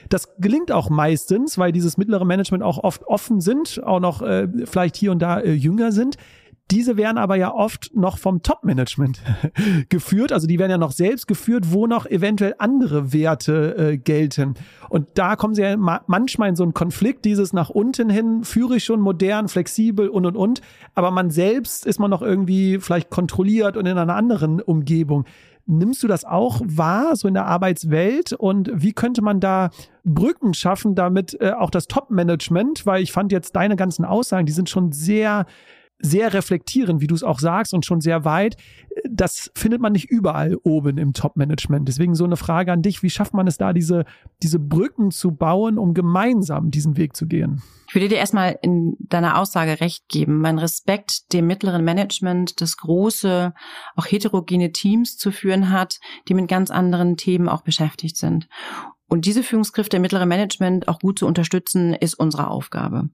Das 0.09 0.35
gelingt 0.37 0.71
auch 0.71 0.91
meistens, 0.91 1.57
weil 1.57 1.71
dieses 1.71 1.97
mittlere 1.97 2.25
Management 2.25 2.63
auch 2.63 2.77
oft 2.77 3.03
offen 3.07 3.41
sind, 3.41 3.81
auch 3.83 3.99
noch 3.99 4.21
äh, 4.21 4.47
vielleicht 4.65 4.97
hier 4.97 5.11
und 5.11 5.19
da 5.19 5.39
äh, 5.39 5.51
jünger 5.51 5.91
sind. 5.91 6.17
Diese 6.69 6.97
werden 6.97 7.17
aber 7.17 7.37
ja 7.37 7.53
oft 7.53 7.95
noch 7.95 8.17
vom 8.17 8.43
Top-Management 8.43 9.21
geführt. 9.89 10.33
Also 10.33 10.47
die 10.47 10.59
werden 10.59 10.71
ja 10.71 10.77
noch 10.77 10.91
selbst 10.91 11.27
geführt, 11.27 11.71
wo 11.71 11.87
noch 11.87 12.05
eventuell 12.05 12.55
andere 12.57 13.13
Werte 13.13 13.77
äh, 13.77 13.97
gelten. 13.97 14.55
Und 14.89 15.07
da 15.13 15.37
kommen 15.37 15.55
sie 15.55 15.61
ja 15.61 15.77
manchmal 15.77 16.49
in 16.49 16.57
so 16.57 16.63
einen 16.63 16.73
Konflikt, 16.73 17.23
dieses 17.23 17.53
nach 17.53 17.69
unten 17.69 18.09
hin, 18.09 18.43
führe 18.43 18.77
ich 18.77 18.83
schon 18.83 18.99
modern, 18.99 19.47
flexibel 19.47 20.09
und 20.09 20.25
und 20.25 20.35
und. 20.35 20.61
Aber 20.93 21.11
man 21.11 21.31
selbst 21.31 21.85
ist 21.85 21.99
man 21.99 22.09
noch 22.09 22.21
irgendwie 22.21 22.79
vielleicht 22.79 23.09
kontrolliert 23.09 23.77
und 23.77 23.85
in 23.85 23.97
einer 23.97 24.15
anderen 24.15 24.61
Umgebung. 24.61 25.23
Nimmst 25.69 26.01
du 26.03 26.07
das 26.07 26.23
auch 26.23 26.61
wahr, 26.65 27.15
so 27.15 27.27
in 27.27 27.33
der 27.33 27.45
Arbeitswelt? 27.45 28.33
Und 28.33 28.71
wie 28.73 28.93
könnte 28.93 29.21
man 29.21 29.39
da 29.39 29.69
Brücken 30.05 30.53
schaffen, 30.53 30.95
damit 30.95 31.39
äh, 31.41 31.51
auch 31.51 31.69
das 31.69 31.87
Top-Management, 31.87 32.85
weil 32.85 33.03
ich 33.03 33.11
fand 33.11 33.31
jetzt 33.31 33.55
deine 33.55 33.75
ganzen 33.75 34.05
Aussagen, 34.05 34.45
die 34.45 34.53
sind 34.53 34.69
schon 34.69 34.91
sehr 34.93 35.45
sehr 35.99 36.33
reflektieren, 36.33 37.01
wie 37.01 37.07
du 37.07 37.15
es 37.15 37.23
auch 37.23 37.39
sagst, 37.39 37.73
und 37.73 37.85
schon 37.85 38.01
sehr 38.01 38.23
weit. 38.23 38.55
Das 39.09 39.51
findet 39.55 39.81
man 39.81 39.93
nicht 39.93 40.09
überall 40.09 40.57
oben 40.63 40.97
im 40.97 41.13
Top-Management. 41.13 41.87
Deswegen 41.87 42.15
so 42.15 42.23
eine 42.23 42.37
Frage 42.37 42.71
an 42.71 42.81
dich, 42.81 43.03
wie 43.03 43.09
schafft 43.09 43.33
man 43.33 43.47
es 43.47 43.57
da, 43.57 43.73
diese, 43.73 44.05
diese 44.43 44.59
Brücken 44.59 45.11
zu 45.11 45.31
bauen, 45.31 45.77
um 45.77 45.93
gemeinsam 45.93 46.71
diesen 46.71 46.97
Weg 46.97 47.15
zu 47.15 47.25
gehen? 47.25 47.61
Ich 47.87 47.95
würde 47.95 48.09
dir 48.09 48.17
erstmal 48.17 48.59
in 48.61 48.95
deiner 48.99 49.39
Aussage 49.39 49.79
recht 49.79 50.07
geben. 50.09 50.39
Mein 50.39 50.59
Respekt 50.59 51.33
dem 51.33 51.47
mittleren 51.47 51.83
Management, 51.83 52.61
das 52.61 52.77
große, 52.77 53.53
auch 53.95 54.05
heterogene 54.05 54.71
Teams 54.71 55.17
zu 55.17 55.31
führen 55.31 55.71
hat, 55.71 55.99
die 56.27 56.33
mit 56.33 56.47
ganz 56.47 56.69
anderen 56.69 57.17
Themen 57.17 57.49
auch 57.49 57.61
beschäftigt 57.61 58.17
sind. 58.17 58.47
Und 59.07 59.25
diese 59.25 59.41
Führungskräfte 59.41 59.97
im 59.97 60.01
mittleren 60.01 60.27
Management 60.27 60.87
auch 60.87 60.99
gut 60.99 61.19
zu 61.19 61.27
unterstützen, 61.27 61.93
ist 61.93 62.15
unsere 62.15 62.49
Aufgabe. 62.49 63.09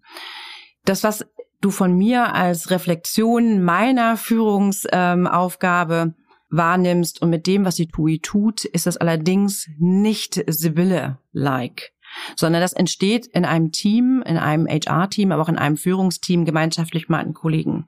Das, 0.86 1.04
was 1.04 1.26
du 1.64 1.72
von 1.72 1.96
mir 1.96 2.34
als 2.34 2.70
Reflexion 2.70 3.64
meiner 3.64 4.18
Führungsaufgabe 4.18 5.94
ähm, 5.96 6.16
wahrnimmst 6.50 7.22
und 7.22 7.30
mit 7.30 7.48
dem, 7.48 7.66
was 7.66 7.76
die 7.76 7.88
TUI 7.88 8.20
tut, 8.20 8.66
ist 8.66 8.86
das 8.86 8.98
allerdings 8.98 9.70
nicht 9.80 10.44
Sibylle-like 10.48 11.94
sondern 12.36 12.62
das 12.62 12.74
entsteht 12.74 13.28
in 13.28 13.46
einem 13.46 13.72
Team, 13.72 14.24
in 14.26 14.38
einem 14.38 14.68
HR-Team, 14.68 15.32
aber 15.32 15.42
auch 15.42 15.50
in 15.50 15.58
einem 15.58 15.78
Führungsteam 15.78 16.46
gemeinschaftlich 16.46 17.04
mit 17.04 17.10
meinen 17.10 17.34
Kollegen. 17.34 17.88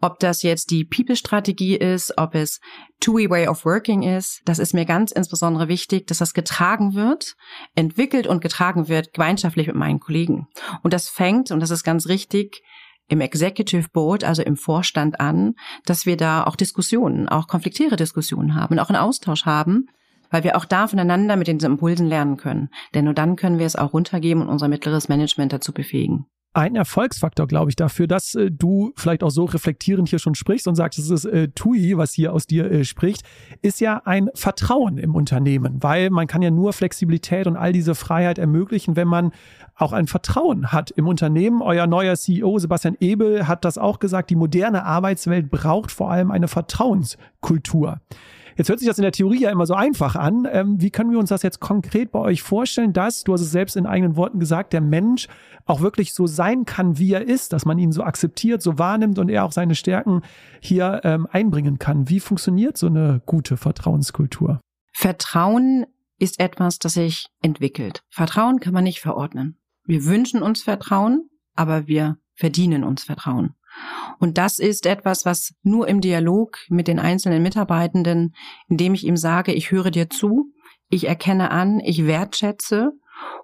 Ob 0.00 0.18
das 0.18 0.42
jetzt 0.42 0.70
die 0.70 0.84
People-Strategie 0.84 1.74
ist, 1.76 2.18
ob 2.18 2.34
es 2.34 2.60
TUI 3.00 3.30
Way 3.30 3.48
of 3.48 3.64
Working 3.64 4.02
ist, 4.02 4.42
das 4.44 4.58
ist 4.58 4.74
mir 4.74 4.84
ganz 4.84 5.10
insbesondere 5.10 5.68
wichtig, 5.68 6.06
dass 6.06 6.18
das 6.18 6.34
getragen 6.34 6.94
wird, 6.94 7.34
entwickelt 7.74 8.26
und 8.26 8.42
getragen 8.42 8.88
wird 8.88 9.14
gemeinschaftlich 9.14 9.68
mit 9.68 9.76
meinen 9.76 9.98
Kollegen. 9.98 10.48
Und 10.82 10.92
das 10.92 11.08
fängt, 11.08 11.50
und 11.50 11.60
das 11.60 11.70
ist 11.70 11.82
ganz 11.82 12.08
richtig, 12.08 12.62
im 13.08 13.20
Executive 13.20 13.88
Board, 13.92 14.24
also 14.24 14.42
im 14.42 14.56
Vorstand 14.56 15.20
an, 15.20 15.54
dass 15.84 16.06
wir 16.06 16.16
da 16.16 16.44
auch 16.44 16.56
Diskussionen, 16.56 17.28
auch 17.28 17.46
konfliktäre 17.46 17.96
Diskussionen 17.96 18.54
haben, 18.54 18.78
auch 18.78 18.88
einen 18.88 18.98
Austausch 18.98 19.44
haben, 19.44 19.88
weil 20.30 20.44
wir 20.44 20.56
auch 20.56 20.64
da 20.64 20.88
voneinander 20.88 21.36
mit 21.36 21.46
den 21.46 21.58
Impulsen 21.58 22.08
lernen 22.08 22.36
können. 22.36 22.68
Denn 22.94 23.04
nur 23.04 23.14
dann 23.14 23.36
können 23.36 23.58
wir 23.58 23.66
es 23.66 23.76
auch 23.76 23.92
runtergeben 23.92 24.42
und 24.42 24.48
unser 24.48 24.68
mittleres 24.68 25.08
Management 25.08 25.52
dazu 25.52 25.72
befähigen 25.72 26.26
ein 26.56 26.74
Erfolgsfaktor, 26.74 27.46
glaube 27.46 27.70
ich, 27.70 27.76
dafür, 27.76 28.06
dass 28.06 28.34
äh, 28.34 28.50
du 28.50 28.92
vielleicht 28.96 29.22
auch 29.22 29.30
so 29.30 29.44
reflektierend 29.44 30.08
hier 30.08 30.18
schon 30.18 30.34
sprichst 30.34 30.66
und 30.66 30.74
sagst, 30.74 30.98
es 30.98 31.10
ist 31.10 31.26
äh, 31.26 31.48
TUI, 31.48 31.98
was 31.98 32.14
hier 32.14 32.32
aus 32.32 32.46
dir 32.46 32.70
äh, 32.70 32.84
spricht, 32.84 33.22
ist 33.60 33.78
ja 33.80 34.00
ein 34.06 34.30
Vertrauen 34.34 34.96
im 34.96 35.14
Unternehmen, 35.14 35.82
weil 35.82 36.08
man 36.08 36.26
kann 36.26 36.40
ja 36.40 36.50
nur 36.50 36.72
Flexibilität 36.72 37.46
und 37.46 37.56
all 37.56 37.72
diese 37.72 37.94
Freiheit 37.94 38.38
ermöglichen, 38.38 38.96
wenn 38.96 39.06
man 39.06 39.32
auch 39.74 39.92
ein 39.92 40.06
Vertrauen 40.06 40.72
hat 40.72 40.90
im 40.90 41.06
Unternehmen. 41.06 41.60
Euer 41.60 41.86
neuer 41.86 42.16
CEO 42.16 42.58
Sebastian 42.58 42.96
Ebel 43.00 43.46
hat 43.46 43.66
das 43.66 43.76
auch 43.76 43.98
gesagt, 43.98 44.30
die 44.30 44.36
moderne 44.36 44.84
Arbeitswelt 44.84 45.50
braucht 45.50 45.92
vor 45.92 46.10
allem 46.10 46.30
eine 46.30 46.48
Vertrauenskultur. 46.48 48.00
Jetzt 48.56 48.70
hört 48.70 48.78
sich 48.78 48.88
das 48.88 48.98
in 48.98 49.02
der 49.02 49.12
Theorie 49.12 49.42
ja 49.42 49.50
immer 49.50 49.66
so 49.66 49.74
einfach 49.74 50.16
an. 50.16 50.48
Ähm, 50.50 50.80
wie 50.80 50.90
können 50.90 51.10
wir 51.10 51.18
uns 51.18 51.28
das 51.28 51.42
jetzt 51.42 51.60
konkret 51.60 52.10
bei 52.10 52.18
euch 52.18 52.42
vorstellen, 52.42 52.94
dass, 52.94 53.22
du 53.22 53.34
hast 53.34 53.42
es 53.42 53.50
selbst 53.50 53.76
in 53.76 53.84
eigenen 53.84 54.16
Worten 54.16 54.40
gesagt, 54.40 54.72
der 54.72 54.80
Mensch 54.80 55.28
auch 55.66 55.82
wirklich 55.82 56.14
so 56.14 56.26
sein 56.26 56.64
kann, 56.64 56.98
wie 56.98 57.12
er 57.12 57.22
ist, 57.22 57.52
dass 57.52 57.66
man 57.66 57.78
ihn 57.78 57.92
so 57.92 58.02
akzeptiert, 58.02 58.62
so 58.62 58.78
wahrnimmt 58.78 59.18
und 59.18 59.28
er 59.28 59.44
auch 59.44 59.52
seine 59.52 59.74
Stärken 59.74 60.22
hier 60.60 61.02
ähm, 61.04 61.26
einbringen 61.30 61.78
kann. 61.78 62.08
Wie 62.08 62.20
funktioniert 62.20 62.78
so 62.78 62.86
eine 62.86 63.20
gute 63.26 63.58
Vertrauenskultur? 63.58 64.60
Vertrauen 64.92 65.84
ist 66.18 66.40
etwas, 66.40 66.78
das 66.78 66.94
sich 66.94 67.28
entwickelt. 67.42 68.02
Vertrauen 68.08 68.60
kann 68.60 68.72
man 68.72 68.84
nicht 68.84 69.00
verordnen. 69.00 69.58
Wir 69.84 70.06
wünschen 70.06 70.42
uns 70.42 70.62
Vertrauen, 70.62 71.28
aber 71.54 71.86
wir 71.86 72.16
verdienen 72.34 72.84
uns 72.84 73.04
Vertrauen. 73.04 73.54
Und 74.18 74.38
das 74.38 74.58
ist 74.58 74.86
etwas, 74.86 75.24
was 75.24 75.54
nur 75.62 75.88
im 75.88 76.00
Dialog 76.00 76.58
mit 76.68 76.88
den 76.88 76.98
einzelnen 76.98 77.42
Mitarbeitenden, 77.42 78.34
indem 78.68 78.94
ich 78.94 79.06
ihm 79.06 79.16
sage, 79.16 79.52
ich 79.52 79.70
höre 79.70 79.90
dir 79.90 80.08
zu, 80.08 80.52
ich 80.88 81.06
erkenne 81.06 81.50
an, 81.50 81.80
ich 81.80 82.06
wertschätze 82.06 82.92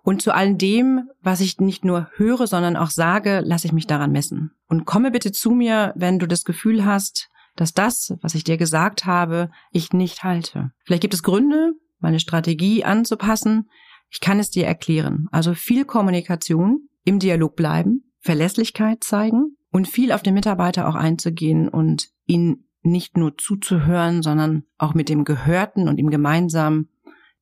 Und 0.03 0.21
zu 0.21 0.35
all 0.35 0.55
dem, 0.55 1.09
was 1.23 1.40
ich 1.40 1.59
nicht 1.59 1.85
nur 1.85 2.09
höre, 2.16 2.47
sondern 2.47 2.77
auch 2.77 2.90
sage, 2.90 3.40
lasse 3.45 3.66
ich 3.66 3.73
mich 3.73 3.87
daran 3.87 4.12
messen. 4.12 4.53
Und 4.68 4.85
komme 4.85 5.11
bitte 5.11 5.33
zu 5.33 5.53
mir, 5.53 5.92
wenn 5.97 6.18
du 6.18 6.27
das 6.27 6.45
Gefühl 6.45 6.85
hast, 6.85 7.31
dass 7.57 7.73
das, 7.73 8.14
was 8.21 8.35
ich 8.35 8.45
dir 8.45 8.57
gesagt 8.57 9.07
habe, 9.07 9.51
ich 9.71 9.92
nicht 9.92 10.25
halte. 10.25 10.73
Vielleicht 10.85 11.03
gibt 11.03 11.14
es 11.14 11.23
Gründe, 11.23 11.73
meine 12.01 12.21
Strategie 12.21 12.85
anzupassen. 12.85 13.71
Ich 14.11 14.21
kann 14.21 14.38
es 14.38 14.51
dir 14.51 14.66
erklären. 14.66 15.29
Also 15.31 15.55
viel 15.55 15.85
Kommunikation, 15.85 16.88
im 17.05 17.18
Dialog 17.18 17.57
bleiben, 17.57 18.12
Verlässlichkeit 18.21 19.03
zeigen 19.03 19.57
und 19.72 19.88
viel 19.88 20.12
auf 20.12 20.22
den 20.22 20.35
Mitarbeiter 20.35 20.88
auch 20.88 20.94
einzugehen 20.94 21.68
und 21.68 22.11
ihn 22.26 22.68
nicht 22.82 23.16
nur 23.16 23.36
zuzuhören, 23.38 24.22
sondern 24.22 24.64
auch 24.78 24.94
mit 24.94 25.09
dem 25.09 25.24
Gehörten 25.24 25.88
und 25.88 25.99
ihm 25.99 26.11
gemeinsam 26.11 26.88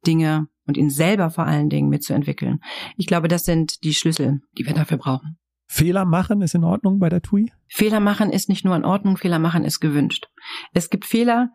Dinge 0.06 0.48
und 0.66 0.76
ihn 0.76 0.90
selber 0.90 1.30
vor 1.30 1.44
allen 1.44 1.68
Dingen 1.68 1.88
mitzuentwickeln. 1.88 2.60
Ich 2.96 3.06
glaube, 3.06 3.28
das 3.28 3.44
sind 3.44 3.82
die 3.84 3.94
Schlüssel, 3.94 4.40
die 4.56 4.66
wir 4.66 4.74
dafür 4.74 4.96
brauchen. 4.96 5.38
Fehler 5.66 6.04
machen 6.04 6.42
ist 6.42 6.54
in 6.54 6.64
Ordnung 6.64 6.98
bei 6.98 7.08
der 7.08 7.22
TUI? 7.22 7.52
Fehler 7.68 8.00
machen 8.00 8.30
ist 8.30 8.48
nicht 8.48 8.64
nur 8.64 8.76
in 8.76 8.84
Ordnung, 8.84 9.16
Fehler 9.16 9.38
machen 9.38 9.64
ist 9.64 9.80
gewünscht. 9.80 10.28
Es 10.72 10.90
gibt 10.90 11.04
Fehler, 11.04 11.50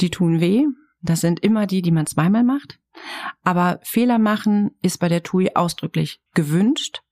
die 0.00 0.10
tun 0.10 0.40
weh. 0.40 0.64
Das 1.00 1.20
sind 1.20 1.40
immer 1.40 1.66
die, 1.66 1.82
die 1.82 1.90
man 1.90 2.06
zweimal 2.06 2.44
macht. 2.44 2.78
Aber 3.42 3.80
Fehler 3.82 4.18
machen 4.18 4.72
ist 4.82 4.98
bei 4.98 5.08
der 5.08 5.22
TUI 5.22 5.50
ausdrücklich 5.54 6.20
gewünscht. 6.34 7.02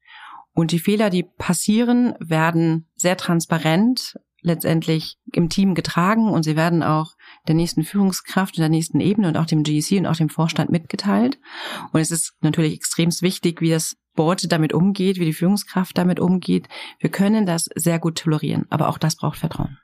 Und 0.56 0.72
die 0.72 0.78
Fehler, 0.78 1.10
die 1.10 1.22
passieren, 1.22 2.14
werden 2.18 2.86
sehr 2.96 3.18
transparent 3.18 4.18
letztendlich 4.40 5.18
im 5.32 5.50
Team 5.50 5.74
getragen 5.74 6.30
und 6.30 6.44
sie 6.44 6.56
werden 6.56 6.82
auch 6.82 7.14
der 7.46 7.54
nächsten 7.54 7.84
Führungskraft, 7.84 8.56
der 8.56 8.70
nächsten 8.70 9.00
Ebene 9.00 9.28
und 9.28 9.36
auch 9.36 9.44
dem 9.44 9.64
GEC 9.64 9.98
und 9.98 10.06
auch 10.06 10.16
dem 10.16 10.30
Vorstand 10.30 10.70
mitgeteilt. 10.70 11.38
Und 11.92 12.00
es 12.00 12.10
ist 12.10 12.32
natürlich 12.40 12.72
extrem 12.72 13.10
wichtig, 13.20 13.60
wie 13.60 13.68
das 13.68 13.98
Board 14.14 14.50
damit 14.50 14.72
umgeht, 14.72 15.18
wie 15.18 15.26
die 15.26 15.34
Führungskraft 15.34 15.98
damit 15.98 16.20
umgeht. 16.20 16.68
Wir 17.00 17.10
können 17.10 17.44
das 17.44 17.68
sehr 17.74 17.98
gut 17.98 18.16
tolerieren, 18.16 18.64
aber 18.70 18.88
auch 18.88 18.96
das 18.96 19.16
braucht 19.16 19.36
Vertrauen 19.36 19.76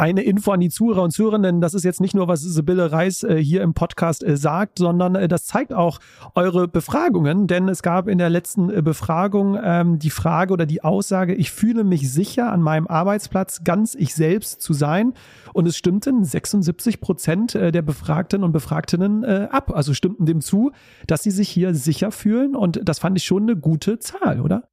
eine 0.00 0.22
Info 0.22 0.50
an 0.50 0.60
die 0.60 0.70
Zuhörer 0.70 1.02
und 1.02 1.10
Zuhörerinnen. 1.10 1.60
Das 1.60 1.74
ist 1.74 1.84
jetzt 1.84 2.00
nicht 2.00 2.14
nur, 2.14 2.26
was 2.26 2.40
Sibylle 2.40 2.90
Reis 2.90 3.22
äh, 3.22 3.36
hier 3.36 3.62
im 3.62 3.74
Podcast 3.74 4.24
äh, 4.24 4.38
sagt, 4.38 4.78
sondern 4.78 5.14
äh, 5.14 5.28
das 5.28 5.44
zeigt 5.44 5.74
auch 5.74 5.98
eure 6.34 6.68
Befragungen. 6.68 7.46
Denn 7.46 7.68
es 7.68 7.82
gab 7.82 8.08
in 8.08 8.16
der 8.16 8.30
letzten 8.30 8.70
äh, 8.70 8.80
Befragung 8.80 9.58
ähm, 9.62 9.98
die 9.98 10.08
Frage 10.08 10.54
oder 10.54 10.64
die 10.64 10.82
Aussage, 10.82 11.34
ich 11.34 11.50
fühle 11.50 11.84
mich 11.84 12.10
sicher 12.10 12.50
an 12.50 12.62
meinem 12.62 12.86
Arbeitsplatz 12.86 13.62
ganz 13.62 13.94
ich 13.94 14.14
selbst 14.14 14.62
zu 14.62 14.72
sein. 14.72 15.12
Und 15.52 15.68
es 15.68 15.76
stimmten 15.76 16.24
76 16.24 17.02
Prozent 17.02 17.54
äh, 17.54 17.70
der 17.70 17.82
Befragten 17.82 18.42
und 18.42 18.52
Befragtinnen 18.52 19.22
äh, 19.22 19.48
ab. 19.50 19.70
Also 19.74 19.92
stimmten 19.92 20.24
dem 20.24 20.40
zu, 20.40 20.72
dass 21.06 21.22
sie 21.22 21.30
sich 21.30 21.50
hier 21.50 21.74
sicher 21.74 22.10
fühlen. 22.10 22.56
Und 22.56 22.80
das 22.88 23.00
fand 23.00 23.18
ich 23.18 23.24
schon 23.24 23.42
eine 23.42 23.56
gute 23.56 23.98
Zahl, 23.98 24.40
oder? 24.40 24.69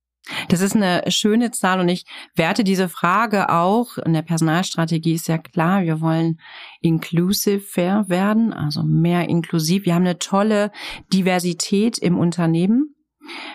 Das 0.50 0.62
ist 0.62 0.76
eine 0.76 1.04
schöne 1.08 1.52
Zahl 1.52 1.80
und 1.80 1.90
ich 1.90 2.06
werte 2.36 2.64
diese 2.64 2.90
Frage 2.90 3.50
auch. 3.50 3.98
In 3.98 4.14
der 4.14 4.22
Personalstrategie 4.22 5.14
ist 5.14 5.28
ja 5.28 5.38
klar, 5.38 5.84
wir 5.84 6.02
wollen 6.02 6.40
inclusive 6.82 7.60
fair 7.60 8.06
werden, 8.08 8.54
also 8.54 8.84
mehr 8.84 9.30
inklusiv. 9.30 9.86
Wir 9.86 9.96
haben 9.96 10.04
eine 10.04 10.20
tolle 10.20 10.72
Diversität 11.14 11.98
im 11.98 12.18
Unternehmen. 12.18 12.96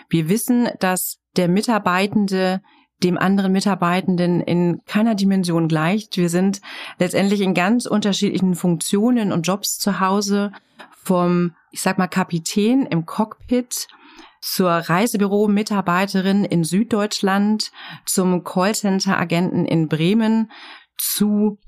Wir 0.09 0.29
wissen, 0.29 0.69
dass 0.79 1.19
der 1.35 1.47
Mitarbeitende 1.47 2.61
dem 3.03 3.17
anderen 3.17 3.51
Mitarbeitenden 3.51 4.39
in 4.39 4.81
keiner 4.85 5.13
Dimension 5.15 5.67
gleicht. 5.67 6.15
Wir 6.17 6.29
sind 6.29 6.61
letztendlich 6.99 7.41
in 7.41 7.53
ganz 7.53 7.85
unterschiedlichen 7.85 8.55
Funktionen 8.55 9.31
und 9.31 9.45
Jobs 9.45 9.77
zu 9.77 9.99
Hause 9.99 10.51
vom, 11.03 11.53
ich 11.71 11.81
sag 11.81 11.97
mal, 11.97 12.07
Kapitän 12.07 12.85
im 12.85 13.05
Cockpit 13.05 13.87
zur 14.43 14.71
Reisebüro-Mitarbeiterin 14.71 16.43
in 16.43 16.65
Süddeutschland, 16.65 17.71
zum 18.05 18.43
Callcenter-Agenten 18.43 19.65
in 19.65 19.87
Bremen, 19.87 20.51
zu 20.97 21.59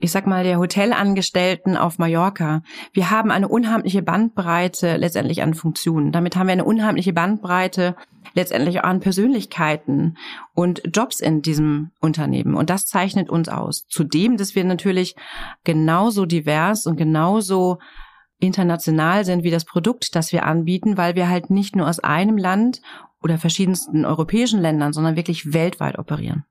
ich 0.00 0.12
sag 0.12 0.28
mal, 0.28 0.44
der 0.44 0.60
Hotelangestellten 0.60 1.76
auf 1.76 1.98
Mallorca. 1.98 2.62
Wir 2.92 3.10
haben 3.10 3.32
eine 3.32 3.48
unheimliche 3.48 4.00
Bandbreite 4.00 4.96
letztendlich 4.96 5.42
an 5.42 5.54
Funktionen. 5.54 6.12
Damit 6.12 6.36
haben 6.36 6.46
wir 6.46 6.52
eine 6.52 6.64
unheimliche 6.64 7.12
Bandbreite 7.12 7.96
letztendlich 8.32 8.78
auch 8.78 8.84
an 8.84 9.00
Persönlichkeiten 9.00 10.16
und 10.54 10.82
Jobs 10.94 11.18
in 11.18 11.42
diesem 11.42 11.90
Unternehmen. 12.00 12.54
Und 12.54 12.70
das 12.70 12.86
zeichnet 12.86 13.28
uns 13.28 13.48
aus. 13.48 13.86
Zudem, 13.88 14.36
dass 14.36 14.54
wir 14.54 14.62
natürlich 14.62 15.16
genauso 15.64 16.26
divers 16.26 16.86
und 16.86 16.96
genauso 16.96 17.78
international 18.40 19.24
sind 19.24 19.42
wie 19.42 19.50
das 19.50 19.64
Produkt, 19.64 20.14
das 20.14 20.32
wir 20.32 20.46
anbieten, 20.46 20.96
weil 20.96 21.14
wir 21.14 21.28
halt 21.28 21.50
nicht 21.50 21.76
nur 21.76 21.88
aus 21.88 21.98
einem 21.98 22.36
Land 22.36 22.80
oder 23.22 23.38
verschiedensten 23.38 24.04
europäischen 24.04 24.60
Ländern, 24.60 24.92
sondern 24.92 25.16
wirklich 25.16 25.52
weltweit 25.52 25.98
operieren. 25.98 26.44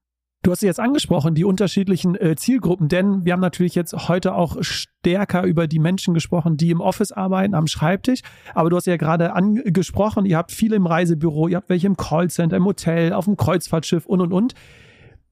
Du 0.44 0.52
hast 0.52 0.62
jetzt 0.62 0.80
angesprochen, 0.80 1.34
die 1.34 1.44
unterschiedlichen 1.44 2.16
äh, 2.16 2.36
Zielgruppen, 2.36 2.88
denn 2.88 3.26
wir 3.26 3.34
haben 3.34 3.42
natürlich 3.42 3.76
jetzt 3.76 4.08
heute 4.08 4.36
auch 4.36 4.58
stärker 4.62 5.44
über 5.44 5.68
die 5.68 5.80
Menschen 5.80 6.14
gesprochen, 6.14 6.58
die 6.58 6.70
im 6.70 6.80
Office 6.80 7.12
arbeiten, 7.12 7.54
am 7.54 7.68
Schreibtisch. 7.68 8.22
Aber 8.54 8.70
du 8.70 8.78
hast 8.78 8.86
ja 8.86 8.98
gerade 8.98 9.34
angesprochen, 9.34 10.26
ihr 10.26 10.38
habt 10.38 10.52
viele 10.52 10.76
im 10.76 10.86
Reisebüro, 10.86 11.48
ihr 11.48 11.58
habt 11.58 11.70
welche 11.70 11.88
im 11.88 11.98
Callcenter, 11.98 12.56
im 12.56 12.66
Hotel, 12.66 13.14
auf 13.14 13.26
dem 13.26 13.36
Kreuzfahrtschiff 13.36 14.06
und 14.06 14.22
und 14.22 14.32
und. 14.32 14.54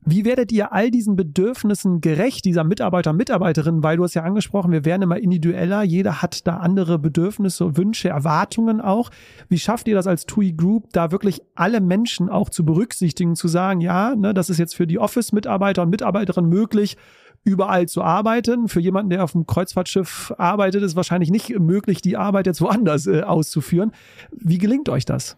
Wie 0.07 0.23
werdet 0.23 0.51
ihr 0.51 0.71
all 0.71 0.91
diesen 0.91 1.15
Bedürfnissen 1.15 1.99
gerecht, 1.99 2.45
dieser 2.45 2.63
Mitarbeiter, 2.63 3.11
Mitarbeiterin? 3.11 3.81
Weil 3.81 3.97
du 3.97 4.03
hast 4.03 4.13
ja 4.13 4.21
angesprochen, 4.21 4.71
wir 4.71 4.85
werden 4.85 5.01
immer 5.01 5.17
individueller. 5.17 5.81
Jeder 5.81 6.21
hat 6.21 6.45
da 6.45 6.57
andere 6.57 6.99
Bedürfnisse, 6.99 7.75
Wünsche, 7.75 8.09
Erwartungen 8.09 8.81
auch. 8.81 9.09
Wie 9.49 9.57
schafft 9.57 9.87
ihr 9.87 9.95
das 9.95 10.05
als 10.05 10.27
TUI 10.27 10.53
Group, 10.53 10.89
da 10.91 11.09
wirklich 11.09 11.41
alle 11.55 11.81
Menschen 11.81 12.29
auch 12.29 12.51
zu 12.51 12.63
berücksichtigen, 12.63 13.35
zu 13.35 13.47
sagen, 13.47 13.81
ja, 13.81 14.15
ne, 14.15 14.35
das 14.35 14.51
ist 14.51 14.59
jetzt 14.59 14.75
für 14.75 14.85
die 14.85 14.99
Office-Mitarbeiter 14.99 15.81
und 15.81 15.89
Mitarbeiterinnen 15.89 16.51
möglich, 16.51 16.97
überall 17.43 17.87
zu 17.87 18.03
arbeiten. 18.03 18.67
Für 18.67 18.81
jemanden, 18.81 19.09
der 19.09 19.23
auf 19.23 19.31
dem 19.31 19.47
Kreuzfahrtschiff 19.47 20.35
arbeitet, 20.37 20.83
ist 20.83 20.95
wahrscheinlich 20.95 21.31
nicht 21.31 21.57
möglich, 21.57 22.01
die 22.01 22.15
Arbeit 22.15 22.45
jetzt 22.45 22.61
woanders 22.61 23.07
äh, 23.07 23.21
auszuführen. 23.23 23.91
Wie 24.31 24.59
gelingt 24.59 24.87
euch 24.87 25.05
das? 25.05 25.35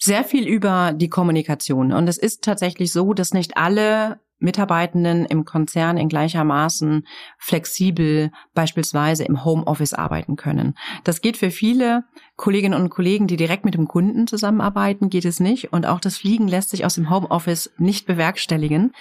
Sehr 0.00 0.24
viel 0.24 0.48
über 0.48 0.92
die 0.94 1.10
Kommunikation. 1.10 1.92
Und 1.92 2.08
es 2.08 2.18
ist 2.18 2.42
tatsächlich 2.42 2.90
so, 2.90 3.12
dass 3.12 3.34
nicht 3.34 3.56
alle 3.56 4.18
Mitarbeitenden 4.40 5.26
im 5.26 5.44
Konzern 5.44 5.98
in 5.98 6.08
gleichermaßen 6.08 7.06
flexibel 7.38 8.32
beispielsweise 8.54 9.24
im 9.24 9.44
Homeoffice 9.44 9.92
arbeiten 9.92 10.36
können. 10.36 10.74
Das 11.04 11.20
geht 11.20 11.36
für 11.36 11.50
viele 11.50 12.04
Kolleginnen 12.36 12.80
und 12.80 12.88
Kollegen, 12.88 13.26
die 13.26 13.36
direkt 13.36 13.66
mit 13.66 13.74
dem 13.74 13.86
Kunden 13.86 14.26
zusammenarbeiten, 14.26 15.10
geht 15.10 15.26
es 15.26 15.40
nicht. 15.40 15.74
Und 15.74 15.84
auch 15.84 16.00
das 16.00 16.16
Fliegen 16.16 16.48
lässt 16.48 16.70
sich 16.70 16.86
aus 16.86 16.94
dem 16.94 17.10
Homeoffice 17.10 17.70
nicht 17.76 18.06
bewerkstelligen. 18.06 18.92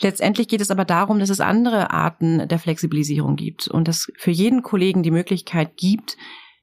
Letztendlich 0.00 0.48
geht 0.48 0.62
es 0.62 0.70
aber 0.70 0.86
darum, 0.86 1.18
dass 1.18 1.30
es 1.30 1.40
andere 1.40 1.90
Arten 1.90 2.48
der 2.48 2.58
Flexibilisierung 2.58 3.36
gibt 3.36 3.68
und 3.68 3.86
dass 3.86 4.10
für 4.16 4.30
jeden 4.30 4.62
Kollegen 4.62 5.02
die 5.02 5.10
Möglichkeit 5.10 5.76
gibt, 5.76 6.16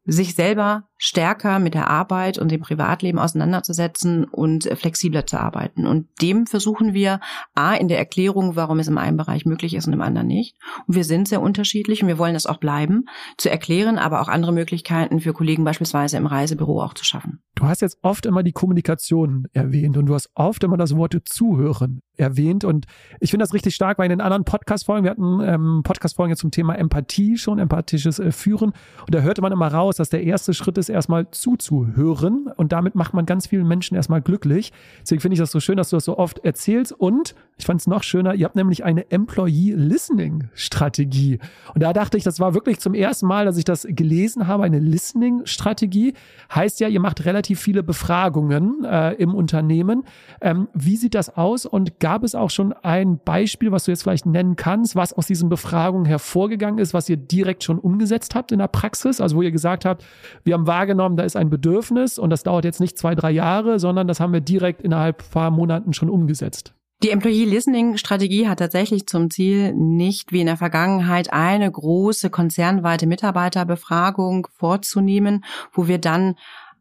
sich 0.06 0.36
selber 0.36 0.88
stärker 0.98 1.60
mit 1.60 1.74
der 1.74 1.90
Arbeit 1.90 2.38
und 2.38 2.52
dem 2.52 2.62
Privatleben 2.62 3.20
auseinanderzusetzen 3.20 4.26
und 4.26 4.66
flexibler 4.76 5.26
zu 5.26 5.40
arbeiten. 5.40 5.86
Und 5.86 6.08
dem 6.22 6.48
versuchen 6.48 6.94
wir 6.94 7.20
A 7.56 7.74
in 7.74 7.88
der 7.88 7.98
Erklärung, 7.98 8.56
warum 8.56 8.80
es 8.80 8.88
im 8.88 8.98
einen 8.98 9.18
Bereich 9.18 9.46
möglich 9.46 9.76
ist 9.76 9.88
und 9.88 9.94
im 9.94 10.02
anderen 10.02 10.28
nicht. 10.28 10.56
Und 10.88 10.96
wir 10.96 11.04
sind 11.04 11.28
sehr 11.28 11.42
unterschiedlich 11.42 12.02
und 12.02 12.08
wir 12.08 12.18
wollen 12.18 12.34
das 12.34 12.46
auch 12.46 12.58
bleiben, 12.58 13.06
zu 13.38 13.50
erklären, 13.50 13.98
aber 13.98 14.22
auch 14.22 14.28
andere 14.28 14.52
Möglichkeiten 14.52 15.20
für 15.20 15.34
Kollegen 15.34 15.64
beispielsweise 15.64 16.18
im 16.18 16.26
Reisebüro 16.26 16.82
auch 16.82 16.94
zu 16.94 17.06
schaffen. 17.06 17.42
Du 17.56 17.66
hast 17.66 17.82
jetzt 17.82 17.98
oft 18.04 18.26
immer 18.26 18.44
die 18.44 18.52
Kommunikation 18.52 19.48
erwähnt 19.52 19.98
und 19.98 20.06
du 20.06 20.14
hast 20.14 20.30
oft 20.36 20.64
immer 20.64 20.78
das 20.78 20.96
Wort 20.96 21.18
Zuhören 21.26 22.02
erwähnt 22.16 22.64
und 22.64 22.86
ich 23.20 23.32
finde 23.32 23.44
das 23.44 23.54
richtig 23.54 23.76
stark, 23.76 23.98
weil 23.98 24.06
in 24.06 24.18
den 24.18 24.22
anderen 24.22 24.44
Podcast-Folgen, 24.44 25.04
wir 25.04 25.12
hatten 25.12 25.40
ähm, 25.42 25.82
Podcast-Folgen 25.84 26.36
zum 26.36 26.52
Thema 26.52 26.78
Empathie 26.78 27.38
schon, 27.38 27.60
empathisches 27.60 28.20
äh, 28.20 28.32
Führen 28.32 28.74
und 29.06 29.16
da 29.16 29.22
hörte 29.22 29.42
man 29.42 29.52
immer 29.52 29.68
raus, 29.68 29.96
dass 29.96 30.10
der 30.10 30.24
erste 30.24 30.54
Schritt 30.54 30.78
ist, 30.78 30.87
ist 30.90 30.94
erstmal 30.94 31.30
zuzuhören 31.32 32.50
und 32.56 32.72
damit 32.72 32.96
macht 32.96 33.14
man 33.14 33.26
ganz 33.26 33.48
vielen 33.48 33.68
Menschen 33.68 33.96
erstmal 33.96 34.22
glücklich. 34.22 34.72
Deswegen 35.02 35.22
finde 35.22 35.34
ich 35.34 35.40
das 35.40 35.52
so 35.52 35.60
schön, 35.60 35.78
dass 35.78 35.90
du 35.90 35.98
das 35.98 36.06
so 36.06 36.18
oft 36.18 36.40
erzählst 36.40 36.92
und 36.92 37.36
ich 37.58 37.66
fand 37.66 37.82
es 37.82 37.88
noch 37.88 38.04
schöner, 38.04 38.36
ihr 38.36 38.46
habt 38.46 38.56
nämlich 38.56 38.84
eine 38.84 39.10
Employee 39.10 39.74
Listening 39.74 40.50
Strategie. 40.54 41.40
Und 41.74 41.82
da 41.82 41.92
dachte 41.92 42.18
ich, 42.18 42.24
das 42.24 42.40
war 42.40 42.54
wirklich 42.54 42.80
zum 42.80 42.94
ersten 42.94 43.26
Mal, 43.26 43.46
dass 43.46 43.58
ich 43.58 43.66
das 43.66 43.88
gelesen 43.90 44.48
habe, 44.48 44.64
eine 44.64 44.80
Listening 44.80 45.42
Strategie. 45.46 46.14
Heißt 46.54 46.80
ja, 46.80 46.88
ihr 46.88 47.00
macht 47.00 47.26
relativ 47.26 47.60
viele 47.60 47.82
Befragungen 47.82 48.86
äh, 48.86 49.14
im 49.14 49.34
Unternehmen. 49.34 50.04
Ähm, 50.40 50.68
wie 50.74 50.98
sieht 50.98 51.16
das 51.16 51.36
aus 51.36 51.66
und 51.66 52.00
gab 52.00 52.24
es 52.24 52.36
auch 52.36 52.52
schon 52.52 52.74
ein 52.74 53.20
Beispiel, 53.24 53.72
was 53.72 53.86
du 53.86 53.92
jetzt 53.92 54.04
vielleicht 54.04 54.28
nennen 54.28 54.56
kannst, 54.56 54.96
was 54.96 55.14
aus 55.14 55.26
diesen 55.26 55.50
Befragungen 55.50 56.06
hervorgegangen 56.06 56.78
ist, 56.78 56.94
was 56.94 57.10
ihr 57.10 57.18
direkt 57.18 57.64
schon 57.64 57.80
umgesetzt 57.80 58.36
habt 58.36 58.52
in 58.52 58.60
der 58.60 58.68
Praxis? 58.68 59.20
Also 59.20 59.36
wo 59.36 59.42
ihr 59.42 59.52
gesagt 59.52 59.84
habt, 59.84 60.06
wir 60.44 60.54
haben 60.54 60.68
wahrgenommen, 60.78 61.18
da 61.18 61.24
ist 61.24 61.36
ein 61.36 61.50
Bedürfnis 61.50 62.20
und 62.20 62.30
das 62.30 62.44
dauert 62.44 62.66
jetzt 62.66 62.80
nicht 62.80 62.98
zwei, 62.98 63.16
drei 63.16 63.32
Jahre, 63.32 63.80
sondern 63.80 64.08
das 64.08 64.20
haben 64.20 64.34
wir 64.34 64.42
direkt 64.42 64.82
innerhalb 64.82 65.30
paar 65.32 65.50
Monaten 65.50 65.94
schon 65.94 66.10
umgesetzt. 66.10 66.74
Die 67.04 67.12
Employee 67.12 67.46
Listening 67.46 67.98
Strategie 67.98 68.48
hat 68.48 68.60
tatsächlich 68.60 69.08
zum 69.08 69.30
Ziel, 69.30 69.74
nicht 69.74 70.32
wie 70.32 70.42
in 70.42 70.48
der 70.48 70.58
Vergangenheit 70.58 71.32
eine 71.32 71.72
große 71.72 72.30
konzernweite 72.30 73.06
Mitarbeiterbefragung 73.06 74.48
vorzunehmen, 74.52 75.44
wo 75.74 75.88
wir 75.88 76.00
dann 76.00 76.36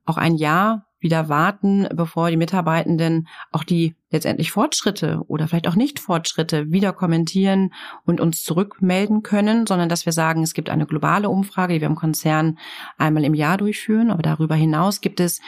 auch 0.07 0.17
ein 0.17 0.37
Jahr 0.37 0.86
wieder 0.99 1.29
warten, 1.29 1.87
bevor 1.95 2.31
die 2.31 2.37
Mitarbeitenden 2.37 3.29
auch 3.53 3.65
die 3.65 3.95
letztendlich 4.11 4.51
Fortschritte 4.51 5.21
oder 5.27 5.47
vielleicht 5.47 5.69
auch 5.69 5.75
Nicht-Fortschritte 5.75 6.71
wieder 6.71 6.93
kommentieren 6.93 7.73
und 8.05 8.21
uns 8.21 8.43
zurückmelden 8.43 9.23
können, 9.23 9.67
sondern 9.67 9.89
dass 9.89 10.07
wir 10.07 10.13
sagen, 10.13 10.43
es 10.43 10.55
gibt 10.55 10.71
eine 10.71 10.87
globale 10.87 11.29
Umfrage, 11.29 11.75
die 11.75 11.81
wir 11.81 11.89
im 11.89 11.97
Konzern 11.97 12.59
einmal 12.97 13.25
im 13.25 13.35
Jahr 13.35 13.59
durchführen. 13.59 14.11
Aber 14.11 14.23
darüber 14.23 14.55
hinaus 14.55 15.01
gibt 15.01 15.21
es 15.21 15.41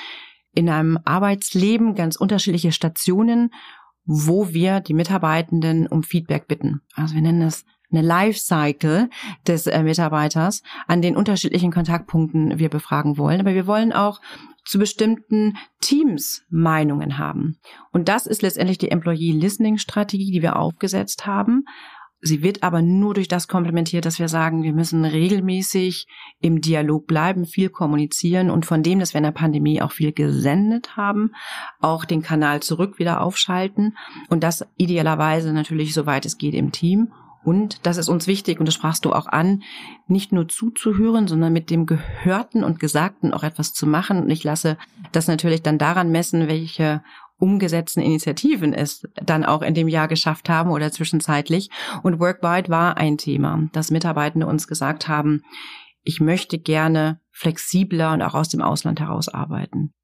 in 0.54 0.68
einem 0.68 0.98
Arbeitsleben 1.04 1.94
ganz 1.94 2.16
unterschiedliche 2.16 2.72
Stationen, 2.72 3.50
wo 4.04 4.52
wir 4.52 4.80
die 4.80 4.94
Mitarbeitenden 4.94 5.86
um 5.86 6.02
Feedback 6.02 6.48
bitten. 6.48 6.80
Also 6.94 7.14
wir 7.14 7.22
nennen 7.22 7.40
das 7.40 7.64
eine 7.90 8.02
Lifecycle 8.02 9.10
des 9.46 9.66
äh, 9.66 9.82
Mitarbeiters 9.82 10.62
an 10.86 11.02
den 11.02 11.16
unterschiedlichen 11.16 11.72
Kontaktpunkten 11.72 12.58
wir 12.58 12.68
befragen 12.68 13.18
wollen. 13.18 13.40
Aber 13.40 13.54
wir 13.54 13.66
wollen 13.66 13.92
auch 13.92 14.20
zu 14.64 14.78
bestimmten 14.78 15.56
Teams 15.80 16.42
Meinungen 16.50 17.16
haben. 17.16 17.58
Und 17.90 18.08
das 18.08 18.26
ist 18.26 18.42
letztendlich 18.42 18.76
die 18.76 18.90
Employee 18.90 19.32
Listening 19.32 19.78
Strategie, 19.78 20.30
die 20.30 20.42
wir 20.42 20.56
aufgesetzt 20.56 21.26
haben. 21.26 21.64
Sie 22.20 22.42
wird 22.42 22.64
aber 22.64 22.82
nur 22.82 23.14
durch 23.14 23.28
das 23.28 23.46
komplementiert, 23.46 24.04
dass 24.04 24.18
wir 24.18 24.28
sagen, 24.28 24.64
wir 24.64 24.72
müssen 24.72 25.04
regelmäßig 25.04 26.06
im 26.40 26.60
Dialog 26.60 27.06
bleiben, 27.06 27.46
viel 27.46 27.70
kommunizieren 27.70 28.50
und 28.50 28.66
von 28.66 28.82
dem, 28.82 28.98
dass 28.98 29.14
wir 29.14 29.18
in 29.18 29.24
der 29.24 29.30
Pandemie 29.30 29.80
auch 29.80 29.92
viel 29.92 30.12
gesendet 30.12 30.96
haben, 30.96 31.32
auch 31.80 32.04
den 32.04 32.22
Kanal 32.22 32.60
zurück 32.60 32.98
wieder 32.98 33.20
aufschalten 33.20 33.96
und 34.28 34.42
das 34.42 34.66
idealerweise 34.76 35.52
natürlich, 35.52 35.94
soweit 35.94 36.26
es 36.26 36.38
geht, 36.38 36.54
im 36.54 36.72
Team 36.72 37.12
und 37.44 37.86
das 37.86 37.96
ist 37.96 38.08
uns 38.08 38.26
wichtig, 38.26 38.60
und 38.60 38.66
das 38.66 38.74
sprachst 38.74 39.04
du 39.04 39.12
auch 39.12 39.26
an, 39.26 39.62
nicht 40.06 40.32
nur 40.32 40.48
zuzuhören, 40.48 41.28
sondern 41.28 41.52
mit 41.52 41.70
dem 41.70 41.86
Gehörten 41.86 42.64
und 42.64 42.80
Gesagten 42.80 43.32
auch 43.32 43.42
etwas 43.42 43.72
zu 43.72 43.86
machen. 43.86 44.22
Und 44.22 44.30
ich 44.30 44.44
lasse 44.44 44.76
das 45.12 45.28
natürlich 45.28 45.62
dann 45.62 45.78
daran 45.78 46.10
messen, 46.10 46.48
welche 46.48 47.02
umgesetzten 47.38 48.02
Initiativen 48.02 48.74
es 48.74 49.08
dann 49.14 49.44
auch 49.44 49.62
in 49.62 49.74
dem 49.74 49.88
Jahr 49.88 50.08
geschafft 50.08 50.48
haben 50.48 50.70
oder 50.70 50.90
zwischenzeitlich. 50.90 51.70
Und 52.02 52.18
Workwide 52.18 52.68
war 52.68 52.96
ein 52.96 53.16
Thema, 53.16 53.68
dass 53.72 53.90
Mitarbeitende 53.90 54.46
uns 54.46 54.66
gesagt 54.66 55.08
haben, 55.08 55.42
ich 56.02 56.20
möchte 56.20 56.58
gerne 56.58 57.20
flexibler 57.30 58.12
und 58.12 58.22
auch 58.22 58.34
aus 58.34 58.48
dem 58.48 58.62
Ausland 58.62 58.98
heraus 58.98 59.28
arbeiten. 59.28 59.94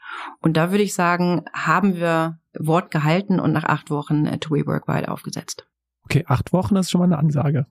Und 0.40 0.56
da 0.56 0.70
würde 0.70 0.84
ich 0.84 0.94
sagen, 0.94 1.44
haben 1.52 1.96
wir 1.96 2.38
Wort 2.58 2.90
gehalten 2.90 3.40
und 3.40 3.52
nach 3.52 3.64
acht 3.64 3.90
Wochen 3.90 4.26
TUI 4.38 4.66
Workwide 4.66 5.10
aufgesetzt. 5.10 5.66
Okay, 6.14 6.24
acht 6.28 6.52
Wochen 6.52 6.76
ist 6.76 6.92
schon 6.92 7.00
mal 7.00 7.06
eine 7.06 7.18
Ansage. 7.18 7.66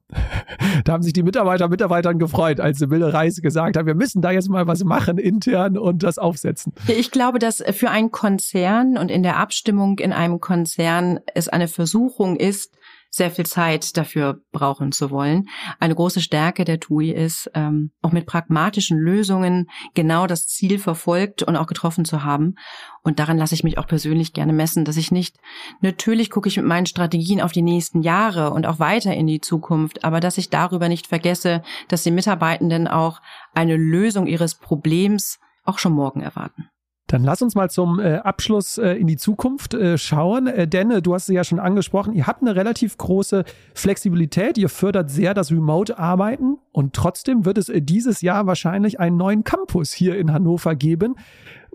da 0.84 0.92
haben 0.92 1.02
sich 1.02 1.14
die 1.14 1.24
Mitarbeiter 1.24 1.70
Mitarbeitern 1.70 2.20
gefreut, 2.20 2.60
als 2.60 2.78
Sibylle 2.78 3.14
Reis 3.14 3.42
gesagt 3.42 3.78
hat, 3.78 3.86
wir 3.86 3.96
müssen 3.96 4.22
da 4.22 4.32
jetzt 4.32 4.50
mal 4.50 4.68
was 4.68 4.84
machen 4.84 5.18
intern 5.18 5.78
und 5.78 6.04
das 6.04 6.18
aufsetzen. 6.18 6.74
Ich 6.88 7.12
glaube, 7.12 7.40
dass 7.40 7.64
für 7.72 7.90
einen 7.90 8.12
Konzern 8.12 8.98
und 8.98 9.10
in 9.10 9.24
der 9.24 9.38
Abstimmung 9.38 9.98
in 10.00 10.12
einem 10.12 10.42
Konzern 10.42 11.22
es 11.34 11.48
eine 11.48 11.70
Versuchung 11.70 12.36
ist, 12.36 12.76
sehr 13.16 13.30
viel 13.30 13.46
Zeit 13.46 13.96
dafür 13.96 14.42
brauchen 14.52 14.92
zu 14.92 15.12
wollen. 15.12 15.48
Eine 15.80 15.94
große 15.94 16.20
Stärke 16.20 16.66
der 16.66 16.80
TUI 16.80 17.12
ist, 17.12 17.48
ähm, 17.54 17.92
auch 18.02 18.12
mit 18.12 18.26
pragmatischen 18.26 18.98
Lösungen 18.98 19.70
genau 19.94 20.26
das 20.26 20.48
Ziel 20.48 20.80
verfolgt 20.80 21.44
und 21.44 21.56
auch 21.56 21.68
getroffen 21.68 22.06
zu 22.06 22.24
haben. 22.24 22.56
Und 23.04 23.20
daran 23.20 23.38
lasse 23.38 23.54
ich 23.54 23.64
mich 23.64 23.78
auch 23.78 23.86
persönlich 23.86 24.34
gerne 24.34 24.52
messen, 24.52 24.84
dass 24.84 24.98
ich 24.98 25.12
nicht, 25.12 25.38
natürlich 25.80 26.32
gucke 26.32 26.50
ich 26.50 26.58
mit 26.58 26.66
meinen 26.66 26.88
Strategien 26.88 27.40
auf 27.40 27.52
die 27.52 27.62
nächsten 27.62 28.02
Jahre 28.02 28.50
und 28.50 28.66
auch 28.66 28.80
weiter 28.80 29.14
in 29.14 29.28
die 29.28 29.42
Zukunft, 29.42 30.04
aber 30.04 30.20
dass 30.20 30.40
ich 30.40 30.50
darüber 30.50 30.90
nicht 30.90 31.06
vergesse, 31.06 31.62
dass 31.90 32.02
die 32.02 32.10
Mitarbeitenden 32.10 32.88
auch 32.88 33.22
eine 33.54 33.78
Lösung 33.78 34.26
ihres 34.26 34.56
Problems 34.56 35.40
auch 35.66 35.78
schon 35.78 35.94
morgen 35.94 36.22
erwarten. 36.22 36.68
Dann 37.14 37.24
lass 37.24 37.44
uns 37.44 37.54
mal 37.54 37.70
zum 37.70 38.00
äh, 38.00 38.16
Abschluss 38.16 38.80
äh, 38.80 38.94
in 38.94 39.06
die 39.06 39.18
Zukunft 39.18 39.76
äh, 39.76 40.00
schauen. 40.00 40.48
Äh, 40.48 40.68
denn 40.68 40.90
äh, 40.90 41.00
du 41.00 41.14
hast 41.14 41.30
es 41.30 41.36
ja 41.36 41.44
schon 41.44 41.60
angesprochen, 41.60 42.14
ihr 42.14 42.26
habt 42.26 42.42
eine 42.42 42.56
relativ 42.56 42.98
große 42.98 43.44
Flexibilität. 43.76 44.58
Ihr 44.58 44.68
fördert 44.68 45.12
sehr 45.12 45.36
das 45.36 45.52
Remote-Arbeiten 45.52 46.58
und 46.72 46.94
trotzdem 46.94 47.46
wird 47.46 47.60
es 47.60 47.70
äh, 47.70 47.84
dieses 47.84 48.22
Jahr 48.22 48.48
wahrscheinlich 48.48 49.00
einen 49.00 49.16
neuen 49.16 49.44
Campus 49.44 49.94
hier 49.94 50.18
in 50.18 50.34
Hannover 50.34 50.74
geben. 50.74 51.14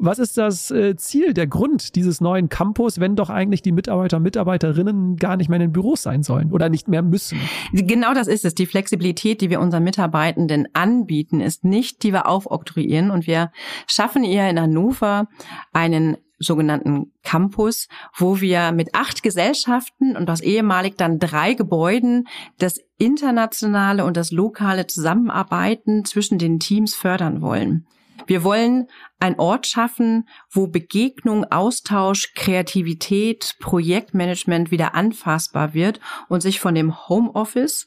Was 0.01 0.19
ist 0.19 0.39
das 0.39 0.71
äh, 0.71 0.97
Ziel, 0.97 1.35
der 1.35 1.47
Grund 1.47 1.97
dieses 1.97 2.21
neuen 2.21 2.49
Campus, 2.49 3.01
wenn 3.01 3.17
doch 3.17 3.31
eigentlich 3.31 3.63
die 3.63 3.73
Mitarbeiter 3.73 4.19
und 4.19 4.23
Mitarbeiterinnen 4.23 5.17
gar 5.17 5.37
nicht 5.37 5.49
mehr 5.49 5.57
in 5.57 5.69
den 5.69 5.73
Büros 5.73 6.03
sein 6.03 6.23
sollen 6.23 6.53
oder 6.53 6.69
nicht 6.69 6.89
mehr 6.89 7.03
müssen? 7.03 7.39
Genau 7.73 8.15
das 8.15 8.29
ist 8.29 8.45
es. 8.45 8.55
Die 8.55 8.67
Flexibilität, 8.67 9.41
die 9.41 9.51
wir 9.51 9.61
unseren 9.61 9.85
Mitarbeitenden 9.85 10.69
anbieten, 10.73 11.41
ist 11.41 11.65
nicht, 11.65 12.03
die 12.03 12.13
wir 12.13 12.29
aufoktroyieren. 12.29 13.11
Und 13.11 13.27
wir 13.27 13.51
schaffen 13.87 14.25
ihr 14.25 14.49
in 14.49 14.61
Hannover 14.61 15.29
einen 15.73 16.17
sogenannten 16.39 17.13
Campus, 17.25 17.89
wo 18.17 18.41
wir 18.41 18.73
mit 18.73 18.95
acht 18.95 19.23
Gesellschaften 19.23 20.17
und 20.17 20.31
aus 20.31 20.41
ehemalig 20.41 20.97
dann 20.97 21.19
drei 21.19 21.55
Gebäuden 21.55 22.29
das 22.59 22.81
internationale 22.99 24.05
und 24.05 24.17
das 24.17 24.31
lokale 24.31 24.87
Zusammenarbeiten 24.87 26.05
zwischen 26.05 26.39
den 26.39 26.61
Teams 26.61 26.95
fördern 26.95 27.43
wollen. 27.43 27.87
Wir 28.29 28.45
wollen 28.45 28.89
ein 29.21 29.39
Ort 29.39 29.67
schaffen, 29.67 30.29
wo 30.51 30.67
Begegnung, 30.67 31.45
Austausch, 31.51 32.35
Kreativität, 32.35 33.57
Projektmanagement 33.59 34.71
wieder 34.71 34.95
anfassbar 34.95 35.73
wird 35.73 35.99
und 36.29 36.43
sich 36.43 36.61
von 36.61 36.75
dem 36.75 37.09
Homeoffice 37.09 37.87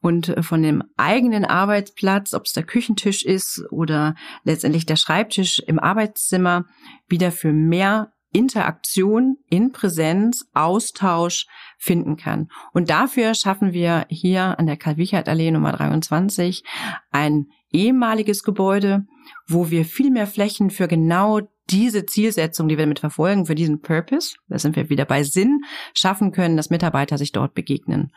und 0.00 0.34
von 0.40 0.62
dem 0.62 0.82
eigenen 0.96 1.44
Arbeitsplatz, 1.44 2.32
ob 2.32 2.46
es 2.46 2.54
der 2.54 2.64
Küchentisch 2.64 3.26
ist 3.26 3.62
oder 3.70 4.14
letztendlich 4.42 4.86
der 4.86 4.96
Schreibtisch 4.96 5.58
im 5.58 5.78
Arbeitszimmer, 5.78 6.64
wieder 7.06 7.30
für 7.30 7.52
mehr 7.52 8.10
Interaktion 8.32 9.36
in 9.50 9.70
Präsenz, 9.70 10.46
Austausch 10.54 11.46
finden 11.76 12.16
kann. 12.16 12.48
Und 12.72 12.88
dafür 12.88 13.34
schaffen 13.34 13.74
wir 13.74 14.06
hier 14.08 14.58
an 14.58 14.66
der 14.66 14.78
Karl-Wichert-Allee 14.78 15.50
Nummer 15.50 15.72
23 15.72 16.64
ein 17.12 17.48
ehemaliges 17.70 18.42
Gebäude, 18.42 19.06
wo 19.46 19.70
wir 19.70 19.84
viel 19.84 20.10
mehr 20.10 20.26
Flächen 20.26 20.70
für 20.70 20.88
genau 20.88 21.40
diese 21.70 22.04
Zielsetzung, 22.04 22.68
die 22.68 22.76
wir 22.76 22.84
damit 22.84 23.00
verfolgen, 23.00 23.46
für 23.46 23.54
diesen 23.54 23.80
Purpose, 23.80 24.36
da 24.48 24.58
sind 24.58 24.76
wir 24.76 24.90
wieder 24.90 25.04
bei 25.04 25.22
Sinn, 25.22 25.60
schaffen 25.94 26.32
können, 26.32 26.56
dass 26.56 26.70
Mitarbeiter 26.70 27.16
sich 27.16 27.32
dort 27.32 27.54
begegnen. 27.54 28.12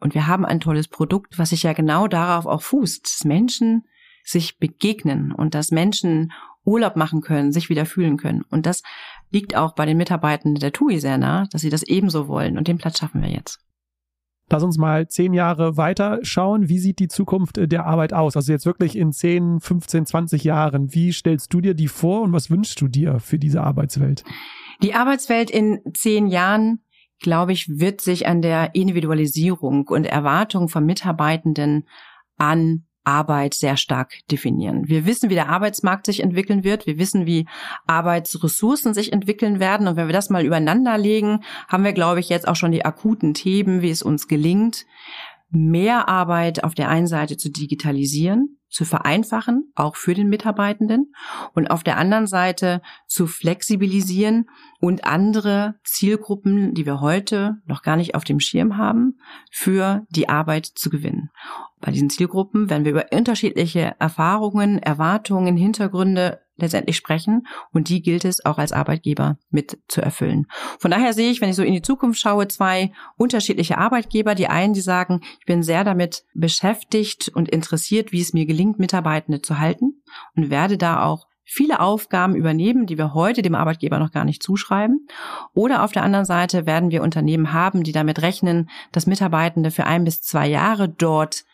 Und 0.00 0.14
wir 0.14 0.26
haben 0.26 0.44
ein 0.44 0.60
tolles 0.60 0.88
Produkt, 0.88 1.38
was 1.38 1.50
sich 1.50 1.62
ja 1.62 1.72
genau 1.72 2.08
darauf 2.08 2.46
auch 2.46 2.62
fußt, 2.62 3.04
dass 3.04 3.24
Menschen 3.24 3.84
sich 4.24 4.58
begegnen 4.58 5.32
und 5.32 5.54
dass 5.54 5.70
Menschen 5.70 6.32
Urlaub 6.64 6.96
machen 6.96 7.20
können, 7.20 7.52
sich 7.52 7.68
wieder 7.68 7.86
fühlen 7.86 8.16
können. 8.16 8.42
Und 8.42 8.66
das 8.66 8.82
liegt 9.30 9.56
auch 9.56 9.74
bei 9.74 9.86
den 9.86 9.96
Mitarbeitern 9.96 10.54
der 10.54 10.72
TUI 10.72 11.00
sehr 11.00 11.18
nah, 11.18 11.46
dass 11.50 11.62
sie 11.62 11.70
das 11.70 11.82
ebenso 11.82 12.28
wollen. 12.28 12.58
Und 12.58 12.68
den 12.68 12.78
Platz 12.78 12.98
schaffen 12.98 13.22
wir 13.22 13.30
jetzt. 13.30 13.60
Lass 14.50 14.64
uns 14.64 14.78
mal 14.78 15.06
zehn 15.06 15.32
Jahre 15.32 15.76
weiter 15.76 16.18
schauen. 16.22 16.68
Wie 16.68 16.80
sieht 16.80 16.98
die 16.98 17.08
Zukunft 17.08 17.56
äh, 17.56 17.68
der 17.68 17.86
Arbeit 17.86 18.12
aus? 18.12 18.36
Also 18.36 18.52
jetzt 18.52 18.66
wirklich 18.66 18.96
in 18.96 19.12
10, 19.12 19.60
15, 19.60 20.06
20 20.06 20.44
Jahren. 20.44 20.92
Wie 20.92 21.12
stellst 21.12 21.54
du 21.54 21.60
dir 21.60 21.74
die 21.74 21.88
vor 21.88 22.22
und 22.22 22.32
was 22.32 22.50
wünschst 22.50 22.80
du 22.80 22.88
dir 22.88 23.20
für 23.20 23.38
diese 23.38 23.62
Arbeitswelt? 23.62 24.24
Die 24.82 24.94
Arbeitswelt 24.94 25.50
in 25.50 25.80
zehn 25.94 26.26
Jahren, 26.26 26.82
glaube 27.20 27.52
ich, 27.52 27.68
wird 27.68 28.00
sich 28.00 28.26
an 28.26 28.42
der 28.42 28.74
Individualisierung 28.74 29.86
und 29.86 30.04
Erwartung 30.04 30.68
von 30.68 30.84
Mitarbeitenden 30.84 31.86
an 32.36 32.86
Arbeit 33.04 33.54
sehr 33.54 33.76
stark 33.76 34.14
definieren. 34.30 34.88
Wir 34.88 35.06
wissen, 35.06 35.30
wie 35.30 35.34
der 35.34 35.48
Arbeitsmarkt 35.48 36.06
sich 36.06 36.22
entwickeln 36.22 36.64
wird. 36.64 36.86
Wir 36.86 36.98
wissen, 36.98 37.26
wie 37.26 37.46
Arbeitsressourcen 37.86 38.94
sich 38.94 39.12
entwickeln 39.12 39.58
werden. 39.58 39.88
Und 39.88 39.96
wenn 39.96 40.08
wir 40.08 40.12
das 40.12 40.30
mal 40.30 40.44
übereinander 40.44 40.98
legen, 40.98 41.40
haben 41.68 41.84
wir, 41.84 41.92
glaube 41.92 42.20
ich, 42.20 42.28
jetzt 42.28 42.46
auch 42.46 42.56
schon 42.56 42.72
die 42.72 42.84
akuten 42.84 43.34
Themen, 43.34 43.80
wie 43.82 43.90
es 43.90 44.02
uns 44.02 44.28
gelingt, 44.28 44.86
mehr 45.50 46.08
Arbeit 46.08 46.64
auf 46.64 46.74
der 46.74 46.88
einen 46.88 47.06
Seite 47.06 47.36
zu 47.36 47.50
digitalisieren, 47.50 48.58
zu 48.68 48.84
vereinfachen, 48.84 49.72
auch 49.74 49.96
für 49.96 50.14
den 50.14 50.28
Mitarbeitenden, 50.28 51.12
und 51.54 51.70
auf 51.70 51.82
der 51.82 51.98
anderen 51.98 52.26
Seite 52.26 52.80
zu 53.06 53.26
flexibilisieren 53.26 54.48
und 54.80 55.04
andere 55.04 55.74
Zielgruppen, 55.84 56.72
die 56.74 56.86
wir 56.86 57.00
heute 57.00 57.56
noch 57.66 57.82
gar 57.82 57.96
nicht 57.96 58.14
auf 58.14 58.24
dem 58.24 58.38
Schirm 58.38 58.76
haben, 58.76 59.18
für 59.50 60.06
die 60.10 60.28
Arbeit 60.28 60.66
zu 60.66 60.88
gewinnen. 60.88 61.30
Bei 61.80 61.90
diesen 61.90 62.10
Zielgruppen 62.10 62.70
werden 62.70 62.84
wir 62.84 62.92
über 62.92 63.06
unterschiedliche 63.10 63.96
Erfahrungen, 63.98 64.78
Erwartungen, 64.78 65.56
Hintergründe 65.56 66.40
letztendlich 66.62 66.96
sprechen 66.96 67.46
und 67.72 67.88
die 67.88 68.02
gilt 68.02 68.24
es 68.24 68.44
auch 68.44 68.58
als 68.58 68.72
Arbeitgeber 68.72 69.38
mit 69.50 69.78
zu 69.88 70.00
erfüllen. 70.00 70.46
Von 70.78 70.90
daher 70.90 71.12
sehe 71.12 71.30
ich, 71.30 71.40
wenn 71.40 71.50
ich 71.50 71.56
so 71.56 71.62
in 71.62 71.72
die 71.72 71.82
Zukunft 71.82 72.20
schaue, 72.20 72.48
zwei 72.48 72.92
unterschiedliche 73.16 73.78
Arbeitgeber. 73.78 74.34
Die 74.34 74.48
einen, 74.48 74.74
die 74.74 74.80
sagen, 74.80 75.20
ich 75.38 75.46
bin 75.46 75.62
sehr 75.62 75.84
damit 75.84 76.24
beschäftigt 76.34 77.28
und 77.28 77.48
interessiert, 77.48 78.12
wie 78.12 78.20
es 78.20 78.32
mir 78.32 78.46
gelingt, 78.46 78.78
Mitarbeitende 78.78 79.42
zu 79.42 79.58
halten 79.58 80.02
und 80.36 80.50
werde 80.50 80.78
da 80.78 81.04
auch 81.04 81.26
viele 81.50 81.80
Aufgaben 81.80 82.36
übernehmen, 82.36 82.86
die 82.86 82.96
wir 82.96 83.12
heute 83.12 83.42
dem 83.42 83.56
Arbeitgeber 83.56 83.98
noch 83.98 84.12
gar 84.12 84.24
nicht 84.24 84.40
zuschreiben. 84.40 85.08
Oder 85.52 85.82
auf 85.82 85.90
der 85.90 86.04
anderen 86.04 86.24
Seite 86.24 86.64
werden 86.64 86.92
wir 86.92 87.02
Unternehmen 87.02 87.52
haben, 87.52 87.82
die 87.82 87.90
damit 87.90 88.22
rechnen, 88.22 88.70
dass 88.92 89.08
Mitarbeitende 89.08 89.72
für 89.72 89.84
ein 89.84 90.04
bis 90.04 90.22
zwei 90.22 90.46
Jahre 90.46 90.88
dort 90.88 91.44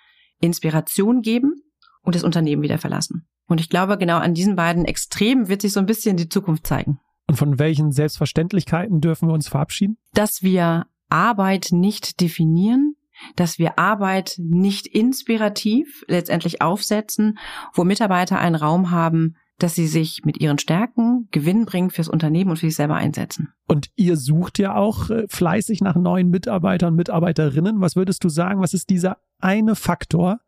Inspiration 0.41 1.23
geben 1.23 1.63
und 2.03 2.15
das 2.15 2.25
Unternehmen 2.25 2.63
wieder 2.63 2.77
verlassen. 2.77 3.27
Und 3.47 3.61
ich 3.61 3.69
glaube, 3.69 3.99
genau 3.99 4.19
an 4.19 4.35
diesen 4.35 4.57
beiden 4.57 4.85
Extremen 4.85 5.49
wird 5.49 5.63
sich 5.63 5.73
so 5.73 5.81
ein 5.81 5.87
bisschen 5.87 6.17
die 6.17 6.29
Zukunft 6.29 6.67
zeigen. 6.67 6.99
Und 7.29 7.37
von 7.37 7.59
welchen 7.59 7.93
Selbstverständlichkeiten 7.93 9.01
dürfen 9.01 9.29
wir 9.29 9.35
uns 9.35 9.49
verabschieden? 9.49 9.99
Dass 10.15 10.43
wir 10.43 10.87
Arbeit 11.09 11.69
nicht 11.73 12.21
definieren, 12.21 12.95
dass 13.35 13.59
wir 13.59 13.79
Arbeit 13.79 14.37
nicht 14.39 14.87
inspirativ 14.87 16.05
letztendlich 16.09 16.61
aufsetzen, 16.61 17.39
wo 17.73 17.85
Mitarbeiter 17.85 18.39
einen 18.39 18.55
Raum 18.55 18.91
haben, 18.91 19.37
dass 19.59 19.75
sie 19.75 19.87
sich 19.87 20.23
mit 20.25 20.39
ihren 20.39 20.59
Stärken 20.59 21.29
gewinnbringend 21.31 21.93
fürs 21.95 22.09
Unternehmen 22.09 22.51
und 22.51 22.57
für 22.59 22.67
sich 22.67 22.77
selber 22.77 22.97
einsetzen. 22.97 23.55
Und 23.67 23.89
ihr 23.97 24.17
sucht 24.17 24.59
ja 24.59 24.75
auch 24.75 25.09
äh, 25.09 25.25
fleißig 25.29 25.81
nach 25.81 25.97
neuen 25.97 26.29
Mitarbeitern 26.29 26.91
und 26.91 26.97
Mitarbeiterinnen. 26.97 27.81
Was 27.81 27.97
würdest 27.97 28.23
du 28.23 28.29
sagen, 28.29 28.61
was 28.61 28.75
ist 28.75 28.91
dieser 28.91 29.17
eine 29.39 29.75
Faktor, 29.75 30.41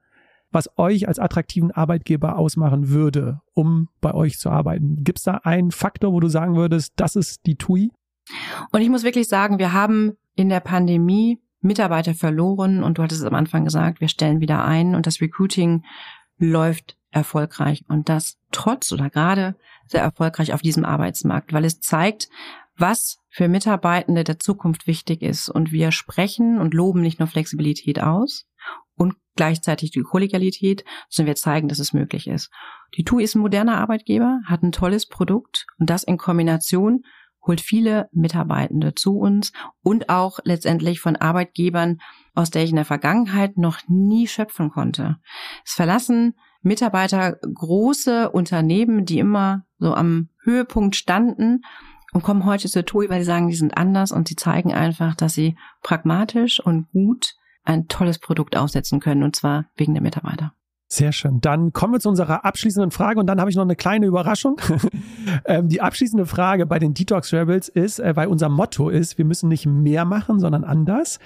was 0.51 0.71
euch 0.79 1.09
als 1.09 1.19
attraktiven 1.19 1.71
Arbeitgeber 1.71 2.39
ausmachen 2.39 2.89
würde, 2.89 3.41
um 3.55 3.89
bei 4.01 4.15
euch 4.15 4.39
zu 4.39 4.51
arbeiten? 4.51 5.05
Gibt 5.05 5.19
es 5.19 5.25
da 5.25 5.41
einen 5.45 5.71
Faktor, 5.71 6.13
wo 6.13 6.21
du 6.21 6.29
sagen 6.29 6.57
würdest, 6.57 6.95
das 6.97 7.17
ist 7.17 7.47
die 7.47 7.57
TUI? 7.57 7.91
Und 8.73 8.81
ich 8.81 8.89
muss 8.89 9.05
wirklich 9.05 9.29
sagen, 9.29 9.59
wir 9.59 9.73
haben 9.73 10.13
in 10.35 10.49
der 10.49 10.61
Pandemie 10.61 11.39
Mitarbeiter 11.61 12.15
verloren 12.15 12.83
und 12.83 12.99
du 12.99 13.03
hattest 13.03 13.21
es 13.21 13.27
am 13.27 13.35
Anfang 13.35 13.65
gesagt, 13.65 14.01
wir 14.01 14.09
stellen 14.09 14.41
wieder 14.41 14.65
ein 14.65 14.95
und 14.95 15.07
das 15.07 15.21
Recruiting 15.21 15.85
läuft 16.39 16.97
erfolgreich 17.11 17.85
und 17.89 18.09
das 18.09 18.37
trotz 18.53 18.93
oder 18.93 19.11
gerade 19.11 19.57
sehr 19.87 20.03
erfolgreich 20.03 20.53
auf 20.53 20.63
diesem 20.63 20.85
Arbeitsmarkt, 20.85 21.53
weil 21.53 21.65
es 21.65 21.81
zeigt, 21.81 22.29
was 22.77 23.19
für 23.29 23.49
Mitarbeitende 23.49 24.25
der 24.25 24.39
Zukunft 24.39 24.87
wichtig 24.87 25.23
ist. 25.23 25.49
Und 25.49 25.73
wir 25.73 25.91
sprechen 25.91 26.61
und 26.61 26.75
loben 26.75 27.01
nicht 27.01 27.19
nur 27.19 27.27
Flexibilität 27.27 28.01
aus 28.01 28.47
gleichzeitig 29.39 29.93
die 29.93 30.03
Kollegialität, 30.03 30.85
sondern 31.09 31.29
wir 31.29 31.37
zeigen, 31.37 31.69
dass 31.69 31.79
es 31.79 31.93
möglich 31.93 32.27
ist. 32.27 32.51
Die 32.97 33.05
TUI 33.05 33.23
ist 33.23 33.37
ein 33.37 33.41
moderner 33.41 33.79
Arbeitgeber, 33.79 34.41
hat 34.45 34.63
ein 34.63 34.73
tolles 34.73 35.07
Produkt 35.07 35.65
und 35.79 35.89
das 35.89 36.03
in 36.03 36.19
Kombination 36.19 37.05
holt 37.47 37.61
viele 37.61 38.09
Mitarbeitende 38.13 38.95
zu 38.95 39.17
uns 39.17 39.53
und 39.81 40.11
auch 40.11 40.41
letztendlich 40.43 41.01
von 41.01 41.15
Arbeitgebern, 41.15 41.99
aus 42.35 42.51
der 42.51 42.65
ich 42.65 42.71
in 42.71 42.77
der 42.77 42.85
Vergangenheit 42.85 43.57
noch 43.57 43.79
nie 43.87 44.27
schöpfen 44.27 44.71
konnte. 44.71 45.17
Es 45.65 45.75
verlassen 45.75 46.35
Mitarbeiter 46.61 47.37
große 47.55 48.31
Unternehmen, 48.31 49.05
die 49.05 49.21
immer 49.21 49.65
so 49.79 49.95
am 49.95 50.31
Höhepunkt 50.43 50.97
standen 50.97 51.63
und 52.13 52.25
kommen 52.25 52.45
heute 52.45 52.69
zur 52.69 52.85
TUI, 52.85 53.09
weil 53.09 53.21
sie 53.21 53.27
sagen, 53.27 53.49
die 53.49 53.55
sind 53.55 53.77
anders 53.77 54.11
und 54.11 54.27
sie 54.27 54.37
zeigen 54.37 54.75
einfach, 54.75 55.15
dass 55.15 55.35
sie 55.35 55.57
pragmatisch 55.83 56.59
und 56.59 56.91
gut 56.91 57.37
ein 57.69 57.87
tolles 57.87 58.19
Produkt 58.19 58.57
aufsetzen 58.57 58.99
können 58.99 59.23
und 59.23 59.37
zwar 59.37 59.67
wegen 59.77 59.95
der 59.95 60.03
Mitarbeiter. 60.03 60.55
Sehr 60.91 61.13
schön. 61.13 61.43
Dann 61.43 61.75
kommen 61.75 61.93
wir 61.93 62.01
zu 62.01 62.09
unserer 62.09 62.47
abschließenden 62.47 62.93
Frage 62.93 63.21
und 63.21 63.27
dann 63.27 63.41
habe 63.41 63.51
ich 63.51 63.57
noch 63.57 63.63
eine 63.63 63.77
kleine 63.77 64.07
Überraschung. 64.07 64.59
ähm, 65.45 65.69
die 65.69 65.83
abschließende 65.83 66.25
Frage 66.25 66.65
bei 66.65 66.79
den 66.79 66.95
Detox 66.95 67.31
Rebels 67.35 67.69
ist, 67.69 68.01
äh, 68.01 68.17
weil 68.17 68.29
unser 68.29 68.49
Motto 68.49 68.89
ist, 68.89 69.19
wir 69.19 69.27
müssen 69.27 69.51
nicht 69.51 69.67
mehr 69.67 70.07
machen, 70.07 70.41
sondern 70.41 70.65
anders. 70.65 71.19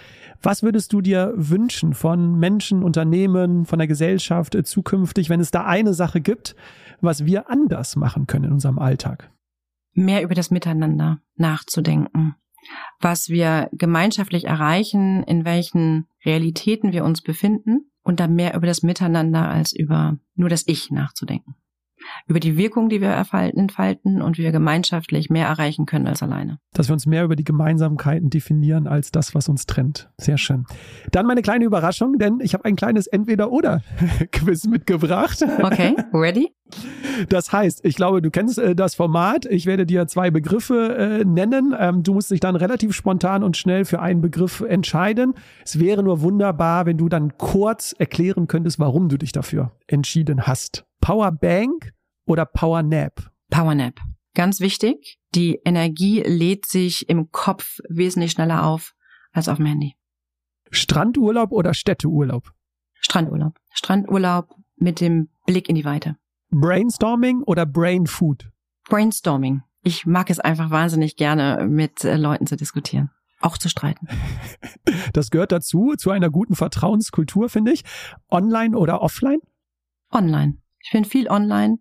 Was 0.43 0.65
würdest 0.65 0.93
du 0.93 1.01
dir 1.01 1.33
wünschen 1.37 1.95
von 1.95 2.41
Menschen, 2.41 2.83
Unternehmen, 2.83 3.65
von 3.65 3.79
der 3.79 3.87
Gesellschaft 3.87 4.57
äh, 4.57 4.65
zukünftig, 4.65 5.31
wenn 5.31 5.39
es 5.39 5.53
da 5.53 5.65
eine 5.65 5.95
Sache 5.95 6.21
gibt, 6.21 6.57
was 7.01 7.25
wir 7.25 7.49
anders 7.49 7.95
machen 7.95 8.27
können 8.27 8.47
in 8.47 8.53
unserem 8.53 8.81
Alltag? 8.81 9.31
Mehr 9.95 10.25
über 10.25 10.35
das 10.35 10.51
Miteinander 10.51 11.21
nachzudenken 11.37 12.35
was 13.01 13.29
wir 13.29 13.69
gemeinschaftlich 13.73 14.45
erreichen, 14.45 15.23
in 15.25 15.45
welchen 15.45 16.07
Realitäten 16.25 16.93
wir 16.93 17.05
uns 17.05 17.23
befinden 17.23 17.91
und 18.03 18.21
dann 18.21 18.35
mehr 18.35 18.55
über 18.55 18.67
das 18.67 18.83
Miteinander 18.83 19.49
als 19.49 19.73
über 19.73 20.19
nur 20.35 20.49
das 20.49 20.67
Ich 20.67 20.91
nachzudenken. 20.91 21.55
Über 22.27 22.41
die 22.41 22.57
Wirkung, 22.57 22.89
die 22.89 23.01
wir 23.01 23.13
entfalten 23.55 24.23
und 24.23 24.39
wie 24.39 24.43
wir 24.43 24.53
gemeinschaftlich 24.53 25.31
mehr 25.31 25.47
erreichen 25.47 25.87
können 25.87 26.07
als 26.07 26.23
alleine. 26.23 26.59
Dass 26.73 26.89
wir 26.89 26.95
uns 26.95 27.07
mehr 27.07 27.25
über 27.25 27.37
die 27.37 27.45
Gemeinsamkeiten 27.45 28.31
definieren 28.31 28.87
als 28.87 29.11
das, 29.11 29.35
was 29.35 29.49
uns 29.49 29.67
trennt. 29.67 30.11
Sehr 30.19 30.39
schön. 30.39 30.65
Dann 31.11 31.27
meine 31.27 31.43
kleine 31.43 31.65
Überraschung, 31.65 32.19
denn 32.19 32.41
ich 32.41 32.55
habe 32.55 32.65
ein 32.65 32.77
kleines 32.77 33.07
Entweder-Oder-Quiz 33.07 34.67
mitgebracht. 34.69 35.45
Okay, 35.63 35.95
ready? 36.13 36.53
Das 37.29 37.53
heißt, 37.53 37.85
ich 37.85 37.97
glaube, 37.97 38.23
du 38.23 38.31
kennst 38.31 38.59
äh, 38.59 38.75
das 38.75 38.95
Format. 38.95 39.47
Ich 39.47 39.67
werde 39.67 39.87
dir 39.87 40.07
zwei 40.07 40.31
Begriffe 40.31 40.97
äh, 40.97 41.25
nennen. 41.25 41.75
Ähm, 41.79 42.03
du 42.03 42.15
musst 42.15 42.31
dich 42.31 42.41
dann 42.41 42.57
relativ 42.57 42.95
spontan 42.95 43.43
und 43.43 43.57
schnell 43.57 43.85
für 43.85 44.01
einen 44.01 44.21
Begriff 44.21 44.61
entscheiden. 44.61 45.35
Es 45.65 45.79
wäre 45.79 46.03
nur 46.03 46.23
wunderbar, 46.23 46.87
wenn 46.87 46.99
du 46.99 47.09
dann 47.09 47.37
kurz 47.37 47.95
erklären 47.99 48.47
könntest, 48.47 48.79
warum 48.79 49.09
du 49.09 49.19
dich 49.19 49.33
dafür 49.33 49.73
entschieden 49.87 50.47
hast. 50.47 50.85
Power 51.03 51.33
Bank 51.33 51.93
oder 52.27 52.47
Power 52.47 52.83
Nap? 52.83 53.31
Power 53.51 53.75
Nap. 53.75 54.01
Ganz 54.35 54.61
wichtig. 54.61 55.19
Die 55.35 55.61
Energie 55.65 56.23
lädt 56.23 56.65
sich 56.65 57.09
im 57.09 57.31
Kopf 57.33 57.81
wesentlich 57.89 58.31
schneller 58.31 58.65
auf 58.65 58.95
als 59.33 59.49
auf 59.49 59.57
dem 59.57 59.67
Handy. 59.67 59.97
Strandurlaub 60.71 61.51
oder 61.51 61.75
Städteurlaub? 61.75 62.53
Strandurlaub. 62.95 63.59
Strandurlaub 63.75 64.55
mit 64.77 65.01
dem 65.01 65.29
Blick 65.45 65.69
in 65.69 65.75
die 65.75 65.85
Weite. 65.85 66.17
Brainstorming 66.51 67.43
oder 67.43 67.67
Brain 67.67 68.07
Food? 68.07 68.51
Brainstorming. 68.89 69.63
Ich 69.83 70.07
mag 70.07 70.31
es 70.31 70.39
einfach 70.39 70.71
wahnsinnig 70.71 71.17
gerne, 71.17 71.67
mit 71.67 72.05
äh, 72.05 72.17
Leuten 72.17 72.47
zu 72.47 72.57
diskutieren. 72.57 73.11
Auch 73.41 73.59
zu 73.59 73.69
streiten. 73.69 74.07
Das 75.13 75.31
gehört 75.31 75.53
dazu, 75.53 75.95
zu 75.97 76.11
einer 76.11 76.31
guten 76.31 76.55
Vertrauenskultur, 76.55 77.49
finde 77.49 77.73
ich. 77.73 77.85
Online 78.31 78.77
oder 78.77 79.03
offline? 79.03 79.41
Online. 80.11 80.62
Ich 80.83 80.91
bin 80.93 81.05
viel 81.05 81.29
online. 81.29 81.79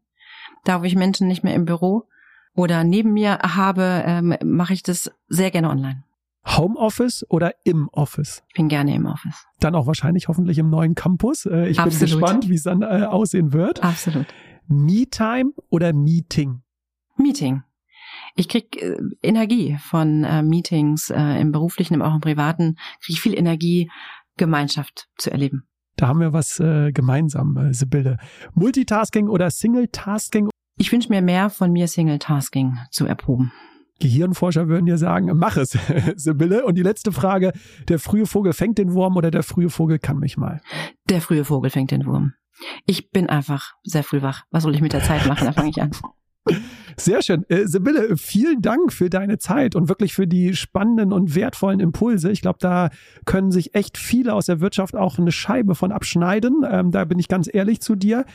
Da, 0.64 0.82
wo 0.82 0.86
ich 0.86 0.96
Menschen 0.96 1.28
nicht 1.28 1.44
mehr 1.44 1.56
im 1.56 1.66
Büro 1.66 2.08
oder 2.56 2.84
neben 2.84 3.14
mir 3.14 3.40
habe, 3.40 4.04
ähm, 4.06 4.36
mache 4.44 4.74
ich 4.74 4.84
das 4.84 5.12
sehr 5.28 5.52
gerne 5.52 5.70
online. 5.70 6.04
Homeoffice 6.46 7.26
oder 7.30 7.54
im 7.64 7.88
Office? 7.90 8.44
Ich 8.50 8.56
bin 8.56 8.68
gerne 8.68 8.96
im 8.96 9.06
Office. 9.06 9.46
Dann 9.60 9.76
auch 9.76 9.86
wahrscheinlich 9.86 10.28
hoffentlich 10.28 10.58
im 10.58 10.70
neuen 10.70 10.96
Campus. 10.96 11.46
Äh, 11.46 11.70
ich 11.70 11.80
Absolut. 11.80 12.00
bin 12.00 12.20
gespannt, 12.20 12.50
wie 12.50 12.56
es 12.56 12.64
dann 12.64 12.82
äh, 12.82 13.06
aussehen 13.06 13.54
wird. 13.54 13.84
Absolut. 13.84 14.28
Me-Time 14.68 15.54
oder 15.70 15.94
Meeting? 15.94 16.62
Meeting. 17.18 17.64
Ich 18.36 18.50
krieg 18.50 18.82
äh, 18.82 18.98
Energie 19.22 19.78
von 19.82 20.22
Meetings 20.48 21.10
äh, 21.10 21.40
im 21.40 21.52
beruflichen, 21.52 21.96
aber 21.96 22.10
auch 22.10 22.16
im 22.16 22.22
privaten. 22.22 22.78
Kriege 23.02 23.14
ich 23.14 23.22
viel 23.22 23.38
Energie, 23.38 23.92
Gemeinschaft 24.38 25.10
zu 25.18 25.32
erleben. 25.32 25.68
Da 25.96 26.08
haben 26.08 26.20
wir 26.20 26.34
was 26.34 26.60
äh, 26.60 26.92
gemeinsam, 26.92 27.58
äh, 27.58 27.74
Sibylle. 27.74 28.18
Multitasking 28.54 29.28
oder 29.28 29.50
Single-Tasking? 29.50 30.50
Ich 30.78 30.92
wünsche 30.92 31.10
mir 31.10 31.22
mehr 31.22 31.50
von 31.50 31.72
mir 31.72 31.88
Single-Tasking 31.88 32.78
zu 32.90 33.06
erproben. 33.06 33.52
Gehirnforscher 34.00 34.68
würden 34.68 34.88
dir 34.88 34.98
sagen, 34.98 35.32
mach 35.36 35.58
es, 35.58 35.78
Sibylle. 36.16 36.66
Und 36.66 36.76
die 36.76 36.84
letzte 36.84 37.12
Frage, 37.12 37.54
der 37.88 38.00
frühe 38.00 38.26
Vogel 38.26 38.54
fängt 38.54 38.78
den 38.78 38.94
Wurm 38.94 39.16
oder 39.16 39.32
der 39.32 39.44
frühe 39.44 39.70
Vogel 39.70 40.00
kann 40.00 40.18
mich 40.18 40.38
mal? 40.38 40.62
Der 41.10 41.22
frühe 41.22 41.46
Vogel 41.46 41.70
fängt 41.70 41.92
den 41.92 42.06
Wurm. 42.06 42.34
Ich 42.86 43.12
bin 43.12 43.30
einfach 43.30 43.74
sehr 43.84 44.04
früh 44.04 44.22
wach. 44.22 44.44
Was 44.52 44.64
soll 44.64 44.76
ich 44.76 44.82
mit 44.82 44.94
der 44.94 45.04
Zeit 45.04 45.26
machen? 45.28 45.46
Da 45.46 45.52
fange 45.52 45.70
ich 45.70 45.82
an. 45.82 45.92
Sehr 46.98 47.22
schön. 47.22 47.46
Äh, 47.50 47.68
Sibylle, 47.68 48.18
vielen 48.18 48.62
Dank 48.62 48.94
für 48.94 49.10
deine 49.10 49.38
Zeit 49.38 49.76
und 49.76 49.90
wirklich 49.90 50.14
für 50.14 50.28
die 50.28 50.56
spannenden 50.56 51.14
und 51.14 51.36
wertvollen 51.36 51.80
Impulse. 51.80 52.32
Ich 52.32 52.42
glaube, 52.42 52.60
da 52.60 52.90
können 53.26 53.52
sich 53.52 53.76
echt 53.76 53.98
viele 53.98 54.34
aus 54.34 54.48
der 54.48 54.60
Wirtschaft 54.60 54.96
auch 54.96 55.18
eine 55.18 55.32
Scheibe 55.32 55.76
von 55.76 55.92
abschneiden. 55.92 56.66
Ähm, 56.70 56.92
da 56.92 57.06
bin 57.06 57.18
ich 57.20 57.28
ganz 57.28 57.50
ehrlich 57.52 57.82
zu 57.82 57.96
dir. 57.96 58.26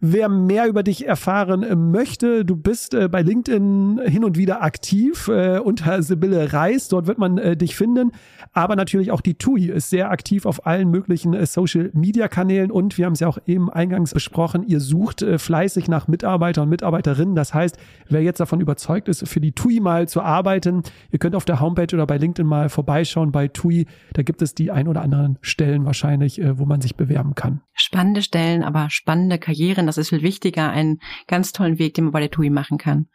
Wer 0.00 0.28
mehr 0.28 0.68
über 0.68 0.82
dich 0.82 1.06
erfahren 1.06 1.90
möchte, 1.90 2.44
du 2.44 2.56
bist 2.56 2.94
äh, 2.94 3.08
bei 3.08 3.22
LinkedIn 3.22 4.00
hin 4.04 4.24
und 4.24 4.36
wieder 4.36 4.62
aktiv 4.62 5.28
äh, 5.28 5.58
unter 5.58 6.02
Sibylle 6.02 6.52
Reis. 6.52 6.88
Dort 6.88 7.06
wird 7.06 7.18
man 7.18 7.38
äh, 7.38 7.56
dich 7.56 7.76
finden. 7.76 8.12
Aber 8.52 8.76
natürlich 8.76 9.10
auch 9.10 9.20
die 9.20 9.34
TUI 9.34 9.70
ist 9.70 9.90
sehr 9.90 10.10
aktiv 10.10 10.46
auf 10.46 10.66
allen 10.66 10.90
möglichen 10.90 11.34
äh, 11.34 11.46
Social 11.46 11.90
Media 11.94 12.28
Kanälen 12.28 12.70
und 12.70 12.98
wir 12.98 13.06
haben 13.06 13.14
es 13.14 13.20
ja 13.20 13.28
auch 13.28 13.38
eben 13.46 13.70
eingangs 13.70 14.12
besprochen, 14.12 14.62
ihr 14.62 14.80
sucht 14.80 15.22
äh, 15.22 15.38
fleißig 15.38 15.88
nach 15.88 16.08
Mitarbeitern 16.08 16.64
und 16.64 16.70
Mitarbeiterinnen. 16.70 17.34
Das 17.34 17.53
heißt, 17.54 17.78
wer 18.08 18.22
jetzt 18.22 18.40
davon 18.40 18.60
überzeugt 18.60 19.08
ist, 19.08 19.26
für 19.28 19.40
die 19.40 19.52
TUI 19.52 19.80
mal 19.80 20.08
zu 20.08 20.20
arbeiten, 20.22 20.82
ihr 21.10 21.18
könnt 21.18 21.34
auf 21.34 21.44
der 21.44 21.60
Homepage 21.60 21.94
oder 21.94 22.06
bei 22.06 22.18
LinkedIn 22.18 22.46
mal 22.46 22.68
vorbeischauen 22.68 23.32
bei 23.32 23.48
TUI. 23.48 23.86
Da 24.12 24.22
gibt 24.22 24.42
es 24.42 24.54
die 24.54 24.70
ein 24.70 24.88
oder 24.88 25.02
anderen 25.02 25.38
Stellen 25.40 25.84
wahrscheinlich, 25.84 26.40
äh, 26.40 26.58
wo 26.58 26.64
man 26.64 26.80
sich 26.80 26.96
bewerben 26.96 27.34
kann. 27.34 27.60
Spannende 27.72 28.22
Stellen, 28.22 28.62
aber 28.62 28.90
spannende 28.90 29.38
Karrieren. 29.38 29.86
Das 29.86 29.98
ist 29.98 30.10
viel 30.10 30.22
wichtiger. 30.22 30.70
Einen 30.70 30.98
ganz 31.26 31.52
tollen 31.52 31.78
Weg, 31.78 31.94
den 31.94 32.04
man 32.04 32.12
bei 32.12 32.20
der 32.20 32.30
TUI 32.30 32.50
machen 32.50 32.78
kann. 32.78 33.06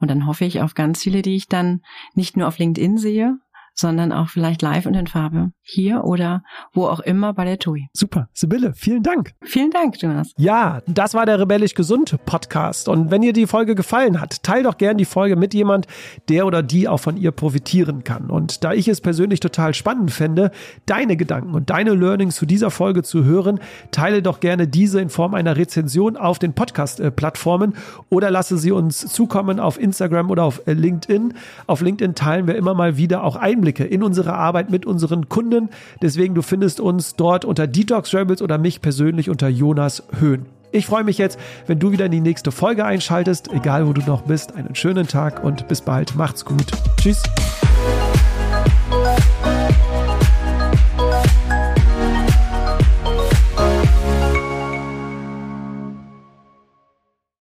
Und 0.00 0.10
dann 0.10 0.26
hoffe 0.26 0.44
ich 0.44 0.60
auf 0.60 0.74
ganz 0.74 1.02
viele, 1.02 1.22
die 1.22 1.36
ich 1.36 1.48
dann 1.48 1.82
nicht 2.14 2.36
nur 2.36 2.48
auf 2.48 2.58
LinkedIn 2.58 2.98
sehe, 2.98 3.38
sondern 3.78 4.12
auch 4.12 4.28
vielleicht 4.28 4.60
live 4.62 4.86
und 4.86 4.94
in 4.94 5.06
Farbe. 5.06 5.52
Hier 5.62 6.04
oder 6.04 6.42
wo 6.72 6.86
auch 6.86 7.00
immer 7.00 7.32
bei 7.32 7.44
der 7.44 7.58
TUI. 7.58 7.88
Super. 7.92 8.28
Sibylle, 8.32 8.72
vielen 8.74 9.02
Dank. 9.02 9.34
Vielen 9.42 9.70
Dank, 9.70 10.00
Jonas. 10.00 10.32
Ja, 10.36 10.82
das 10.86 11.14
war 11.14 11.26
der 11.26 11.38
Rebellisch 11.38 11.74
Gesund 11.74 12.16
Podcast. 12.26 12.88
Und 12.88 13.10
wenn 13.10 13.22
dir 13.22 13.32
die 13.32 13.46
Folge 13.46 13.74
gefallen 13.74 14.20
hat, 14.20 14.42
teil 14.42 14.64
doch 14.64 14.78
gern 14.78 14.98
die 14.98 15.04
Folge 15.04 15.36
mit 15.36 15.54
jemand, 15.54 15.86
der 16.28 16.46
oder 16.46 16.62
die 16.62 16.88
auch 16.88 16.98
von 16.98 17.16
ihr 17.16 17.30
profitieren 17.30 18.02
kann. 18.02 18.30
Und 18.30 18.64
da 18.64 18.72
ich 18.72 18.88
es 18.88 19.00
persönlich 19.00 19.40
total 19.40 19.74
spannend 19.74 20.10
fände, 20.10 20.50
deine 20.86 21.16
Gedanken 21.16 21.54
und 21.54 21.70
deine 21.70 21.94
Learnings 21.94 22.36
zu 22.36 22.46
dieser 22.46 22.70
Folge 22.70 23.02
zu 23.02 23.24
hören, 23.24 23.60
teile 23.92 24.22
doch 24.22 24.40
gerne 24.40 24.66
diese 24.66 25.00
in 25.00 25.08
Form 25.08 25.34
einer 25.34 25.56
Rezension 25.56 26.16
auf 26.16 26.38
den 26.38 26.54
Podcast-Plattformen 26.54 27.74
oder 28.08 28.30
lasse 28.30 28.58
sie 28.58 28.72
uns 28.72 29.00
zukommen 29.00 29.60
auf 29.60 29.78
Instagram 29.78 30.30
oder 30.30 30.44
auf 30.44 30.62
LinkedIn. 30.66 31.34
Auf 31.66 31.80
LinkedIn 31.80 32.14
teilen 32.14 32.46
wir 32.46 32.56
immer 32.56 32.74
mal 32.74 32.96
wieder 32.96 33.22
auch 33.22 33.36
Einblicke 33.68 33.84
in 33.84 34.02
unsere 34.02 34.34
Arbeit 34.34 34.70
mit 34.70 34.86
unseren 34.86 35.28
Kunden. 35.28 35.68
Deswegen, 36.00 36.34
du 36.34 36.42
findest 36.42 36.80
uns 36.80 37.16
dort 37.16 37.44
unter 37.44 37.66
Detox 37.66 38.14
Rebels 38.14 38.40
oder 38.42 38.58
mich 38.58 38.80
persönlich 38.80 39.28
unter 39.28 39.48
Jonas 39.48 40.02
Höhn. 40.18 40.46
Ich 40.70 40.86
freue 40.86 41.04
mich 41.04 41.18
jetzt, 41.18 41.38
wenn 41.66 41.78
du 41.78 41.92
wieder 41.92 42.06
in 42.06 42.12
die 42.12 42.20
nächste 42.20 42.52
Folge 42.52 42.84
einschaltest, 42.84 43.50
egal 43.52 43.86
wo 43.86 43.92
du 43.92 44.02
noch 44.02 44.22
bist. 44.22 44.54
Einen 44.54 44.74
schönen 44.74 45.06
Tag 45.06 45.42
und 45.42 45.68
bis 45.68 45.80
bald. 45.80 46.14
Macht's 46.14 46.44
gut. 46.44 46.66
Tschüss. 47.00 47.22